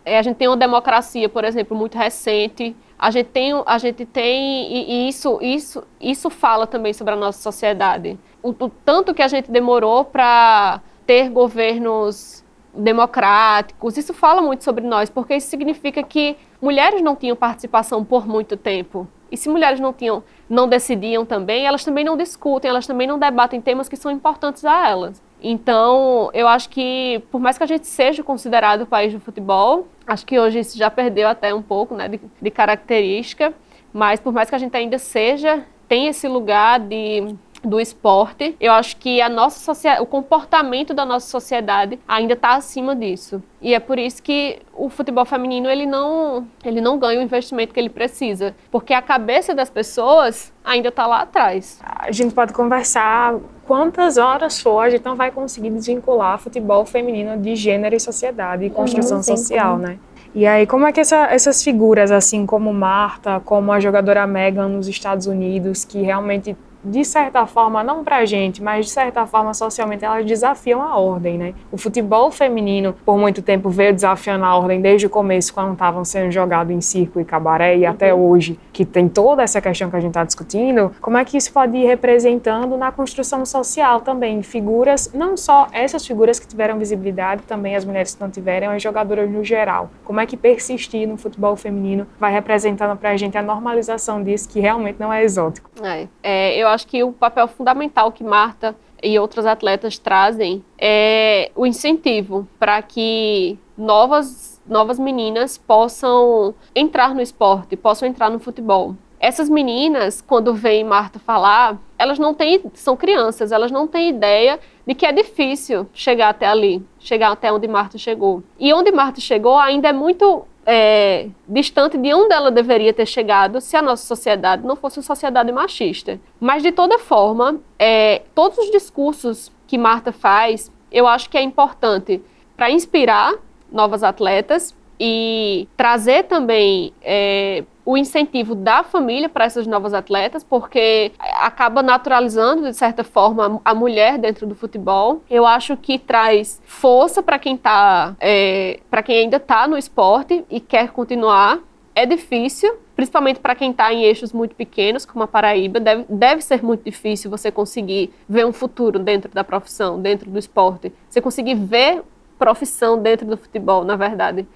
É, 0.05 0.19
a 0.19 0.23
gente 0.23 0.35
tem 0.35 0.49
uma 0.49 0.57
democracia, 0.57 1.29
por 1.29 1.45
exemplo, 1.45 1.77
muito 1.77 1.97
recente. 1.97 2.75
A 2.99 3.09
gente 3.13 3.29
tem, 3.29 3.53
a 3.65 3.79
gente 3.79 4.05
tem 4.05 4.73
e, 4.73 5.09
isso, 5.09 5.39
isso, 5.41 5.85
isso 6.01 6.29
fala 6.29 6.67
também 6.67 6.93
sobre 6.93 7.15
a 7.15 7.17
nossa 7.17 7.41
sociedade. 7.41 8.19
O, 8.43 8.49
o 8.51 8.69
tanto 8.69 9.15
que 9.15 9.23
a 9.23 9.29
gente 9.29 9.49
demorou 9.49 10.05
para 10.05 10.81
ter 11.07 11.29
governos 11.29 12.45
democráticos. 12.75 13.97
Isso 13.97 14.15
fala 14.15 14.41
muito 14.41 14.65
sobre 14.65 14.87
nós, 14.87 15.11
porque 15.11 15.37
isso 15.37 15.49
significa 15.49 16.03
que 16.03 16.37
mulheres 16.61 17.03
não 17.03 17.15
tinham 17.15 17.37
participação 17.37 18.05
por 18.05 18.27
muito 18.27 18.57
tempo. 18.57 19.07
E 19.31 19.37
se 19.37 19.49
mulheres 19.49 19.81
não 19.81 19.93
tinham, 19.93 20.23
não 20.49 20.69
decidiam 20.69 21.25
também, 21.25 21.67
elas 21.67 21.85
também 21.85 22.05
não 22.05 22.17
discutem, 22.17 22.69
elas 22.69 22.87
também 22.87 23.07
não 23.07 23.19
debatem 23.19 23.61
temas 23.61 23.89
que 23.89 23.97
são 23.97 24.11
importantes 24.11 24.65
a 24.65 24.89
elas. 24.89 25.23
Então, 25.43 26.31
eu 26.35 26.47
acho 26.47 26.69
que, 26.69 27.23
por 27.31 27.41
mais 27.41 27.57
que 27.57 27.65
a 27.65 27.67
gente 27.67 27.87
seja 27.87 28.23
considerado 28.23 28.83
o 28.83 28.87
país 28.87 29.13
do 29.13 29.19
futebol, 29.19 29.89
acho 30.07 30.25
que 30.27 30.39
hoje 30.39 30.61
isso 30.61 30.77
já 30.77 30.91
perdeu 30.91 31.29
até 31.29 31.53
um 31.55 31.63
pouco 31.63 31.95
né, 31.95 32.09
de, 32.09 32.21
de 32.41 32.51
característica, 32.51 33.53
mas 33.93 34.21
por 34.21 34.33
mais 34.33 34.49
que 34.49 34.55
a 34.55 34.59
gente 34.59 34.77
ainda 34.77 34.99
seja, 34.99 35.65
tem 35.89 36.07
esse 36.07 36.29
lugar 36.29 36.79
de 36.79 37.35
do 37.65 37.81
esporte, 37.81 38.57
eu 38.61 38.73
acho 38.73 38.97
que 38.97 39.21
a 39.21 39.29
nossa 39.29 39.73
o 40.01 40.07
comportamento 40.07 40.93
da 40.93 41.05
nossa 41.05 41.29
sociedade 41.29 41.99
ainda 42.07 42.35
está 42.35 42.55
acima 42.55 42.95
disso. 42.95 43.43
E 43.61 43.75
é 43.75 43.81
por 43.81 43.99
isso 43.99 44.23
que 44.23 44.59
o 44.75 44.89
futebol 44.89 45.25
feminino 45.25 45.71
ele 45.71 45.87
não, 45.87 46.47
ele 46.65 46.81
não 46.81 46.99
ganha 46.99 47.21
o 47.21 47.23
investimento 47.23 47.73
que 47.73 47.79
ele 47.79 47.89
precisa, 47.89 48.55
porque 48.71 48.93
a 48.93 49.01
cabeça 49.01 49.55
das 49.55 49.71
pessoas 49.71 50.53
ainda 50.65 50.89
está 50.89 51.07
lá 51.07 51.21
atrás. 51.21 51.81
A 51.85 52.11
gente 52.11 52.35
pode 52.35 52.53
conversar 52.53 53.37
quantas 53.65 54.19
horas 54.19 54.61
for, 54.61 54.81
a 54.81 54.91
gente 54.91 55.05
não 55.05 55.15
vai 55.15 55.31
conseguir 55.31 55.71
desvincular 55.71 56.39
futebol 56.39 56.85
feminino 56.85 57.41
de 57.41 57.55
gênero 57.55 57.95
e 57.95 58.01
sociedade 58.01 58.65
e 58.65 58.71
construção 58.71 59.23
social, 59.23 59.79
né? 59.79 59.99
E 60.35 60.47
aí, 60.47 60.67
como 60.67 60.87
é 60.87 60.93
que 60.93 61.01
essa, 61.01 61.27
essas 61.27 61.63
figuras, 61.63 62.11
assim 62.11 62.47
como 62.47 62.73
Marta, 62.73 63.41
como 63.45 63.71
a 63.71 63.79
jogadora 63.79 64.27
Megan 64.27 64.69
nos 64.69 64.89
Estados 64.89 65.27
Unidos, 65.27 65.85
que 65.85 66.01
realmente 66.01 66.57
de 66.85 67.05
certa 67.05 67.47
forma, 67.47 67.83
não 67.83 68.03
pra 68.03 68.25
gente, 68.25 68.63
mas 68.63 68.87
de 68.87 68.93
certa 68.93 69.27
forma 69.27 69.55
socialmente, 69.55 70.05
elas 70.05 70.25
desafiam 70.25 70.83
a 70.83 70.97
ordem, 70.97 71.39
né? 71.39 71.55
O 71.71 71.77
futebol 71.77 72.31
feminino, 72.31 72.95
por 73.05 73.17
muito 73.17 73.43
tempo, 73.43 73.71
veio 73.71 73.93
desafiando 73.93 74.45
a 74.45 74.57
ordem 74.57 74.81
desde 74.81 75.07
o 75.07 75.11
começo, 75.11 75.55
quando 75.55 75.73
estavam 75.73 76.05
sendo 76.05 76.31
jogados 76.31 76.73
em 76.73 76.81
circo 76.81 77.21
e 77.21 77.25
cabaré, 77.25 77.77
e 77.77 77.87
até 77.87 78.13
uhum. 78.13 78.31
hoje, 78.31 78.59
que 78.73 78.85
tem 78.85 79.09
toda 79.09 79.43
essa 79.43 79.61
questão 79.61 79.91
que 79.91 79.97
a 79.97 80.01
gente 80.01 80.11
está 80.11 80.25
discutindo, 80.25 80.93
como 81.01 81.17
é 81.19 81.25
que 81.25 81.37
isso 81.37 81.53
pode 81.53 81.77
ir 81.77 81.87
representando 81.87 82.77
na 82.77 82.91
construção 82.91 83.45
social 83.47 84.01
também? 84.01 84.43
Figuras, 84.43 85.11
não 85.15 85.37
só 85.37 85.69
essas 85.73 86.07
figuras 86.07 86.39
que 86.39 86.47
tiveram 86.47 86.79
visibilidade, 86.79 87.43
também 87.43 87.77
as 87.77 87.85
mulheres 87.85 88.15
que 88.15 88.21
não 88.21 88.31
tiveram, 88.31 88.71
as 88.71 88.83
jogadoras 88.83 89.31
no 89.31 89.45
geral. 89.45 89.91
Como 90.05 90.21
é 90.21 90.27
que 90.27 90.37
persistir 90.37 91.07
no 91.07 91.17
futebol 91.17 91.57
feminino 91.57 92.07
vai 92.19 92.33
representando 92.33 92.97
pra 92.97 93.17
gente 93.17 93.37
a 93.39 93.43
normalização 93.43 94.23
disso, 94.23 94.49
que 94.49 94.61
realmente 94.61 94.97
não 94.99 95.13
é 95.13 95.23
exótico? 95.23 95.71
É, 95.83 96.09
é 96.23 96.57
eu 96.57 96.72
acho 96.73 96.87
que 96.87 97.03
o 97.05 97.13
papel 97.13 97.47
fundamental 97.47 98.11
que 98.11 98.25
Marta 98.25 98.75
e 99.03 99.19
outras 99.19 99.47
atletas 99.47 99.99
trazem 99.99 100.65
é 100.79 101.51
o 101.55 101.67
incentivo 101.67 102.47
para 102.59 102.81
que 102.83 103.59
novas, 103.77 104.61
novas 104.67 104.99
meninas 104.99 105.59
possam 105.59 106.55
entrar 106.75 107.15
no 107.15 107.21
esporte, 107.21 107.77
possam 107.77 108.09
entrar 108.09 108.31
no 108.31 108.39
futebol. 108.39 108.95
essas 109.23 109.49
meninas, 109.49 110.21
quando 110.21 110.53
veem 110.53 110.83
Marta 110.83 111.21
falar, 111.21 111.79
elas 111.97 112.19
não 112.19 112.35
têm, 112.35 112.61
são 112.75 112.97
crianças, 112.97 113.53
elas 113.53 113.71
não 113.71 113.87
têm 113.87 114.09
ideia 114.09 114.59
de 114.85 114.97
que 114.97 115.07
é 115.07 115.13
difícil 115.13 115.87
chegar 115.95 116.31
até 116.31 116.45
ali, 116.45 116.85
chegar 116.99 117.31
até 117.31 117.53
onde 117.53 117.69
Marta 117.69 117.97
chegou. 117.99 118.43
E 118.59 118.73
onde 118.75 118.91
Marta 118.91 119.21
chegou 119.21 119.57
ainda 119.57 119.89
é 119.89 119.93
muito 119.93 120.45
é, 120.65 121.29
distante 121.49 121.99
de 121.99 122.15
onde 122.15 122.33
ela 122.33 122.51
deveria 122.51 122.93
ter 122.93 123.07
chegado 123.07 123.61
se 123.61 123.77
a 123.77 123.83
nossa 123.83 124.07
sociedade 124.07 124.67
não 124.67 124.77
fosse 124.77 124.99
uma 124.99 125.05
sociedade 125.05 125.51
machista. 125.53 126.21
Mas, 126.41 126.63
de 126.63 126.73
toda 126.73 126.99
forma, 126.99 127.61
é, 127.79 128.23
todos 128.35 128.59
os 128.59 128.71
discursos 128.71 129.51
que 129.67 129.77
Marta 129.77 130.13
faz, 130.13 130.71
eu 130.91 131.07
acho 131.07 131.29
que 131.29 131.39
é 131.39 131.43
importante 131.43 132.23
para 132.57 132.71
inspirar 132.71 133.35
novas 133.71 134.03
atletas 134.03 134.75
e 135.05 135.67
trazer 135.77 136.23
também 136.29 136.93
é, 137.03 137.65
o 137.85 137.97
incentivo 137.97 138.55
da 138.55 138.85
família 138.85 139.29
para 139.29 139.45
essas 139.45 139.67
novas 139.67 139.93
atletas, 139.93 140.45
porque 140.45 141.11
acaba 141.41 141.83
naturalizando, 141.83 142.63
de 142.63 142.77
certa 142.77 143.03
forma, 143.03 143.61
a 143.65 143.75
mulher 143.75 144.17
dentro 144.17 144.47
do 144.47 144.55
futebol. 144.55 145.21
Eu 145.29 145.45
acho 145.45 145.77
que 145.77 145.99
traz 145.99 146.63
força 146.65 147.21
para 147.21 147.37
quem 147.37 147.57
tá, 147.57 148.15
é, 148.21 148.79
quem 149.05 149.23
ainda 149.23 149.39
está 149.39 149.67
no 149.67 149.77
esporte 149.77 150.45
e 150.49 150.61
quer 150.61 150.93
continuar. 150.93 151.59
É 151.97 152.07
difícil, 152.07 152.73
principalmente 152.95 153.41
para 153.41 153.57
quem 153.57 153.73
está 153.73 153.93
em 153.93 154.05
eixos 154.05 154.33
muito 154.33 154.55
pequenos, 154.55 155.05
como 155.05 155.25
a 155.25 155.27
Paraíba, 155.27 155.81
deve, 155.81 156.07
deve 156.09 156.43
ser 156.43 156.63
muito 156.63 156.85
difícil 156.85 157.29
você 157.29 157.51
conseguir 157.51 158.15
ver 158.29 158.47
um 158.47 158.53
futuro 158.53 159.01
dentro 159.01 159.33
da 159.33 159.43
profissão, 159.43 160.01
dentro 160.01 160.31
do 160.31 160.39
esporte. 160.39 160.93
Você 161.11 161.21
conseguir 161.21 161.57
ver 161.57 162.05
profissão 162.39 163.01
dentro 163.01 163.27
do 163.27 163.37
futebol, 163.37 163.85
na 163.85 163.97
verdade. 163.97 164.47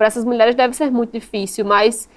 Para 0.00 0.06
essas 0.06 0.24
mulheres 0.24 0.54
deve 0.54 0.72
ser 0.72 0.90
muito 0.90 1.12
difícil, 1.12 1.62
mas 1.62 2.08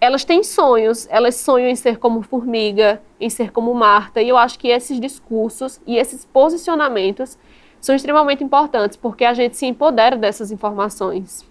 elas 0.00 0.24
têm 0.24 0.44
sonhos, 0.44 1.08
elas 1.10 1.34
sonham 1.34 1.68
em 1.68 1.74
ser 1.74 1.98
como 1.98 2.22
Formiga, 2.22 3.02
em 3.20 3.28
ser 3.28 3.50
como 3.50 3.74
Marta, 3.74 4.22
e 4.22 4.28
eu 4.28 4.38
acho 4.38 4.56
que 4.56 4.68
esses 4.68 5.00
discursos 5.00 5.80
e 5.84 5.96
esses 5.96 6.24
posicionamentos 6.24 7.36
são 7.80 7.92
extremamente 7.96 8.44
importantes, 8.44 8.96
porque 8.96 9.24
a 9.24 9.34
gente 9.34 9.56
se 9.56 9.66
empodera 9.66 10.14
dessas 10.14 10.52
informações. 10.52 11.44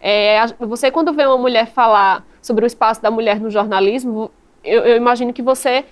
É, 0.00 0.44
você, 0.58 0.90
quando 0.90 1.12
vê 1.12 1.24
uma 1.24 1.38
mulher 1.38 1.68
falar 1.68 2.26
sobre 2.42 2.64
o 2.64 2.66
espaço 2.66 3.00
da 3.00 3.12
mulher 3.12 3.38
no 3.38 3.48
jornalismo, 3.48 4.28
eu, 4.64 4.80
eu 4.82 4.96
imagino 4.96 5.32
que 5.32 5.40
você, 5.40 5.84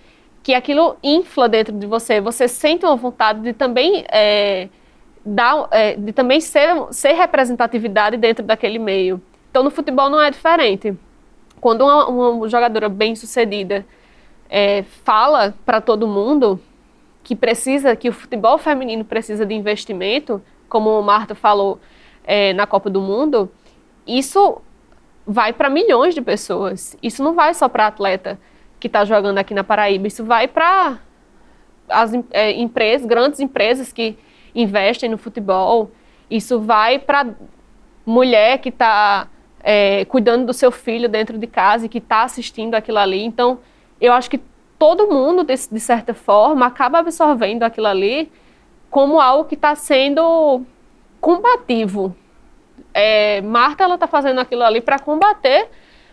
que 0.43 0.55
aquilo 0.55 0.97
infla 1.05 1.49
dentro 1.49 1.73
de 1.73 1.87
você, 1.87 2.21
você 2.21 2.49
sente 2.49 2.85
uma 2.85 2.97
vontade 2.97 3.43
de 3.43 3.53
também 3.53 4.05
é, 4.11 4.69
dar, 5.29 5.69
é, 5.71 5.95
de 5.97 6.13
também 6.13 6.41
ser, 6.41 6.75
ser 6.91 7.13
representatividade 7.13 8.17
dentro 8.17 8.45
daquele 8.45 8.79
meio. 8.79 9.21
Então, 9.51 9.63
no 9.63 9.71
futebol 9.71 10.09
não 10.09 10.21
é 10.21 10.31
diferente 10.31 10.97
quando 11.61 11.83
uma, 11.83 12.09
uma 12.09 12.49
jogadora 12.49 12.89
bem 12.89 13.15
sucedida 13.15 13.85
é, 14.49 14.83
fala 15.05 15.55
para 15.65 15.81
todo 15.81 16.07
mundo 16.07 16.61
que 17.23 17.37
precisa, 17.37 17.95
que 17.95 18.09
o 18.09 18.13
futebol 18.13 18.57
feminino 18.57 19.05
precisa 19.05 19.45
de 19.45 19.55
investimento, 19.55 20.43
como 20.69 20.99
o 20.99 21.03
Marta 21.03 21.35
falou 21.35 21.79
é, 22.25 22.53
na 22.55 22.67
Copa 22.67 22.89
do 22.89 23.01
Mundo, 23.01 23.51
isso 24.07 24.63
vai 25.27 25.53
para 25.53 25.69
milhões 25.69 26.15
de 26.15 26.23
pessoas. 26.23 26.97
Isso 27.03 27.23
não 27.23 27.35
vai 27.35 27.53
só 27.53 27.69
para 27.69 27.87
atleta 27.87 28.39
que 28.81 28.87
está 28.87 29.05
jogando 29.05 29.39
aqui 29.39 29.53
na 29.53 29.65
Paraíba, 29.65 30.07
isso 30.07 30.25
vai 30.25 30.49
para 30.49 30.99
as 31.89 32.13
é, 32.31 32.53
empresas, 32.53 33.07
grandes 33.07 33.41
empresas 33.41 33.93
que 33.93 34.17
investem 34.61 35.09
no 35.09 35.19
futebol. 35.19 35.91
Isso 36.31 36.61
vai 36.61 36.99
para 36.99 37.35
mulher 38.05 38.59
que 38.59 38.69
está 38.71 39.29
é, 39.63 40.05
cuidando 40.07 40.47
do 40.47 40.53
seu 40.53 40.71
filho 40.71 41.09
dentro 41.09 41.39
de 41.39 41.47
casa 41.47 41.87
e 41.87 41.89
que 41.89 41.99
está 41.99 42.23
assistindo 42.23 42.75
aquilo 42.75 42.99
ali. 42.99 43.23
Então, 43.23 43.59
eu 44.01 44.13
acho 44.13 44.31
que 44.31 44.41
todo 44.79 45.09
mundo, 45.09 45.45
de, 45.45 45.55
de 45.55 45.81
certa 45.81 46.15
forma, 46.15 46.67
acaba 46.67 46.99
absorvendo 46.99 47.63
aquilo 47.63 47.87
ali 47.87 48.31
como 48.91 49.21
algo 49.21 49.45
que 49.45 49.55
está 49.55 49.75
sendo 49.75 50.63
combativo. 51.21 52.15
É, 52.95 53.41
Marta 53.43 53.85
ela 53.85 53.95
está 53.95 54.07
fazendo 54.07 54.41
aquilo 54.41 54.63
ali 54.63 54.81
para 54.81 54.99
combater 54.99 55.69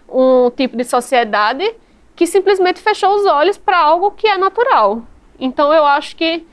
um 0.09 0.49
tipo 0.51 0.75
de 0.75 0.83
sociedade 0.83 1.73
que 2.15 2.27
simplesmente 2.27 2.79
fechou 2.79 3.15
os 3.15 3.25
olhos 3.25 3.57
para 3.57 3.79
algo 3.79 4.11
que 4.11 4.27
é 4.27 4.37
natural. 4.37 5.03
Então 5.39 5.73
eu 5.73 5.85
acho 5.85 6.15
que 6.15 6.45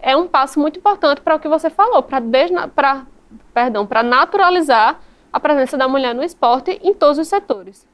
é 0.00 0.16
um 0.16 0.26
passo 0.26 0.60
muito 0.60 0.78
importante 0.78 1.20
para 1.20 1.34
o 1.34 1.40
que 1.40 1.48
você 1.48 1.70
falou, 1.70 2.02
para 2.02 3.06
perdão, 3.52 3.86
para 3.86 4.02
naturalizar 4.02 5.00
a 5.32 5.40
presença 5.40 5.76
da 5.76 5.88
mulher 5.88 6.14
no 6.14 6.22
esporte 6.22 6.78
em 6.82 6.94
todos 6.94 7.18
os 7.18 7.28
setores. 7.28 7.86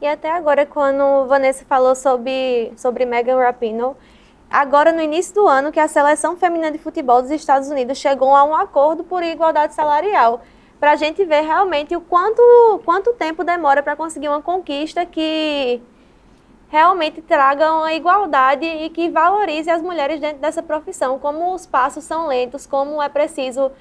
E 0.00 0.06
até 0.06 0.30
agora, 0.30 0.64
quando 0.64 1.26
Vanessa 1.26 1.64
falou 1.64 1.94
sobre, 1.94 2.72
sobre 2.76 3.04
Megan 3.04 3.38
Rapinoe, 3.38 3.94
agora 4.48 4.92
no 4.92 5.02
início 5.02 5.34
do 5.34 5.46
ano 5.46 5.72
que 5.72 5.80
a 5.80 5.88
seleção 5.88 6.36
feminina 6.36 6.70
de 6.70 6.78
futebol 6.78 7.20
dos 7.20 7.30
Estados 7.32 7.68
Unidos 7.68 7.98
chegou 7.98 8.34
a 8.34 8.44
um 8.44 8.54
acordo 8.54 9.02
por 9.02 9.22
igualdade 9.22 9.74
salarial, 9.74 10.40
para 10.78 10.92
a 10.92 10.96
gente 10.96 11.24
ver 11.24 11.40
realmente 11.40 11.96
o 11.96 12.00
quanto, 12.00 12.40
quanto 12.84 13.12
tempo 13.14 13.42
demora 13.42 13.82
para 13.82 13.96
conseguir 13.96 14.28
uma 14.28 14.40
conquista 14.40 15.04
que 15.04 15.82
realmente 16.68 17.22
traga 17.22 17.72
uma 17.72 17.92
igualdade 17.92 18.64
e 18.64 18.90
que 18.90 19.08
valorize 19.08 19.70
as 19.70 19.82
mulheres 19.82 20.20
dentro 20.20 20.38
dessa 20.38 20.62
profissão, 20.62 21.18
como 21.18 21.54
os 21.54 21.66
passos 21.66 22.04
são 22.04 22.26
lentos, 22.26 22.66
como 22.66 23.02
é 23.02 23.08
preciso 23.08 23.72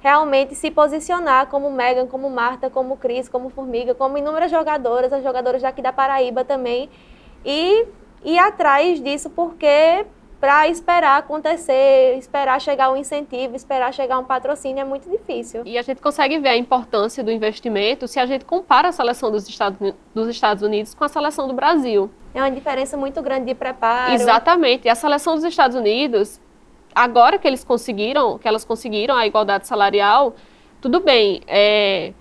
realmente 0.00 0.54
se 0.54 0.70
posicionar 0.70 1.46
como 1.46 1.70
Megan, 1.70 2.06
como 2.06 2.28
Marta, 2.28 2.68
como 2.68 2.98
Cris, 2.98 3.26
como 3.26 3.48
Formiga, 3.48 3.94
como 3.94 4.18
inúmeras 4.18 4.50
jogadoras, 4.50 5.10
as 5.10 5.22
jogadoras 5.22 5.62
daqui 5.62 5.80
da 5.80 5.94
Paraíba 5.94 6.44
também, 6.44 6.90
e 7.42 7.86
ir 8.22 8.38
atrás 8.38 9.02
disso 9.02 9.30
porque 9.30 10.04
para 10.44 10.68
esperar 10.68 11.16
acontecer, 11.16 12.18
esperar 12.18 12.60
chegar 12.60 12.92
um 12.92 12.96
incentivo, 12.98 13.56
esperar 13.56 13.94
chegar 13.94 14.18
um 14.18 14.24
patrocínio 14.24 14.82
é 14.82 14.84
muito 14.84 15.08
difícil. 15.08 15.62
E 15.64 15.78
a 15.78 15.80
gente 15.80 16.02
consegue 16.02 16.38
ver 16.38 16.50
a 16.50 16.56
importância 16.58 17.24
do 17.24 17.30
investimento 17.30 18.06
se 18.06 18.20
a 18.20 18.26
gente 18.26 18.44
compara 18.44 18.88
a 18.88 18.92
seleção 18.92 19.30
dos 19.30 19.48
Estados, 19.48 19.94
dos 20.14 20.28
Estados 20.28 20.62
Unidos 20.62 20.92
com 20.92 21.02
a 21.02 21.08
seleção 21.08 21.48
do 21.48 21.54
Brasil. 21.54 22.10
É 22.34 22.40
uma 22.40 22.50
diferença 22.50 22.94
muito 22.94 23.22
grande 23.22 23.46
de 23.46 23.54
preparo. 23.54 24.12
Exatamente. 24.12 24.84
E 24.84 24.90
a 24.90 24.94
seleção 24.94 25.34
dos 25.34 25.44
Estados 25.44 25.74
Unidos, 25.74 26.38
agora 26.94 27.38
que 27.38 27.48
eles 27.48 27.64
conseguiram, 27.64 28.36
que 28.36 28.46
elas 28.46 28.66
conseguiram 28.66 29.16
a 29.16 29.26
igualdade 29.26 29.66
salarial, 29.66 30.34
tudo 30.78 31.00
bem, 31.00 31.40
é, 31.46 32.12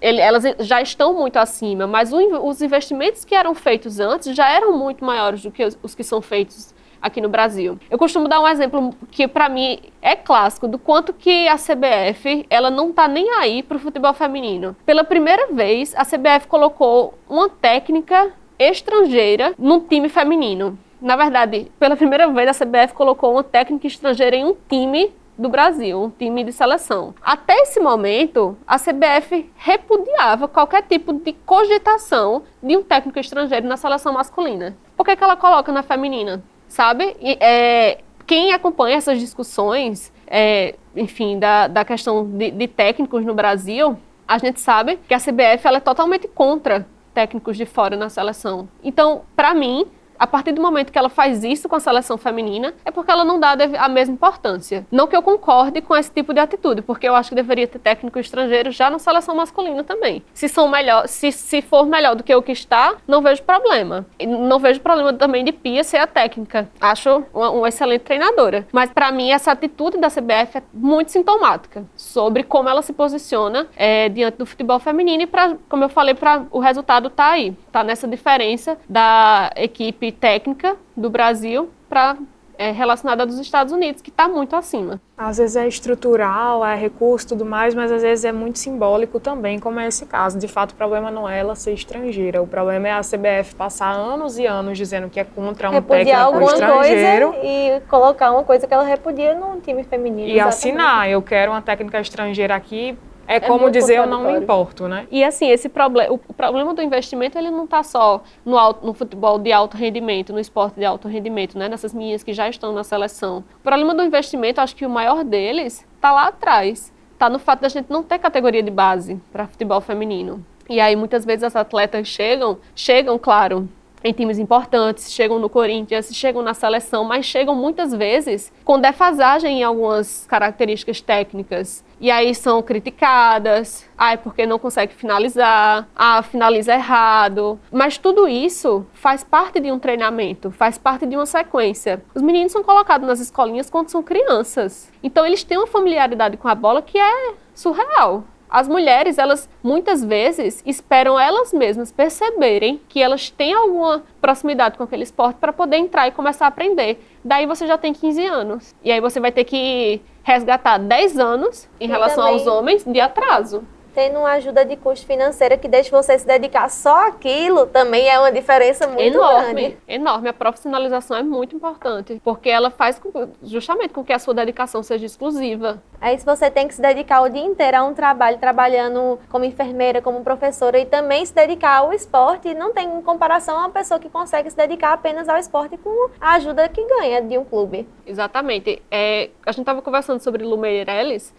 ele, 0.00 0.22
elas 0.22 0.42
já 0.60 0.80
estão 0.80 1.12
muito 1.12 1.36
acima, 1.36 1.86
mas 1.86 2.14
o, 2.14 2.46
os 2.46 2.62
investimentos 2.62 3.26
que 3.26 3.34
eram 3.34 3.54
feitos 3.54 4.00
antes 4.00 4.34
já 4.34 4.48
eram 4.48 4.78
muito 4.78 5.04
maiores 5.04 5.42
do 5.42 5.50
que 5.50 5.62
os, 5.62 5.78
os 5.82 5.94
que 5.94 6.02
são 6.02 6.22
feitos 6.22 6.77
aqui 7.00 7.20
no 7.20 7.28
Brasil. 7.28 7.78
Eu 7.90 7.98
costumo 7.98 8.28
dar 8.28 8.40
um 8.40 8.48
exemplo 8.48 8.94
que 9.10 9.26
para 9.26 9.48
mim 9.48 9.78
é 10.00 10.16
clássico 10.16 10.68
do 10.68 10.78
quanto 10.78 11.12
que 11.12 11.48
a 11.48 11.56
CBF 11.56 12.46
ela 12.50 12.70
não 12.70 12.90
está 12.90 13.08
nem 13.08 13.30
aí 13.34 13.62
para 13.62 13.76
o 13.76 13.80
futebol 13.80 14.12
feminino. 14.14 14.76
Pela 14.84 15.04
primeira 15.04 15.52
vez, 15.52 15.94
a 15.96 16.04
CBF 16.04 16.46
colocou 16.46 17.14
uma 17.28 17.48
técnica 17.48 18.32
estrangeira 18.58 19.54
num 19.58 19.80
time 19.80 20.08
feminino. 20.08 20.78
Na 21.00 21.14
verdade, 21.14 21.70
pela 21.78 21.96
primeira 21.96 22.26
vez 22.28 22.48
a 22.48 22.64
CBF 22.64 22.92
colocou 22.92 23.32
uma 23.32 23.44
técnica 23.44 23.86
estrangeira 23.86 24.34
em 24.34 24.44
um 24.44 24.56
time 24.68 25.12
do 25.38 25.48
Brasil, 25.48 26.02
um 26.02 26.10
time 26.10 26.42
de 26.42 26.52
seleção. 26.52 27.14
Até 27.22 27.54
esse 27.60 27.78
momento, 27.78 28.58
a 28.66 28.76
CBF 28.76 29.48
repudiava 29.56 30.48
qualquer 30.48 30.82
tipo 30.82 31.12
de 31.12 31.32
cogitação 31.32 32.42
de 32.60 32.76
um 32.76 32.82
técnico 32.82 33.20
estrangeiro 33.20 33.68
na 33.68 33.76
seleção 33.76 34.12
masculina. 34.12 34.76
Por 34.96 35.06
que, 35.06 35.14
que 35.14 35.22
ela 35.22 35.36
coloca 35.36 35.70
na 35.70 35.84
feminina? 35.84 36.42
Sabe? 36.68 37.16
E, 37.20 37.38
é, 37.40 37.98
quem 38.26 38.52
acompanha 38.52 38.96
essas 38.96 39.18
discussões, 39.18 40.12
é, 40.26 40.74
enfim, 40.94 41.38
da, 41.38 41.66
da 41.66 41.84
questão 41.84 42.28
de, 42.28 42.50
de, 42.50 42.68
técnicos 42.68 43.24
no 43.24 43.34
Brasil, 43.34 43.96
a 44.26 44.36
gente 44.38 44.60
sabe 44.60 44.98
que 45.08 45.14
a 45.14 45.18
CBF 45.18 45.66
ela 45.66 45.78
é 45.78 45.80
totalmente 45.80 46.28
contra 46.28 46.86
técnicos 47.14 47.56
de 47.56 47.64
fora 47.64 47.96
na 47.96 48.10
seleção. 48.10 48.68
Então, 48.84 49.22
para 49.34 49.54
mim, 49.54 49.86
a 50.18 50.26
partir 50.26 50.52
do 50.52 50.60
momento 50.60 50.92
que 50.92 50.98
ela 50.98 51.08
faz 51.08 51.44
isso 51.44 51.68
com 51.68 51.76
a 51.76 51.80
seleção 51.80 52.18
feminina, 52.18 52.74
é 52.84 52.90
porque 52.90 53.10
ela 53.10 53.24
não 53.24 53.38
dá 53.38 53.56
a 53.78 53.88
mesma 53.88 54.14
importância. 54.14 54.86
Não 54.90 55.06
que 55.06 55.16
eu 55.16 55.22
concorde 55.22 55.80
com 55.80 55.96
esse 55.96 56.10
tipo 56.10 56.32
de 56.34 56.40
atitude, 56.40 56.82
porque 56.82 57.08
eu 57.08 57.14
acho 57.14 57.30
que 57.30 57.34
deveria 57.34 57.66
ter 57.66 57.78
técnico 57.78 58.18
estrangeiro 58.18 58.70
já 58.70 58.90
na 58.90 58.98
seleção 58.98 59.34
masculina 59.34 59.84
também. 59.84 60.22
Se 60.32 60.48
são 60.48 60.68
melhor, 60.68 61.06
se, 61.06 61.30
se 61.30 61.62
for 61.62 61.86
melhor 61.86 62.14
do 62.14 62.22
que 62.22 62.34
o 62.34 62.42
que 62.42 62.52
está, 62.52 62.96
não 63.06 63.22
vejo 63.22 63.42
problema. 63.42 64.06
Não 64.26 64.58
vejo 64.58 64.80
problema 64.80 65.12
também 65.12 65.44
de 65.44 65.52
Pia 65.52 65.84
ser 65.84 65.98
a 65.98 66.06
técnica. 66.06 66.68
Acho 66.80 67.24
uma, 67.32 67.50
uma 67.50 67.68
excelente 67.68 68.02
treinadora. 68.02 68.66
Mas 68.72 68.90
para 68.90 69.10
mim 69.12 69.30
essa 69.30 69.52
atitude 69.52 69.98
da 69.98 70.08
CBF 70.08 70.58
é 70.58 70.62
muito 70.72 71.10
sintomática 71.10 71.84
sobre 71.96 72.42
como 72.42 72.68
ela 72.68 72.82
se 72.82 72.92
posiciona 72.92 73.66
é, 73.76 74.08
diante 74.08 74.38
do 74.38 74.46
futebol 74.46 74.78
feminino 74.78 75.22
e 75.22 75.26
para, 75.26 75.56
como 75.68 75.84
eu 75.84 75.88
falei, 75.88 76.14
o 76.50 76.58
resultado 76.58 77.10
tá 77.10 77.32
aí, 77.32 77.56
tá 77.70 77.84
nessa 77.84 78.06
diferença 78.06 78.78
da 78.88 79.50
equipe 79.56 80.07
técnica 80.12 80.76
do 80.96 81.10
Brasil 81.10 81.70
para 81.88 82.16
é, 82.58 82.72
relacionada 82.72 83.24
dos 83.24 83.38
Estados 83.38 83.72
Unidos, 83.72 84.02
que 84.02 84.10
está 84.10 84.28
muito 84.28 84.56
acima. 84.56 85.00
Às 85.16 85.38
vezes 85.38 85.54
é 85.56 85.66
estrutural, 85.66 86.64
é 86.66 86.74
recurso 86.74 87.26
e 87.26 87.28
tudo 87.28 87.44
mais, 87.44 87.72
mas 87.74 87.92
às 87.92 88.02
vezes 88.02 88.24
é 88.24 88.32
muito 88.32 88.58
simbólico 88.58 89.20
também, 89.20 89.60
como 89.60 89.78
é 89.78 89.86
esse 89.86 90.04
caso. 90.04 90.36
De 90.36 90.48
fato, 90.48 90.72
o 90.72 90.74
problema 90.74 91.10
não 91.10 91.28
é 91.28 91.38
ela 91.38 91.54
ser 91.54 91.72
estrangeira, 91.72 92.42
o 92.42 92.46
problema 92.46 92.88
é 92.88 92.92
a 92.92 93.00
CBF 93.00 93.54
passar 93.54 93.92
anos 93.92 94.38
e 94.38 94.46
anos 94.46 94.76
dizendo 94.76 95.08
que 95.08 95.20
é 95.20 95.24
contra 95.24 95.70
um 95.70 95.72
Repudiar 95.72 96.04
técnico 96.04 96.20
alguma 96.20 96.52
estrangeiro. 96.52 97.32
coisa 97.32 97.46
e 97.46 97.80
colocar 97.88 98.32
uma 98.32 98.42
coisa 98.42 98.66
que 98.66 98.74
ela 98.74 98.84
repudia 98.84 99.34
no 99.36 99.60
time 99.60 99.84
feminino. 99.84 100.28
E 100.28 100.32
exatamente. 100.32 100.48
assinar, 100.48 101.08
eu 101.08 101.22
quero 101.22 101.52
uma 101.52 101.62
técnica 101.62 102.00
estrangeira 102.00 102.56
aqui, 102.56 102.98
é, 103.28 103.38
como 103.38 103.60
muito 103.60 103.74
dizer 103.74 103.98
eu 103.98 104.06
não 104.06 104.24
me 104.24 104.38
importo, 104.38 104.88
né? 104.88 105.06
E 105.10 105.22
assim, 105.22 105.50
esse 105.50 105.68
problema, 105.68 106.14
o 106.14 106.32
problema 106.32 106.72
do 106.72 106.80
investimento, 106.80 107.36
ele 107.36 107.50
não 107.50 107.64
está 107.64 107.82
só 107.82 108.22
no, 108.44 108.56
alto, 108.56 108.86
no 108.86 108.94
futebol 108.94 109.38
de 109.38 109.52
alto 109.52 109.76
rendimento, 109.76 110.32
no 110.32 110.40
esporte 110.40 110.76
de 110.76 110.84
alto 110.86 111.06
rendimento, 111.06 111.58
né? 111.58 111.68
Nessas 111.68 111.92
meninas 111.92 112.22
que 112.22 112.32
já 112.32 112.48
estão 112.48 112.72
na 112.72 112.82
seleção. 112.82 113.44
O 113.60 113.62
problema 113.62 113.94
do 113.94 114.02
investimento, 114.02 114.62
acho 114.62 114.74
que 114.74 114.86
o 114.86 114.90
maior 114.90 115.22
deles 115.24 115.86
está 115.94 116.10
lá 116.10 116.28
atrás. 116.28 116.90
Está 117.12 117.28
no 117.28 117.38
fato 117.38 117.60
da 117.60 117.68
gente 117.68 117.90
não 117.90 118.02
ter 118.02 118.18
categoria 118.18 118.62
de 118.62 118.70
base 118.70 119.20
para 119.30 119.46
futebol 119.46 119.80
feminino. 119.82 120.42
E 120.70 120.80
aí, 120.80 120.96
muitas 120.96 121.24
vezes, 121.24 121.44
as 121.44 121.56
atletas 121.56 122.08
chegam, 122.08 122.58
chegam, 122.74 123.18
claro, 123.18 123.68
em 124.02 124.12
times 124.12 124.38
importantes, 124.38 125.12
chegam 125.12 125.38
no 125.38 125.48
Corinthians, 125.48 126.10
chegam 126.14 126.42
na 126.42 126.54
seleção, 126.54 127.04
mas 127.04 127.26
chegam 127.26 127.54
muitas 127.54 127.92
vezes 127.92 128.52
com 128.64 128.80
defasagem 128.80 129.60
em 129.60 129.64
algumas 129.64 130.26
características 130.26 131.00
técnicas. 131.00 131.84
E 132.00 132.12
aí 132.12 132.32
são 132.32 132.62
criticadas, 132.62 133.84
ai, 133.96 134.16
porque 134.16 134.46
não 134.46 134.58
consegue 134.58 134.94
finalizar, 134.94 135.88
ah, 135.96 136.22
finaliza 136.22 136.74
errado. 136.74 137.58
Mas 137.72 137.98
tudo 137.98 138.28
isso 138.28 138.86
faz 138.92 139.24
parte 139.24 139.58
de 139.58 139.72
um 139.72 139.80
treinamento, 139.80 140.50
faz 140.52 140.78
parte 140.78 141.04
de 141.06 141.16
uma 141.16 141.26
sequência. 141.26 142.00
Os 142.14 142.22
meninos 142.22 142.52
são 142.52 142.62
colocados 142.62 143.06
nas 143.06 143.18
escolinhas 143.18 143.68
quando 143.68 143.88
são 143.88 144.02
crianças. 144.02 144.92
Então 145.02 145.26
eles 145.26 145.42
têm 145.42 145.58
uma 145.58 145.66
familiaridade 145.66 146.36
com 146.36 146.46
a 146.46 146.54
bola 146.54 146.80
que 146.80 146.98
é 146.98 147.34
surreal. 147.52 148.24
As 148.50 148.66
mulheres, 148.66 149.18
elas 149.18 149.48
muitas 149.62 150.02
vezes 150.04 150.62
esperam 150.64 151.18
elas 151.20 151.52
mesmas 151.52 151.92
perceberem 151.92 152.80
que 152.88 153.02
elas 153.02 153.28
têm 153.30 153.52
alguma 153.52 154.02
proximidade 154.20 154.78
com 154.78 154.84
aquele 154.84 155.02
esporte 155.02 155.36
para 155.38 155.52
poder 155.52 155.76
entrar 155.76 156.08
e 156.08 156.12
começar 156.12 156.46
a 156.46 156.48
aprender. 156.48 156.98
Daí 157.24 157.46
você 157.46 157.66
já 157.66 157.76
tem 157.76 157.92
15 157.92 158.24
anos. 158.26 158.74
E 158.82 158.90
aí 158.90 159.00
você 159.00 159.20
vai 159.20 159.30
ter 159.32 159.44
que 159.44 160.00
resgatar 160.22 160.78
10 160.78 161.18
anos 161.18 161.68
em 161.80 161.84
E 161.84 161.88
relação 161.88 162.24
também- 162.24 162.32
aos 162.34 162.46
homens 162.46 162.84
de 162.84 163.00
atraso. 163.00 163.62
Tendo 163.98 164.20
uma 164.20 164.30
ajuda 164.34 164.64
de 164.64 164.76
custo 164.76 165.04
financeira 165.04 165.58
que 165.58 165.66
deixa 165.66 165.90
você 165.90 166.16
se 166.16 166.24
dedicar 166.24 166.70
só 166.70 167.08
àquilo, 167.08 167.66
também 167.66 168.08
é 168.08 168.16
uma 168.16 168.30
diferença 168.30 168.86
muito 168.86 169.00
enorme, 169.02 169.54
grande. 169.54 169.78
enorme. 169.88 170.28
A 170.28 170.32
profissionalização 170.32 171.16
é 171.16 171.22
muito 171.24 171.56
importante, 171.56 172.20
porque 172.22 172.48
ela 172.48 172.70
faz 172.70 172.96
com- 172.96 173.28
justamente 173.42 173.92
com 173.92 174.04
que 174.04 174.12
a 174.12 174.20
sua 174.20 174.32
dedicação 174.34 174.84
seja 174.84 175.04
exclusiva. 175.04 175.82
Aí 176.00 176.16
se 176.16 176.24
você 176.24 176.48
tem 176.48 176.68
que 176.68 176.74
se 176.76 176.80
dedicar 176.80 177.22
o 177.22 177.28
dia 177.28 177.42
inteiro 177.42 177.76
a 177.76 177.82
um 177.82 177.92
trabalho, 177.92 178.38
trabalhando 178.38 179.18
como 179.28 179.44
enfermeira, 179.44 180.00
como 180.00 180.22
professora, 180.22 180.78
e 180.78 180.86
também 180.86 181.26
se 181.26 181.34
dedicar 181.34 181.78
ao 181.78 181.92
esporte, 181.92 182.54
não 182.54 182.72
tem 182.72 182.88
comparação 183.02 183.56
a 183.56 183.60
uma 183.62 183.70
pessoa 183.70 183.98
que 183.98 184.08
consegue 184.08 184.48
se 184.48 184.56
dedicar 184.56 184.92
apenas 184.92 185.28
ao 185.28 185.38
esporte 185.38 185.76
com 185.76 186.08
a 186.20 186.34
ajuda 186.34 186.68
que 186.68 186.86
ganha 186.86 187.20
de 187.20 187.36
um 187.36 187.44
clube. 187.44 187.84
Exatamente. 188.06 188.80
É, 188.92 189.30
a 189.44 189.50
gente 189.50 189.62
estava 189.62 189.82
conversando 189.82 190.20
sobre 190.20 190.44
Lu 190.44 190.56
Meirelles 190.56 191.34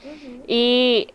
e 0.45 1.07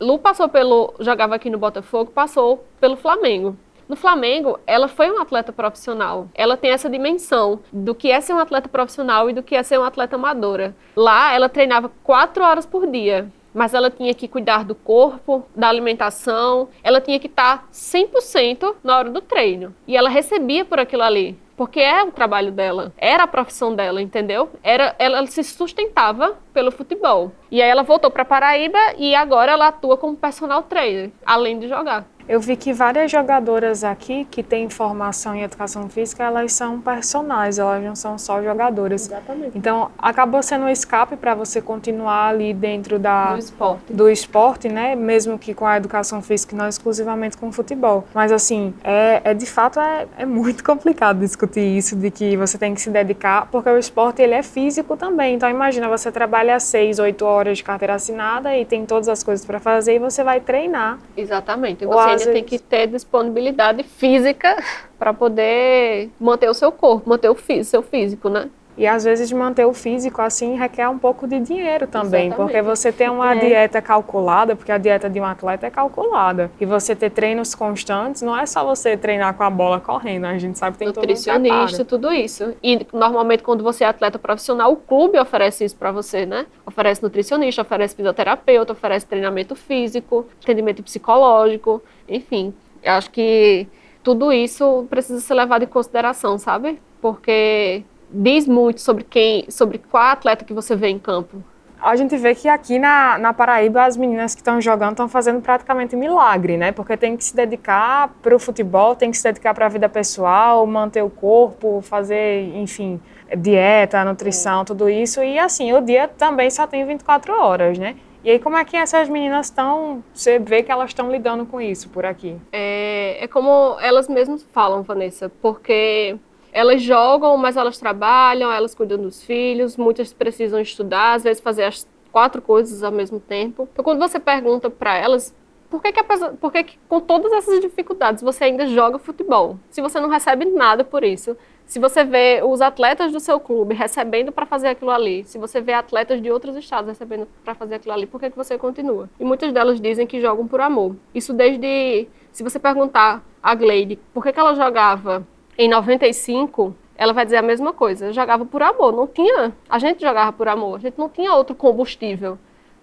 Lu 0.00 0.18
passou 0.18 0.48
pelo. 0.48 0.94
jogava 0.98 1.34
aqui 1.34 1.50
no 1.50 1.58
Botafogo, 1.58 2.10
passou 2.10 2.64
pelo 2.80 2.96
Flamengo. 2.96 3.54
No 3.86 3.96
Flamengo, 3.96 4.58
ela 4.66 4.88
foi 4.88 5.10
uma 5.10 5.22
atleta 5.22 5.52
profissional. 5.52 6.28
Ela 6.34 6.56
tem 6.56 6.70
essa 6.70 6.88
dimensão 6.88 7.60
do 7.72 7.94
que 7.94 8.10
é 8.10 8.20
ser 8.20 8.32
uma 8.32 8.42
atleta 8.42 8.68
profissional 8.68 9.28
e 9.28 9.32
do 9.32 9.42
que 9.42 9.54
é 9.54 9.62
ser 9.62 9.78
uma 9.78 9.88
atleta 9.88 10.14
amadora. 10.16 10.74
Lá, 10.96 11.34
ela 11.34 11.48
treinava 11.48 11.90
quatro 12.02 12.44
horas 12.44 12.64
por 12.64 12.86
dia. 12.86 13.30
Mas 13.52 13.74
ela 13.74 13.90
tinha 13.90 14.14
que 14.14 14.28
cuidar 14.28 14.64
do 14.64 14.76
corpo, 14.76 15.44
da 15.56 15.68
alimentação, 15.68 16.68
ela 16.84 17.00
tinha 17.00 17.18
que 17.18 17.26
estar 17.26 17.68
100% 17.72 18.76
na 18.84 18.96
hora 18.96 19.10
do 19.10 19.20
treino. 19.20 19.74
E 19.88 19.96
ela 19.96 20.08
recebia 20.08 20.64
por 20.64 20.78
aquilo 20.78 21.02
ali. 21.02 21.36
Porque 21.60 21.78
é 21.78 22.02
o 22.02 22.10
trabalho 22.10 22.50
dela, 22.50 22.90
era 22.96 23.24
a 23.24 23.26
profissão 23.26 23.76
dela, 23.76 24.00
entendeu? 24.00 24.48
Era, 24.62 24.96
ela 24.98 25.26
se 25.26 25.44
sustentava 25.44 26.38
pelo 26.54 26.72
futebol. 26.72 27.32
E 27.50 27.60
aí 27.60 27.68
ela 27.68 27.82
voltou 27.82 28.10
para 28.10 28.24
Paraíba 28.24 28.78
e 28.96 29.14
agora 29.14 29.52
ela 29.52 29.68
atua 29.68 29.98
como 29.98 30.16
personal 30.16 30.62
trainer, 30.62 31.10
além 31.22 31.58
de 31.58 31.68
jogar. 31.68 32.06
Eu 32.30 32.38
vi 32.38 32.54
que 32.54 32.72
várias 32.72 33.10
jogadoras 33.10 33.82
aqui 33.82 34.24
que 34.30 34.40
têm 34.40 34.70
formação 34.70 35.34
em 35.34 35.42
educação 35.42 35.88
física, 35.88 36.22
elas 36.22 36.52
são 36.52 36.80
personagens, 36.80 37.58
elas 37.58 37.82
não 37.82 37.96
são 37.96 38.16
só 38.16 38.40
jogadoras. 38.40 39.06
Exatamente. 39.06 39.58
Então, 39.58 39.90
acabou 39.98 40.40
sendo 40.40 40.66
um 40.66 40.68
escape 40.68 41.16
para 41.16 41.34
você 41.34 41.60
continuar 41.60 42.28
ali 42.28 42.54
dentro 42.54 43.00
da, 43.00 43.32
Do 43.32 43.38
esporte. 43.40 43.92
do 43.92 44.08
esporte, 44.08 44.68
né? 44.68 44.94
Mesmo 44.94 45.40
que 45.40 45.52
com 45.52 45.66
a 45.66 45.76
educação 45.76 46.22
física, 46.22 46.54
e 46.54 46.58
não 46.58 46.68
exclusivamente 46.68 47.36
com 47.36 47.48
o 47.48 47.52
futebol. 47.52 48.04
Mas, 48.14 48.30
assim, 48.30 48.72
é, 48.84 49.22
é 49.24 49.34
de 49.34 49.46
fato 49.46 49.80
é, 49.80 50.06
é 50.16 50.24
muito 50.24 50.62
complicado 50.62 51.18
discutir 51.18 51.78
isso, 51.78 51.96
de 51.96 52.12
que 52.12 52.36
você 52.36 52.56
tem 52.56 52.74
que 52.74 52.80
se 52.80 52.90
dedicar, 52.90 53.48
porque 53.50 53.68
o 53.68 53.76
esporte 53.76 54.22
ele 54.22 54.34
é 54.34 54.42
físico 54.44 54.96
também. 54.96 55.34
Então, 55.34 55.50
imagina, 55.50 55.88
você 55.88 56.12
trabalha 56.12 56.60
seis, 56.60 57.00
oito 57.00 57.24
horas 57.24 57.58
de 57.58 57.64
carteira 57.64 57.94
assinada 57.94 58.56
e 58.56 58.64
tem 58.64 58.86
todas 58.86 59.08
as 59.08 59.20
coisas 59.24 59.44
para 59.44 59.58
fazer 59.58 59.96
e 59.96 59.98
você 59.98 60.22
vai 60.22 60.38
treinar. 60.38 60.96
Exatamente. 61.16 61.84
Você 61.84 62.19
ainda 62.20 62.32
tem 62.32 62.42
vezes- 62.44 62.60
que 62.60 62.66
ter 62.66 62.86
disponibilidade 62.86 63.82
física 63.82 64.56
para 64.98 65.12
poder 65.12 66.10
manter 66.20 66.48
o 66.48 66.54
seu 66.54 66.70
corpo, 66.72 67.08
manter 67.08 67.28
o 67.28 67.34
fí- 67.34 67.64
seu 67.64 67.82
físico, 67.82 68.28
né? 68.28 68.48
E 68.80 68.86
às 68.86 69.04
vezes 69.04 69.30
manter 69.30 69.66
o 69.66 69.74
físico 69.74 70.22
assim 70.22 70.56
requer 70.56 70.88
um 70.88 70.98
pouco 70.98 71.28
de 71.28 71.38
dinheiro 71.38 71.86
também, 71.86 72.28
Exatamente. 72.28 72.34
porque 72.36 72.62
você 72.62 72.90
ter 72.90 73.10
uma 73.10 73.34
É. 73.34 73.38
dieta 73.38 73.82
calculada, 73.82 74.56
porque 74.56 74.72
a 74.72 74.78
dieta 74.78 75.10
de 75.10 75.20
um 75.20 75.24
atleta 75.26 75.66
é 75.66 75.70
calculada, 75.70 76.50
e 76.58 76.64
você 76.64 76.96
ter 76.96 77.10
treinos 77.10 77.54
constantes, 77.54 78.22
não 78.22 78.34
é 78.34 78.46
só 78.46 78.64
você 78.64 78.96
treinar 78.96 79.34
com 79.34 79.42
a 79.42 79.50
bola 79.50 79.78
correndo, 79.80 80.24
a 80.24 80.38
gente 80.38 80.58
sabe 80.58 80.72
que 80.72 80.78
tem 80.78 80.88
todo 80.88 81.02
Nutricionista, 81.02 81.84
tudo 81.84 82.10
isso. 82.10 82.54
E 82.62 82.86
normalmente 82.90 83.42
quando 83.42 83.62
você 83.62 83.84
é 83.84 83.86
atleta 83.86 84.18
profissional, 84.18 84.72
o 84.72 84.76
clube 84.76 85.18
oferece 85.18 85.62
isso 85.62 85.76
para 85.76 85.92
você, 85.92 86.24
né? 86.24 86.46
Oferece 86.64 87.02
nutricionista, 87.02 87.60
oferece 87.60 87.94
fisioterapeuta, 87.94 88.72
oferece 88.72 89.04
treinamento 89.04 89.54
físico, 89.54 90.26
atendimento 90.42 90.82
psicológico, 90.82 91.82
enfim. 92.08 92.54
Eu 92.82 92.94
acho 92.94 93.10
que 93.10 93.68
tudo 94.02 94.32
isso 94.32 94.86
precisa 94.88 95.20
ser 95.20 95.34
levado 95.34 95.64
em 95.64 95.66
consideração, 95.66 96.38
sabe? 96.38 96.80
Porque 97.02 97.84
diz 98.12 98.46
muito 98.46 98.80
sobre 98.80 99.04
quem, 99.04 99.44
sobre 99.48 99.78
qual 99.78 100.04
atleta 100.04 100.44
que 100.44 100.52
você 100.52 100.74
vê 100.74 100.88
em 100.88 100.98
campo. 100.98 101.42
A 101.82 101.96
gente 101.96 102.14
vê 102.18 102.34
que 102.34 102.46
aqui 102.46 102.78
na, 102.78 103.16
na 103.16 103.32
Paraíba 103.32 103.84
as 103.84 103.96
meninas 103.96 104.34
que 104.34 104.42
estão 104.42 104.60
jogando 104.60 104.90
estão 104.90 105.08
fazendo 105.08 105.40
praticamente 105.40 105.96
milagre, 105.96 106.58
né? 106.58 106.72
Porque 106.72 106.94
tem 106.94 107.16
que 107.16 107.24
se 107.24 107.34
dedicar 107.34 108.14
para 108.20 108.36
o 108.36 108.38
futebol, 108.38 108.94
tem 108.94 109.10
que 109.10 109.16
se 109.16 109.22
dedicar 109.24 109.54
para 109.54 109.64
a 109.64 109.68
vida 109.68 109.88
pessoal, 109.88 110.66
manter 110.66 111.02
o 111.02 111.08
corpo, 111.08 111.80
fazer, 111.80 112.54
enfim, 112.54 113.00
dieta, 113.34 114.04
nutrição, 114.04 114.62
tudo 114.62 114.90
isso. 114.90 115.22
E 115.22 115.38
assim, 115.38 115.72
o 115.72 115.80
dia 115.80 116.06
também 116.06 116.50
só 116.50 116.66
tem 116.66 116.84
24 116.84 117.32
horas, 117.32 117.78
né? 117.78 117.96
E 118.22 118.30
aí, 118.30 118.38
como 118.38 118.58
é 118.58 118.64
que 118.66 118.76
essas 118.76 119.08
meninas 119.08 119.46
estão? 119.46 120.04
Você 120.12 120.38
vê 120.38 120.62
que 120.62 120.70
elas 120.70 120.90
estão 120.90 121.10
lidando 121.10 121.46
com 121.46 121.58
isso 121.58 121.88
por 121.88 122.04
aqui? 122.04 122.36
É, 122.52 123.24
é 123.24 123.26
como 123.26 123.78
elas 123.80 124.08
mesmas 124.08 124.42
falam, 124.52 124.82
Vanessa, 124.82 125.32
porque 125.40 126.18
elas 126.52 126.82
jogam, 126.82 127.36
mas 127.36 127.56
elas 127.56 127.78
trabalham, 127.78 128.50
elas 128.52 128.74
cuidam 128.74 128.98
dos 128.98 129.22
filhos, 129.22 129.76
muitas 129.76 130.12
precisam 130.12 130.60
estudar, 130.60 131.14
às 131.14 131.24
vezes 131.24 131.42
fazer 131.42 131.64
as 131.64 131.86
quatro 132.12 132.42
coisas 132.42 132.82
ao 132.82 132.92
mesmo 132.92 133.20
tempo. 133.20 133.68
Então, 133.72 133.84
quando 133.84 133.98
você 133.98 134.18
pergunta 134.18 134.68
para 134.68 134.96
elas 134.96 135.34
por 135.70 135.80
que, 135.80 135.92
que, 135.92 136.02
por 136.40 136.52
que, 136.52 136.64
que 136.64 136.78
com 136.88 137.00
todas 137.00 137.32
essas 137.32 137.60
dificuldades 137.60 138.24
você 138.24 138.44
ainda 138.44 138.66
joga 138.66 138.98
futebol, 138.98 139.56
se 139.70 139.80
você 139.80 140.00
não 140.00 140.08
recebe 140.08 140.44
nada 140.44 140.82
por 140.82 141.04
isso, 141.04 141.36
se 141.64 141.78
você 141.78 142.02
vê 142.02 142.42
os 142.44 142.60
atletas 142.60 143.12
do 143.12 143.20
seu 143.20 143.38
clube 143.38 143.72
recebendo 143.76 144.32
para 144.32 144.44
fazer 144.44 144.66
aquilo 144.66 144.90
ali, 144.90 145.22
se 145.24 145.38
você 145.38 145.60
vê 145.60 145.72
atletas 145.72 146.20
de 146.20 146.28
outros 146.28 146.56
estados 146.56 146.88
recebendo 146.88 147.28
para 147.44 147.54
fazer 147.54 147.76
aquilo 147.76 147.94
ali, 147.94 148.06
por 148.06 148.18
que, 148.20 148.28
que 148.28 148.36
você 148.36 148.58
continua? 148.58 149.08
E 149.20 149.24
muitas 149.24 149.52
delas 149.52 149.80
dizem 149.80 150.08
que 150.08 150.20
jogam 150.20 150.48
por 150.48 150.60
amor. 150.60 150.96
Isso 151.14 151.32
desde. 151.32 152.08
Se 152.32 152.42
você 152.42 152.58
perguntar 152.58 153.24
a 153.40 153.54
Gleide 153.54 153.96
por 154.12 154.24
que, 154.24 154.32
que 154.32 154.40
ela 154.40 154.54
jogava 154.54 155.24
em 155.60 155.68
95, 155.68 156.74
ela 156.96 157.12
vai 157.12 157.26
dizer 157.26 157.36
a 157.36 157.42
mesma 157.42 157.70
coisa. 157.70 158.06
Eu 158.06 158.12
jogava 158.14 158.46
por 158.46 158.62
amor. 158.62 158.92
Não 158.94 159.06
tinha. 159.06 159.52
A 159.68 159.78
gente 159.78 160.00
jogava 160.00 160.32
por 160.32 160.48
amor. 160.48 160.76
A 160.76 160.78
gente 160.78 160.98
não 160.98 161.06
tinha 161.06 161.34
outro 161.34 161.54
combustível 161.54 162.38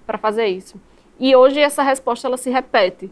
para 0.05 0.15
fazer 0.19 0.45
isso. 0.45 0.80
E 1.19 1.36
hoje 1.36 1.59
essa 1.59 1.82
resposta 1.82 2.28
ela 2.28 2.38
se 2.38 2.51
repete. 2.51 3.09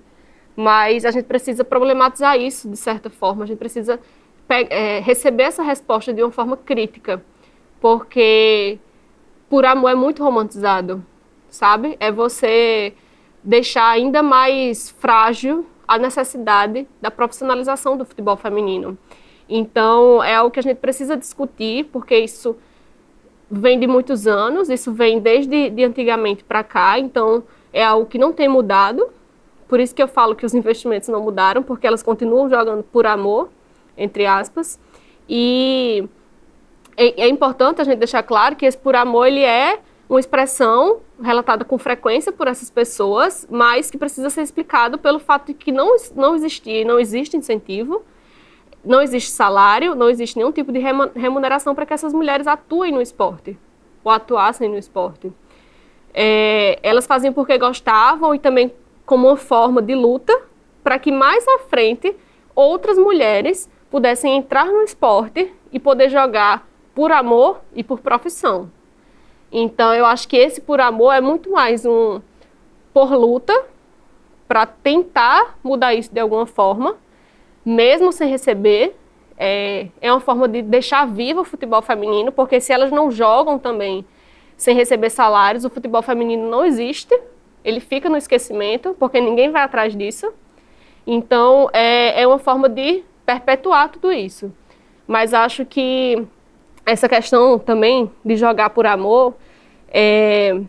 Mas 0.55 1.03
a 1.03 1.09
gente 1.09 1.26
precisa 1.26 1.63
problematizar 1.63 2.38
isso 2.39 2.70
de 2.70 2.78
certa 2.78 3.09
forma. 3.09 3.43
A 3.43 3.47
gente 3.47 3.57
precisa 3.57 3.99
eh, 4.47 4.99
receber 4.99 5.43
essa 5.43 5.63
resposta 5.63 6.13
de 6.13 6.22
uma 6.22 6.32
forma 6.32 6.55
crítica. 6.55 7.24
Porque 7.82 8.78
por 9.49 9.66
amor 9.66 9.89
é 9.89 9.95
muito 9.95 10.24
romantizado, 10.24 11.03
sabe? 11.49 11.97
É 11.99 12.11
você 12.11 12.93
deixar 13.43 13.89
ainda 13.89 14.22
mais 14.22 14.91
frágil 14.91 15.66
a 15.88 15.97
necessidade 15.97 16.88
da 17.01 17.09
profissionalização 17.09 17.97
do 17.97 18.05
futebol 18.05 18.38
feminino. 18.38 18.95
Então, 19.48 20.24
é 20.24 20.36
algo 20.36 20.52
que 20.52 20.60
a 20.60 20.64
gente 20.64 20.78
precisa 20.78 21.16
discutir, 21.16 21.86
porque 21.86 22.18
isso 22.18 22.56
vem 23.50 23.80
de 23.80 23.88
muitos 23.88 24.26
anos, 24.26 24.70
isso 24.70 24.91
vem 24.91 25.20
desde 25.20 25.70
de 25.70 25.84
antigamente 25.84 26.43
para 26.43 26.64
cá, 26.64 27.00
então 27.00 27.43
é 27.72 27.84
algo 27.84 28.06
que 28.06 28.18
não 28.18 28.34
tem 28.34 28.48
mudado. 28.48 29.08
Por 29.68 29.80
isso 29.80 29.93
que 29.93 30.02
eu 30.02 30.08
falo 30.08 30.36
que 30.36 30.46
os 30.46 30.54
investimentos 30.54 31.10
não 31.10 31.22
mudaram, 31.22 31.62
porque 31.62 31.86
elas 31.86 32.04
continuam 32.04 32.50
jogando 32.50 32.84
por 32.84 33.06
amor, 33.06 33.50
entre 33.98 34.26
aspas. 34.26 34.80
E 35.28 36.08
é, 36.98 37.24
é 37.24 37.28
importante 37.28 37.82
a 37.82 37.84
gente 37.84 37.98
deixar 37.98 38.24
claro 38.24 38.56
que 38.56 38.66
esse 38.66 38.78
por 38.78 38.96
amor 38.96 39.28
ele 39.28 39.43
é 39.43 39.80
uma 40.08 40.20
expressão 40.20 41.00
relatada 41.22 41.66
com 41.66 41.78
frequência 41.78 42.32
por 42.32 42.48
essas 42.48 42.70
pessoas, 42.70 43.48
mas 43.50 43.89
que 43.89 43.98
precisa 43.98 44.30
ser 44.30 44.43
explicado 44.43 44.98
pelo 44.98 45.20
fato 45.20 45.48
de 45.48 45.54
que 45.54 45.72
não, 45.72 45.96
não 46.16 46.36
existia 46.36 46.86
não 46.86 47.00
existe 47.00 47.36
incentivo, 47.36 48.04
não 48.86 49.02
existe 49.02 49.32
salário, 49.32 49.96
não 49.96 50.10
existe 50.10 50.38
nenhum 50.38 50.52
tipo 50.52 50.72
de 50.72 50.80
remuneração 50.80 51.74
para 51.74 51.86
que 51.86 51.94
essas 51.94 52.14
mulheres 52.14 52.48
atuem 52.48 52.92
no 52.92 53.02
esporte, 53.02 53.58
ou 54.04 54.12
atuassem 54.12 54.70
no 54.70 54.78
esporte. 54.78 55.32
É, 56.14 56.80
elas 56.82 57.06
faziam 57.06 57.34
porque 57.34 57.58
gostavam 57.58 58.34
e 58.34 58.40
também 58.40 58.72
como 59.06 59.28
uma 59.28 59.38
forma 59.38 59.82
de 59.82 59.96
luta 59.96 60.34
para 60.84 60.98
que 60.98 61.12
mais 61.12 61.46
à 61.48 61.60
frente 61.60 62.16
outras 62.56 62.98
mulheres 62.98 63.70
pudessem 63.90 64.38
entrar 64.38 64.66
no 64.66 64.82
esporte 64.82 65.52
e 65.72 65.80
poder 65.80 66.10
jogar 66.10 66.68
por 66.94 67.12
amor 67.12 67.62
e 67.76 67.84
por 67.84 68.00
profissão. 68.00 68.72
Então, 69.52 69.94
eu 69.94 70.06
acho 70.06 70.28
que 70.28 70.38
esse 70.38 70.62
por 70.62 70.80
amor 70.80 71.14
é 71.14 71.22
muito 71.22 71.52
mais 71.52 71.86
um 71.86 72.22
por 72.94 73.14
luta 73.14 73.54
para 74.48 74.66
tentar 74.66 75.58
mudar 75.64 75.94
isso 75.94 76.14
de 76.14 76.20
alguma 76.20 76.46
forma, 76.46 76.96
mesmo 77.66 78.11
sem 78.11 78.30
receber. 78.30 78.95
É, 79.38 79.88
é 79.99 80.11
uma 80.11 80.22
forma 80.22 80.47
de 80.47 80.61
deixar 80.61 81.05
vivo 81.05 81.41
o 81.41 81.43
futebol 81.43 81.82
feminino, 81.82 82.32
porque 82.32 82.61
se 82.61 82.72
elas 82.72 82.91
não 82.91 83.11
jogam 83.11 83.59
também 83.59 84.05
sem 84.55 84.76
receber 84.76 85.09
salários, 85.09 85.66
o 85.66 85.70
futebol 85.70 86.01
feminino 86.01 86.49
não 86.49 86.63
existe, 86.63 87.13
ele 87.63 87.82
fica 87.82 88.09
no 88.09 88.16
esquecimento, 88.16 88.95
porque 88.97 89.20
ninguém 89.20 89.51
vai 89.51 89.63
atrás 89.63 89.95
disso. 89.95 90.32
Então, 91.05 91.70
é, 91.74 92.22
é 92.22 92.28
uma 92.28 92.39
forma 92.39 92.70
de 92.70 93.03
perpetuar 93.26 93.89
tudo 93.89 94.11
isso. 94.11 94.53
Mas 95.07 95.34
acho 95.34 95.66
que 95.66 96.26
essa 96.86 97.09
questão 97.09 97.59
também 97.59 98.09
de 98.24 98.36
jogar 98.36 98.70
por 98.70 98.86
amor 98.86 99.36
é, 99.89 100.59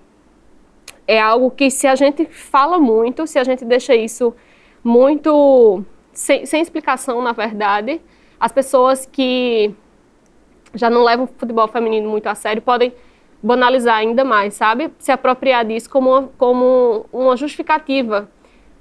é 1.06 1.20
algo 1.20 1.50
que 1.50 1.70
se 1.70 1.86
a 1.86 1.94
gente 1.94 2.24
fala 2.26 2.78
muito, 2.78 3.26
se 3.26 3.38
a 3.38 3.44
gente 3.44 3.64
deixa 3.64 3.94
isso 3.94 4.34
muito 4.82 5.84
sem, 6.16 6.46
sem 6.46 6.62
explicação, 6.62 7.20
na 7.22 7.32
verdade, 7.32 8.00
as 8.40 8.50
pessoas 8.50 9.04
que 9.04 9.74
já 10.74 10.88
não 10.88 11.04
levam 11.04 11.26
o 11.26 11.28
futebol 11.28 11.68
feminino 11.68 12.08
muito 12.08 12.26
a 12.26 12.34
sério 12.34 12.62
podem 12.62 12.92
banalizar 13.42 13.96
ainda 13.96 14.24
mais, 14.24 14.54
sabe? 14.54 14.90
Se 14.98 15.12
apropriar 15.12 15.64
disso 15.64 15.88
como 15.90 16.10
uma, 16.10 16.28
como 16.38 17.06
uma 17.12 17.36
justificativa 17.36 18.28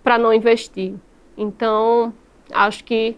para 0.02 0.18
não 0.18 0.34
investir. 0.34 0.94
Então, 1.38 2.14
acho 2.52 2.84
que 2.86 3.18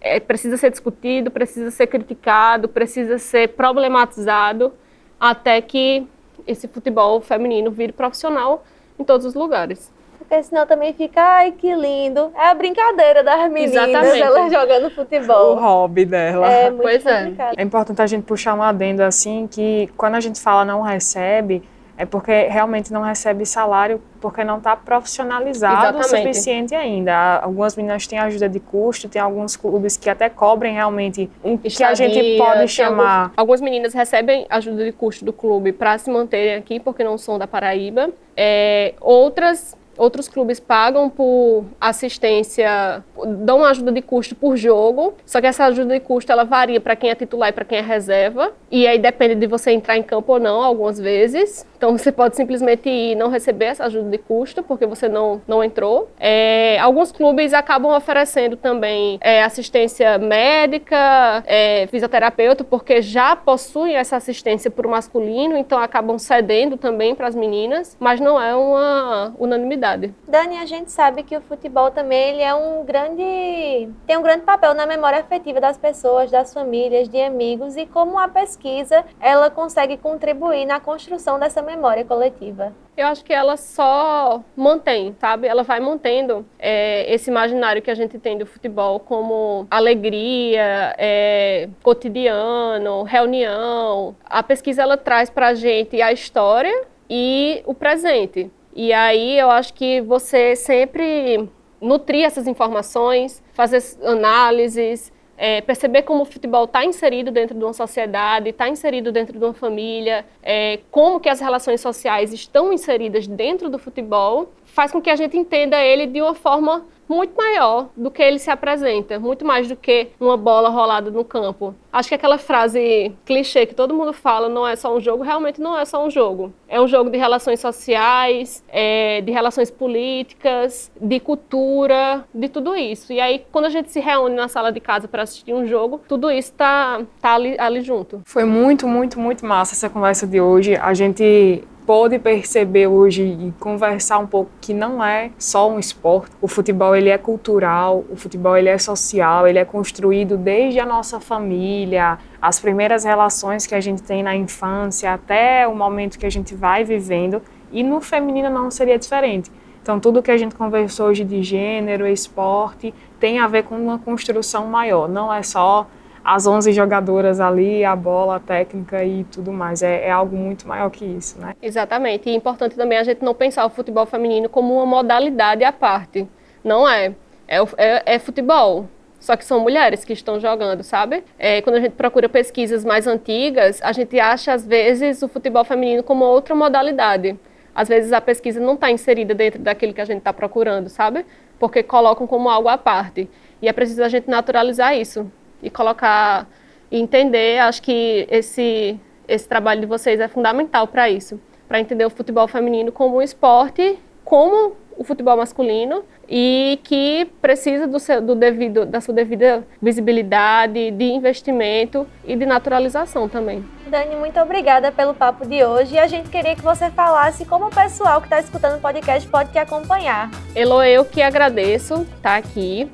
é, 0.00 0.18
precisa 0.18 0.56
ser 0.56 0.70
discutido, 0.70 1.30
precisa 1.30 1.70
ser 1.70 1.86
criticado, 1.86 2.68
precisa 2.68 3.16
ser 3.16 3.50
problematizado 3.50 4.72
até 5.20 5.60
que 5.60 6.04
esse 6.48 6.66
futebol 6.66 7.20
feminino 7.20 7.70
vire 7.70 7.92
profissional 7.92 8.64
em 8.98 9.04
todos 9.04 9.24
os 9.24 9.34
lugares. 9.34 9.92
Porque 10.32 10.44
senão 10.44 10.66
também 10.66 10.94
fica, 10.94 11.20
ai 11.20 11.52
que 11.52 11.74
lindo. 11.74 12.32
É 12.34 12.48
a 12.48 12.54
brincadeira 12.54 13.22
das 13.22 13.52
meninas, 13.52 13.86
Exatamente. 13.86 14.22
elas 14.22 14.50
jogando 14.50 14.90
futebol. 14.90 15.56
O 15.56 15.60
hobby 15.60 16.06
dela. 16.06 16.50
É 16.50 16.70
muito 16.72 16.80
pois 16.80 17.04
é. 17.04 17.18
complicado. 17.24 17.54
É. 17.58 17.60
é 17.60 17.62
importante 17.62 18.00
a 18.00 18.06
gente 18.06 18.22
puxar 18.22 18.54
um 18.54 18.62
adendo 18.62 19.02
assim, 19.02 19.46
que 19.46 19.90
quando 19.94 20.14
a 20.14 20.20
gente 20.20 20.40
fala 20.40 20.64
não 20.64 20.80
recebe, 20.80 21.62
é 21.98 22.06
porque 22.06 22.46
realmente 22.48 22.90
não 22.90 23.02
recebe 23.02 23.44
salário 23.44 24.00
porque 24.22 24.42
não 24.42 24.56
está 24.56 24.74
profissionalizado 24.74 25.98
Exatamente. 25.98 26.06
o 26.06 26.32
suficiente 26.32 26.74
ainda. 26.74 27.40
Algumas 27.40 27.76
meninas 27.76 28.06
têm 28.06 28.18
ajuda 28.18 28.48
de 28.48 28.58
custo, 28.58 29.10
tem 29.10 29.20
alguns 29.20 29.54
clubes 29.54 29.98
que 29.98 30.08
até 30.08 30.30
cobrem 30.30 30.72
realmente 30.72 31.28
o 31.42 31.58
que 31.58 31.84
a 31.84 31.92
gente 31.92 32.38
pode 32.38 32.68
chamar. 32.68 33.24
Alguns, 33.24 33.32
algumas 33.36 33.60
meninas 33.60 33.92
recebem 33.92 34.46
ajuda 34.48 34.82
de 34.82 34.92
custo 34.92 35.26
do 35.26 35.32
clube 35.32 35.72
para 35.72 35.98
se 35.98 36.10
manterem 36.10 36.54
aqui 36.54 36.80
porque 36.80 37.04
não 37.04 37.18
são 37.18 37.38
da 37.38 37.46
Paraíba. 37.46 38.08
É, 38.34 38.94
outras 38.98 39.76
Outros 40.02 40.26
clubes 40.26 40.58
pagam 40.58 41.08
por 41.08 41.64
assistência, 41.80 43.04
dão 43.24 43.58
uma 43.58 43.68
ajuda 43.68 43.92
de 43.92 44.02
custo 44.02 44.34
por 44.34 44.56
jogo, 44.56 45.14
só 45.24 45.40
que 45.40 45.46
essa 45.46 45.66
ajuda 45.66 45.94
de 45.94 46.00
custo 46.00 46.32
ela 46.32 46.42
varia 46.42 46.80
para 46.80 46.96
quem 46.96 47.08
é 47.08 47.14
titular 47.14 47.50
e 47.50 47.52
para 47.52 47.64
quem 47.64 47.78
é 47.78 47.80
reserva, 47.80 48.50
e 48.68 48.84
aí 48.84 48.98
depende 48.98 49.36
de 49.36 49.46
você 49.46 49.70
entrar 49.70 49.96
em 49.96 50.02
campo 50.02 50.32
ou 50.32 50.40
não, 50.40 50.60
algumas 50.60 50.98
vezes. 50.98 51.64
Então 51.76 51.96
você 51.96 52.10
pode 52.10 52.34
simplesmente 52.34 52.88
ir 52.88 53.12
e 53.12 53.14
não 53.14 53.28
receber 53.28 53.66
essa 53.66 53.84
ajuda 53.84 54.10
de 54.10 54.18
custo 54.18 54.62
porque 54.62 54.86
você 54.86 55.08
não, 55.08 55.40
não 55.46 55.62
entrou. 55.62 56.10
É, 56.18 56.78
alguns 56.80 57.12
clubes 57.12 57.54
acabam 57.54 57.96
oferecendo 57.96 58.56
também 58.56 59.18
é, 59.20 59.42
assistência 59.42 60.18
médica, 60.18 61.44
é, 61.46 61.86
fisioterapeuta, 61.88 62.64
porque 62.64 63.02
já 63.02 63.36
possuem 63.36 63.94
essa 63.94 64.16
assistência 64.16 64.68
para 64.68 64.86
o 64.86 64.90
masculino, 64.90 65.56
então 65.56 65.78
acabam 65.78 66.18
cedendo 66.18 66.76
também 66.76 67.14
para 67.14 67.28
as 67.28 67.36
meninas, 67.36 67.96
mas 68.00 68.20
não 68.20 68.40
é 68.40 68.52
uma 68.54 69.32
unanimidade. 69.38 69.91
Dani, 70.26 70.58
a 70.58 70.66
gente 70.66 70.90
sabe 70.90 71.22
que 71.22 71.36
o 71.36 71.40
futebol 71.40 71.90
também 71.90 72.30
ele 72.30 72.42
é 72.42 72.54
um 72.54 72.84
grande 72.84 73.88
tem 74.06 74.16
um 74.16 74.22
grande 74.22 74.44
papel 74.44 74.74
na 74.74 74.86
memória 74.86 75.20
afetiva 75.20 75.60
das 75.60 75.76
pessoas, 75.76 76.30
das 76.30 76.52
famílias, 76.52 77.08
de 77.08 77.20
amigos 77.20 77.76
e 77.76 77.86
como 77.86 78.18
a 78.18 78.28
pesquisa 78.28 79.04
ela 79.20 79.50
consegue 79.50 79.96
contribuir 79.96 80.64
na 80.64 80.80
construção 80.80 81.38
dessa 81.38 81.60
memória 81.60 81.82
memória 81.82 82.04
coletiva? 82.04 82.72
Eu 82.96 83.06
acho 83.06 83.24
que 83.24 83.32
ela 83.32 83.56
só 83.56 84.42
mantém, 84.54 85.14
sabe? 85.18 85.48
Ela 85.48 85.62
vai 85.62 85.80
mantendo 85.80 86.46
é, 86.58 87.12
esse 87.12 87.30
imaginário 87.30 87.80
que 87.80 87.90
a 87.90 87.94
gente 87.94 88.18
tem 88.18 88.36
do 88.36 88.46
futebol 88.46 89.00
como 89.00 89.66
alegria, 89.70 90.94
é, 90.98 91.68
cotidiano, 91.82 93.02
reunião. 93.02 94.14
A 94.24 94.42
pesquisa 94.42 94.82
ela 94.82 94.96
traz 94.96 95.30
para 95.30 95.48
a 95.48 95.54
gente 95.54 96.00
a 96.02 96.12
história 96.12 96.84
e 97.08 97.62
o 97.66 97.74
presente. 97.74 98.50
E 98.74 98.92
aí 98.92 99.38
eu 99.38 99.50
acho 99.50 99.74
que 99.74 100.00
você 100.00 100.56
sempre 100.56 101.48
nutrir 101.80 102.24
essas 102.24 102.46
informações, 102.46 103.42
fazer 103.52 103.82
análises, 104.02 105.12
é, 105.36 105.60
perceber 105.60 106.02
como 106.02 106.22
o 106.22 106.24
futebol 106.24 106.64
está 106.64 106.84
inserido 106.84 107.32
dentro 107.32 107.58
de 107.58 107.64
uma 107.64 107.72
sociedade, 107.72 108.50
está 108.50 108.68
inserido 108.68 109.10
dentro 109.10 109.38
de 109.38 109.44
uma 109.44 109.52
família, 109.52 110.24
é, 110.42 110.78
como 110.90 111.18
que 111.18 111.28
as 111.28 111.40
relações 111.40 111.80
sociais 111.80 112.32
estão 112.32 112.72
inseridas 112.72 113.26
dentro 113.26 113.68
do 113.68 113.78
futebol, 113.78 114.52
faz 114.72 114.90
com 114.90 115.00
que 115.00 115.10
a 115.10 115.16
gente 115.16 115.36
entenda 115.36 115.80
ele 115.80 116.06
de 116.06 116.20
uma 116.20 116.34
forma 116.34 116.84
muito 117.08 117.36
maior 117.36 117.90
do 117.94 118.10
que 118.10 118.22
ele 118.22 118.38
se 118.38 118.50
apresenta, 118.50 119.18
muito 119.18 119.44
mais 119.44 119.68
do 119.68 119.76
que 119.76 120.08
uma 120.18 120.36
bola 120.36 120.70
rolada 120.70 121.10
no 121.10 121.22
campo. 121.24 121.74
Acho 121.92 122.08
que 122.08 122.14
aquela 122.14 122.38
frase 122.38 123.14
clichê 123.26 123.66
que 123.66 123.74
todo 123.74 123.94
mundo 123.94 124.14
fala, 124.14 124.48
não 124.48 124.66
é 124.66 124.74
só 124.76 124.96
um 124.96 125.00
jogo, 125.00 125.22
realmente 125.22 125.60
não 125.60 125.78
é 125.78 125.84
só 125.84 126.02
um 126.04 126.08
jogo. 126.08 126.54
É 126.66 126.80
um 126.80 126.88
jogo 126.88 127.10
de 127.10 127.18
relações 127.18 127.60
sociais, 127.60 128.64
é, 128.68 129.20
de 129.20 129.30
relações 129.30 129.70
políticas, 129.70 130.90
de 130.98 131.20
cultura, 131.20 132.24
de 132.32 132.48
tudo 132.48 132.74
isso. 132.74 133.12
E 133.12 133.20
aí, 133.20 133.44
quando 133.52 133.66
a 133.66 133.70
gente 133.70 133.90
se 133.90 134.00
reúne 134.00 134.34
na 134.34 134.48
sala 134.48 134.72
de 134.72 134.80
casa 134.80 135.06
para 135.06 135.22
assistir 135.22 135.52
um 135.52 135.66
jogo, 135.66 136.00
tudo 136.08 136.30
isso 136.30 136.50
está 136.50 137.02
tá 137.20 137.34
ali, 137.34 137.56
ali 137.58 137.82
junto. 137.82 138.22
Foi 138.24 138.44
muito, 138.44 138.88
muito, 138.88 139.20
muito 139.20 139.44
massa 139.44 139.74
essa 139.74 139.90
conversa 139.90 140.26
de 140.26 140.40
hoje. 140.40 140.76
A 140.76 140.94
gente 140.94 141.62
pôde 141.86 142.18
perceber 142.18 142.86
hoje 142.86 143.22
e 143.22 143.52
conversar 143.58 144.18
um 144.18 144.26
pouco 144.26 144.50
que 144.60 144.72
não 144.72 145.02
é 145.02 145.30
só 145.38 145.70
um 145.70 145.78
esporte. 145.78 146.30
O 146.40 146.48
futebol 146.48 146.94
ele 146.94 147.08
é 147.08 147.18
cultural, 147.18 148.04
o 148.10 148.16
futebol 148.16 148.56
ele 148.56 148.68
é 148.68 148.78
social, 148.78 149.46
ele 149.46 149.58
é 149.58 149.64
construído 149.64 150.36
desde 150.36 150.78
a 150.80 150.86
nossa 150.86 151.20
família, 151.20 152.18
as 152.40 152.60
primeiras 152.60 153.04
relações 153.04 153.66
que 153.66 153.74
a 153.74 153.80
gente 153.80 154.02
tem 154.02 154.22
na 154.22 154.34
infância 154.34 155.12
até 155.12 155.66
o 155.66 155.74
momento 155.74 156.18
que 156.18 156.26
a 156.26 156.30
gente 156.30 156.54
vai 156.54 156.84
vivendo. 156.84 157.42
E 157.70 157.82
no 157.82 158.00
feminino 158.00 158.50
não 158.50 158.70
seria 158.70 158.98
diferente. 158.98 159.50
Então, 159.82 159.98
tudo 159.98 160.22
que 160.22 160.30
a 160.30 160.36
gente 160.36 160.54
conversou 160.54 161.08
hoje 161.08 161.24
de 161.24 161.42
gênero, 161.42 162.06
esporte, 162.06 162.94
tem 163.18 163.40
a 163.40 163.48
ver 163.48 163.64
com 163.64 163.74
uma 163.74 163.98
construção 163.98 164.66
maior. 164.66 165.08
Não 165.08 165.32
é 165.32 165.42
só 165.42 165.88
as 166.24 166.46
11 166.46 166.72
jogadoras 166.72 167.40
ali, 167.40 167.84
a 167.84 167.96
bola, 167.96 168.36
a 168.36 168.40
técnica 168.40 169.04
e 169.04 169.24
tudo 169.24 169.52
mais. 169.52 169.82
É, 169.82 170.06
é, 170.06 170.10
algo 170.10 170.36
muito 170.36 170.66
maior 170.68 170.90
que 170.90 171.04
isso, 171.04 171.38
né? 171.40 171.54
Exatamente. 171.60 172.28
E 172.28 172.32
é 172.32 172.36
importante 172.36 172.76
também 172.76 172.98
a 172.98 173.02
gente 173.02 173.24
não 173.24 173.34
pensar 173.34 173.66
o 173.66 173.70
futebol 173.70 174.06
feminino 174.06 174.48
como 174.48 174.74
uma 174.74 174.86
modalidade 174.86 175.64
à 175.64 175.72
parte. 175.72 176.26
Não 176.62 176.88
é. 176.88 177.14
É, 177.48 177.58
é, 177.76 178.02
é 178.14 178.18
futebol. 178.18 178.88
Só 179.18 179.36
que 179.36 179.44
são 179.44 179.60
mulheres 179.60 180.04
que 180.04 180.12
estão 180.12 180.38
jogando, 180.40 180.82
sabe? 180.82 181.22
É, 181.38 181.60
quando 181.62 181.76
a 181.76 181.80
gente 181.80 181.92
procura 181.92 182.28
pesquisas 182.28 182.84
mais 182.84 183.06
antigas, 183.06 183.80
a 183.82 183.92
gente 183.92 184.18
acha, 184.18 184.52
às 184.52 184.66
vezes, 184.66 185.22
o 185.22 185.28
futebol 185.28 185.64
feminino 185.64 186.02
como 186.02 186.24
outra 186.24 186.54
modalidade. 186.54 187.38
Às 187.74 187.88
vezes 187.88 188.12
a 188.12 188.20
pesquisa 188.20 188.60
não 188.60 188.74
está 188.74 188.90
inserida 188.90 189.34
dentro 189.34 189.60
daquilo 189.60 189.94
que 189.94 190.00
a 190.00 190.04
gente 190.04 190.18
está 190.18 190.32
procurando, 190.32 190.88
sabe? 190.88 191.24
Porque 191.58 191.82
colocam 191.82 192.26
como 192.26 192.48
algo 192.48 192.68
à 192.68 192.76
parte. 192.76 193.30
E 193.62 193.68
é 193.68 193.72
preciso 193.72 194.02
a 194.02 194.08
gente 194.08 194.28
naturalizar 194.28 194.96
isso 194.96 195.30
e 195.62 195.70
colocar, 195.70 196.48
entender, 196.90 197.58
acho 197.60 197.82
que 197.82 198.26
esse 198.30 198.98
esse 199.28 199.48
trabalho 199.48 199.80
de 199.80 199.86
vocês 199.86 200.20
é 200.20 200.28
fundamental 200.28 200.86
para 200.86 201.08
isso, 201.08 201.40
para 201.68 201.80
entender 201.80 202.04
o 202.04 202.10
futebol 202.10 202.46
feminino 202.48 202.92
como 202.92 203.16
um 203.16 203.22
esporte, 203.22 203.98
como 204.24 204.76
o 204.96 205.04
futebol 205.04 205.36
masculino 205.36 206.04
e 206.28 206.78
que 206.84 207.30
precisa 207.40 207.86
do, 207.86 207.98
seu, 207.98 208.20
do 208.20 208.34
devido, 208.34 208.84
da 208.84 209.00
sua 209.00 209.14
devida 209.14 209.66
visibilidade, 209.80 210.90
de 210.90 211.04
investimento 211.04 212.06
e 212.26 212.36
de 212.36 212.44
naturalização 212.44 213.28
também. 213.28 213.64
Dani, 213.86 214.14
muito 214.14 214.38
obrigada 214.40 214.92
pelo 214.92 215.12
papo 215.12 215.46
de 215.46 215.64
hoje 215.64 215.96
e 215.96 215.98
a 215.98 216.06
gente 216.06 216.28
queria 216.28 216.54
que 216.54 216.62
você 216.62 216.88
falasse 216.90 217.44
como 217.44 217.66
o 217.66 217.70
pessoal 217.70 218.20
que 218.20 218.26
está 218.26 218.38
escutando 218.38 218.76
o 218.76 218.80
podcast 218.80 219.28
pode 219.28 219.50
te 219.50 219.58
acompanhar. 219.58 220.30
Elo, 220.54 220.82
eu 220.82 221.04
que 221.04 221.20
agradeço 221.20 221.94
estar 221.94 222.16
tá 222.22 222.36
aqui. 222.36 222.88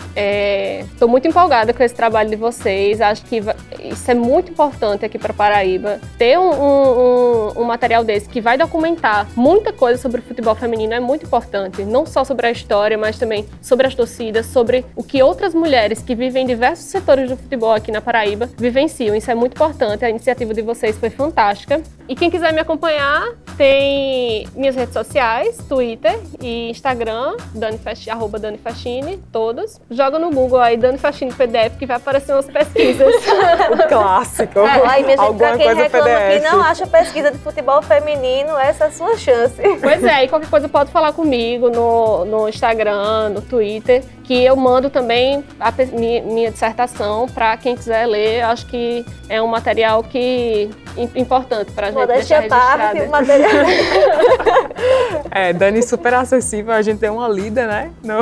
Estou 0.90 1.08
é, 1.08 1.10
muito 1.10 1.28
empolgada 1.28 1.74
com 1.74 1.82
esse 1.82 1.94
trabalho 1.94 2.30
de 2.30 2.36
vocês. 2.36 3.00
Acho 3.00 3.24
que 3.24 3.42
isso 3.80 4.10
é 4.10 4.14
muito 4.14 4.50
importante 4.50 5.04
aqui 5.04 5.18
para 5.18 5.34
Paraíba. 5.34 6.00
Ter 6.16 6.38
um, 6.38 6.50
um, 6.50 7.60
um, 7.60 7.64
material 7.64 8.02
desse 8.02 8.28
que 8.28 8.40
vai 8.40 8.56
documentar 8.56 9.28
muita 9.36 9.72
coisa 9.72 10.00
sobre 10.00 10.20
o 10.20 10.24
futebol 10.24 10.54
feminino 10.54 10.94
é 10.94 11.00
muito 11.00 11.26
importante. 11.26 11.84
Não 11.84 12.06
só 12.06 12.24
sobre 12.24 12.46
a 12.46 12.50
história, 12.50 12.96
mas 12.96 13.18
também 13.18 13.46
sobre 13.60 13.86
as 13.86 13.94
torcidas, 13.94 14.46
sobre 14.46 14.84
o 14.96 15.02
que 15.02 15.22
outras 15.22 15.52
mulheres 15.52 16.00
que 16.00 16.14
vivem 16.14 16.44
em 16.44 16.46
diversos 16.46 16.86
setores 16.86 17.28
do 17.28 17.36
futebol 17.36 17.72
aqui 17.72 17.92
na 17.92 18.00
Paraíba 18.00 18.48
vivenciam. 18.56 19.14
Isso 19.14 19.30
é 19.30 19.34
muito 19.34 19.52
importante. 19.52 20.04
A 20.04 20.10
iniciativa 20.10 20.54
de 20.54 20.62
vocês 20.62 20.77
vocês 20.78 20.96
foi 20.96 21.10
fantástica. 21.10 21.82
E 22.08 22.14
quem 22.16 22.30
quiser 22.30 22.54
me 22.54 22.60
acompanhar, 22.60 23.28
tem 23.58 24.48
minhas 24.54 24.74
redes 24.74 24.94
sociais, 24.94 25.58
Twitter 25.68 26.18
e 26.40 26.70
Instagram, 26.70 27.36
Dani 27.54 27.78
arroba 28.08 28.38
Dani 28.38 28.56
Faxine, 28.56 29.18
todas. 29.30 29.78
Joga 29.90 30.18
no 30.18 30.30
Google 30.30 30.60
aí, 30.60 30.76
Dani 30.76 30.96
Faxine 30.96 31.32
PDF, 31.32 31.76
que 31.78 31.84
vai 31.84 31.96
aparecer 31.98 32.32
umas 32.32 32.46
pesquisas. 32.46 33.06
o 33.72 33.88
clássico. 33.88 34.60
É, 34.60 34.88
aí, 34.88 35.04
minha 35.04 35.18
gente, 35.18 35.36
pra 35.36 35.58
quem 35.58 35.74
reclama 35.74 36.06
PDF. 36.06 36.42
que 36.42 36.50
não 36.50 36.62
acha 36.62 36.86
pesquisa 36.86 37.30
de 37.30 37.38
futebol 37.38 37.82
feminino, 37.82 38.56
essa 38.56 38.84
é 38.84 38.86
a 38.86 38.90
sua 38.90 39.16
chance. 39.18 39.60
Pois 39.80 40.02
é, 40.02 40.24
e 40.24 40.28
qualquer 40.28 40.48
coisa 40.48 40.68
pode 40.68 40.90
falar 40.90 41.12
comigo 41.12 41.68
no, 41.68 42.24
no 42.24 42.48
Instagram, 42.48 43.30
no 43.30 43.42
Twitter 43.42 44.02
que 44.28 44.44
eu 44.44 44.54
mando 44.54 44.90
também 44.90 45.42
a 45.58 45.72
minha, 45.90 46.22
minha 46.22 46.50
dissertação 46.50 47.26
para 47.26 47.56
quem 47.56 47.74
quiser 47.74 48.04
ler. 48.04 48.42
Acho 48.42 48.66
que 48.66 49.02
é 49.26 49.40
um 49.40 49.46
material 49.46 50.02
que 50.02 50.68
importante 50.96 51.72
para 51.72 51.88
a 51.88 51.90
gente 51.90 52.06
deixar 52.06 52.40
registrado. 52.40 52.78
Parte, 52.78 53.06
material. 53.08 53.66
é, 55.30 55.52
Dani 55.52 55.82
super 55.82 56.14
acessível, 56.14 56.72
a 56.72 56.82
gente 56.82 56.98
deu 56.98 57.14
uma 57.14 57.28
lida, 57.28 57.66
né, 57.66 57.90
no, 58.02 58.18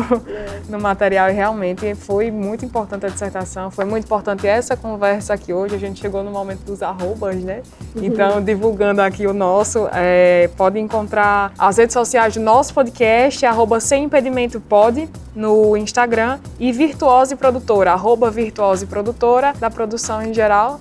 no 0.69 0.81
material 0.81 1.31
e 1.31 1.33
realmente 1.33 1.95
foi 1.95 2.31
muito 2.31 2.65
importante 2.65 3.07
a 3.07 3.09
dissertação, 3.09 3.71
foi 3.71 3.85
muito 3.85 4.05
importante 4.05 4.47
essa 4.47 4.77
conversa 4.77 5.35
aqui 5.35 5.53
hoje, 5.53 5.75
a 5.75 5.79
gente 5.79 6.01
chegou 6.01 6.23
no 6.23 6.31
momento 6.31 6.61
dos 6.61 6.83
arrobas, 6.83 7.37
né, 7.37 7.63
uhum. 7.95 8.05
então 8.05 8.43
divulgando 8.43 9.03
aqui 9.03 9.27
o 9.27 9.33
nosso, 9.33 9.89
é, 9.93 10.49
pode 10.57 10.79
encontrar 10.79 11.53
as 11.59 11.77
redes 11.77 11.93
sociais 11.93 12.35
do 12.35 12.41
nosso 12.41 12.73
podcast, 12.75 13.45
arroba 13.45 13.81
sem 13.81 14.05
impedimento 14.05 14.61
pode, 14.61 15.09
no 15.35 15.77
Instagram 15.77 16.39
e 16.59 16.73
Virtuose 16.73 17.37
Produtora, 17.37 17.93
arroba 17.93 18.31
Virtuose 18.31 18.87
Produtora, 18.87 19.53
da 19.59 19.71
produção 19.71 20.23
em 20.23 20.33
geral, 20.33 20.81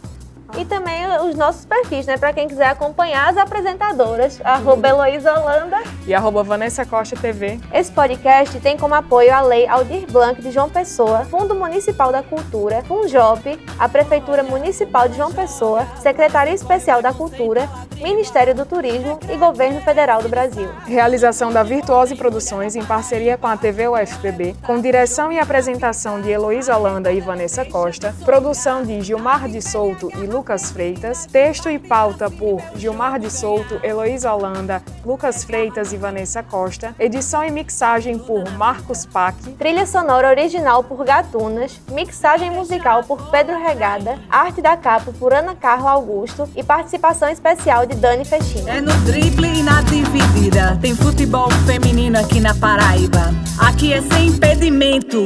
e 0.57 0.65
também 0.65 1.05
os 1.27 1.35
nossos 1.35 1.65
perfis, 1.65 2.05
né? 2.05 2.17
Para 2.17 2.33
quem 2.33 2.47
quiser 2.47 2.67
acompanhar 2.67 3.29
as 3.29 3.37
apresentadoras, 3.37 4.39
arroba 4.43 4.87
Heloísa 4.87 5.37
Holanda 5.37 5.77
e 6.07 6.13
arroba 6.13 6.43
Vanessa 6.43 6.85
Costa 6.85 7.15
TV. 7.15 7.59
Esse 7.73 7.91
podcast 7.91 8.59
tem 8.59 8.77
como 8.77 8.95
apoio 8.95 9.33
a 9.33 9.41
Lei 9.41 9.67
Aldir 9.67 10.09
Blanc 10.09 10.41
de 10.41 10.51
João 10.51 10.69
Pessoa, 10.69 11.25
Fundo 11.25 11.55
Municipal 11.55 12.11
da 12.11 12.23
Cultura, 12.23 12.83
Funjop, 12.83 13.59
a 13.77 13.89
Prefeitura 13.89 14.43
Municipal 14.43 15.07
de 15.07 15.17
João 15.17 15.31
Pessoa, 15.31 15.85
Secretaria 15.97 16.53
Especial 16.53 17.01
da 17.01 17.11
Cultura, 17.11 17.67
Ministério 18.01 18.53
do 18.53 18.65
Turismo 18.65 19.19
e 19.31 19.37
Governo 19.37 19.81
Federal 19.81 20.21
do 20.21 20.29
Brasil. 20.29 20.69
Realização 20.85 21.51
da 21.51 21.63
Virtuose 21.63 22.15
Produções 22.15 22.75
em 22.75 22.83
parceria 22.83 23.37
com 23.37 23.47
a 23.47 23.57
TV 23.57 23.87
UFPB, 23.87 24.55
com 24.65 24.79
direção 24.79 25.31
e 25.31 25.39
apresentação 25.39 26.21
de 26.21 26.29
Heloísa 26.29 26.77
Holanda 26.77 27.11
e 27.11 27.19
Vanessa 27.19 27.65
Costa, 27.65 28.13
produção 28.23 28.83
de 28.83 29.01
Gilmar 29.01 29.47
de 29.47 29.61
Souto 29.61 30.11
e 30.15 30.25
Lucas 30.27 30.44
Freitas, 30.71 31.25
texto 31.25 31.69
e 31.69 31.79
pauta 31.79 32.29
por 32.29 32.61
Gilmar 32.75 33.19
de 33.19 33.31
Souto, 33.31 33.79
Heloísa 33.83 34.31
Holanda, 34.31 34.81
Lucas 35.03 35.43
Freitas 35.43 35.91
e 35.91 35.97
Vanessa 35.97 36.43
Costa, 36.43 36.95
edição 36.99 37.43
e 37.43 37.49
mixagem 37.49 38.19
por 38.19 38.49
Marcos 38.51 39.05
Pac, 39.05 39.35
trilha 39.57 39.85
sonora 39.87 40.29
original 40.29 40.83
por 40.83 41.03
Gatunas, 41.03 41.81
mixagem 41.91 42.51
musical 42.51 43.03
por 43.03 43.31
Pedro 43.31 43.57
Regada, 43.57 44.19
arte 44.29 44.61
da 44.61 44.77
capa 44.77 45.11
por 45.19 45.33
Ana 45.33 45.55
Carla 45.55 45.91
Augusto 45.91 46.47
e 46.55 46.63
participação 46.63 47.27
especial 47.29 47.85
de 47.87 47.95
Dani 47.95 48.23
Fechini. 48.23 48.69
É 48.69 48.79
no 48.79 48.93
drible 48.99 49.47
e 49.47 49.63
na 49.63 49.81
dividida, 49.81 50.77
tem 50.79 50.95
futebol 50.95 51.49
feminino 51.65 52.19
aqui 52.19 52.39
na 52.39 52.53
Paraíba. 52.53 53.33
Aqui 53.57 53.93
é 53.93 54.01
sem 54.01 54.27
impedimento. 54.27 55.25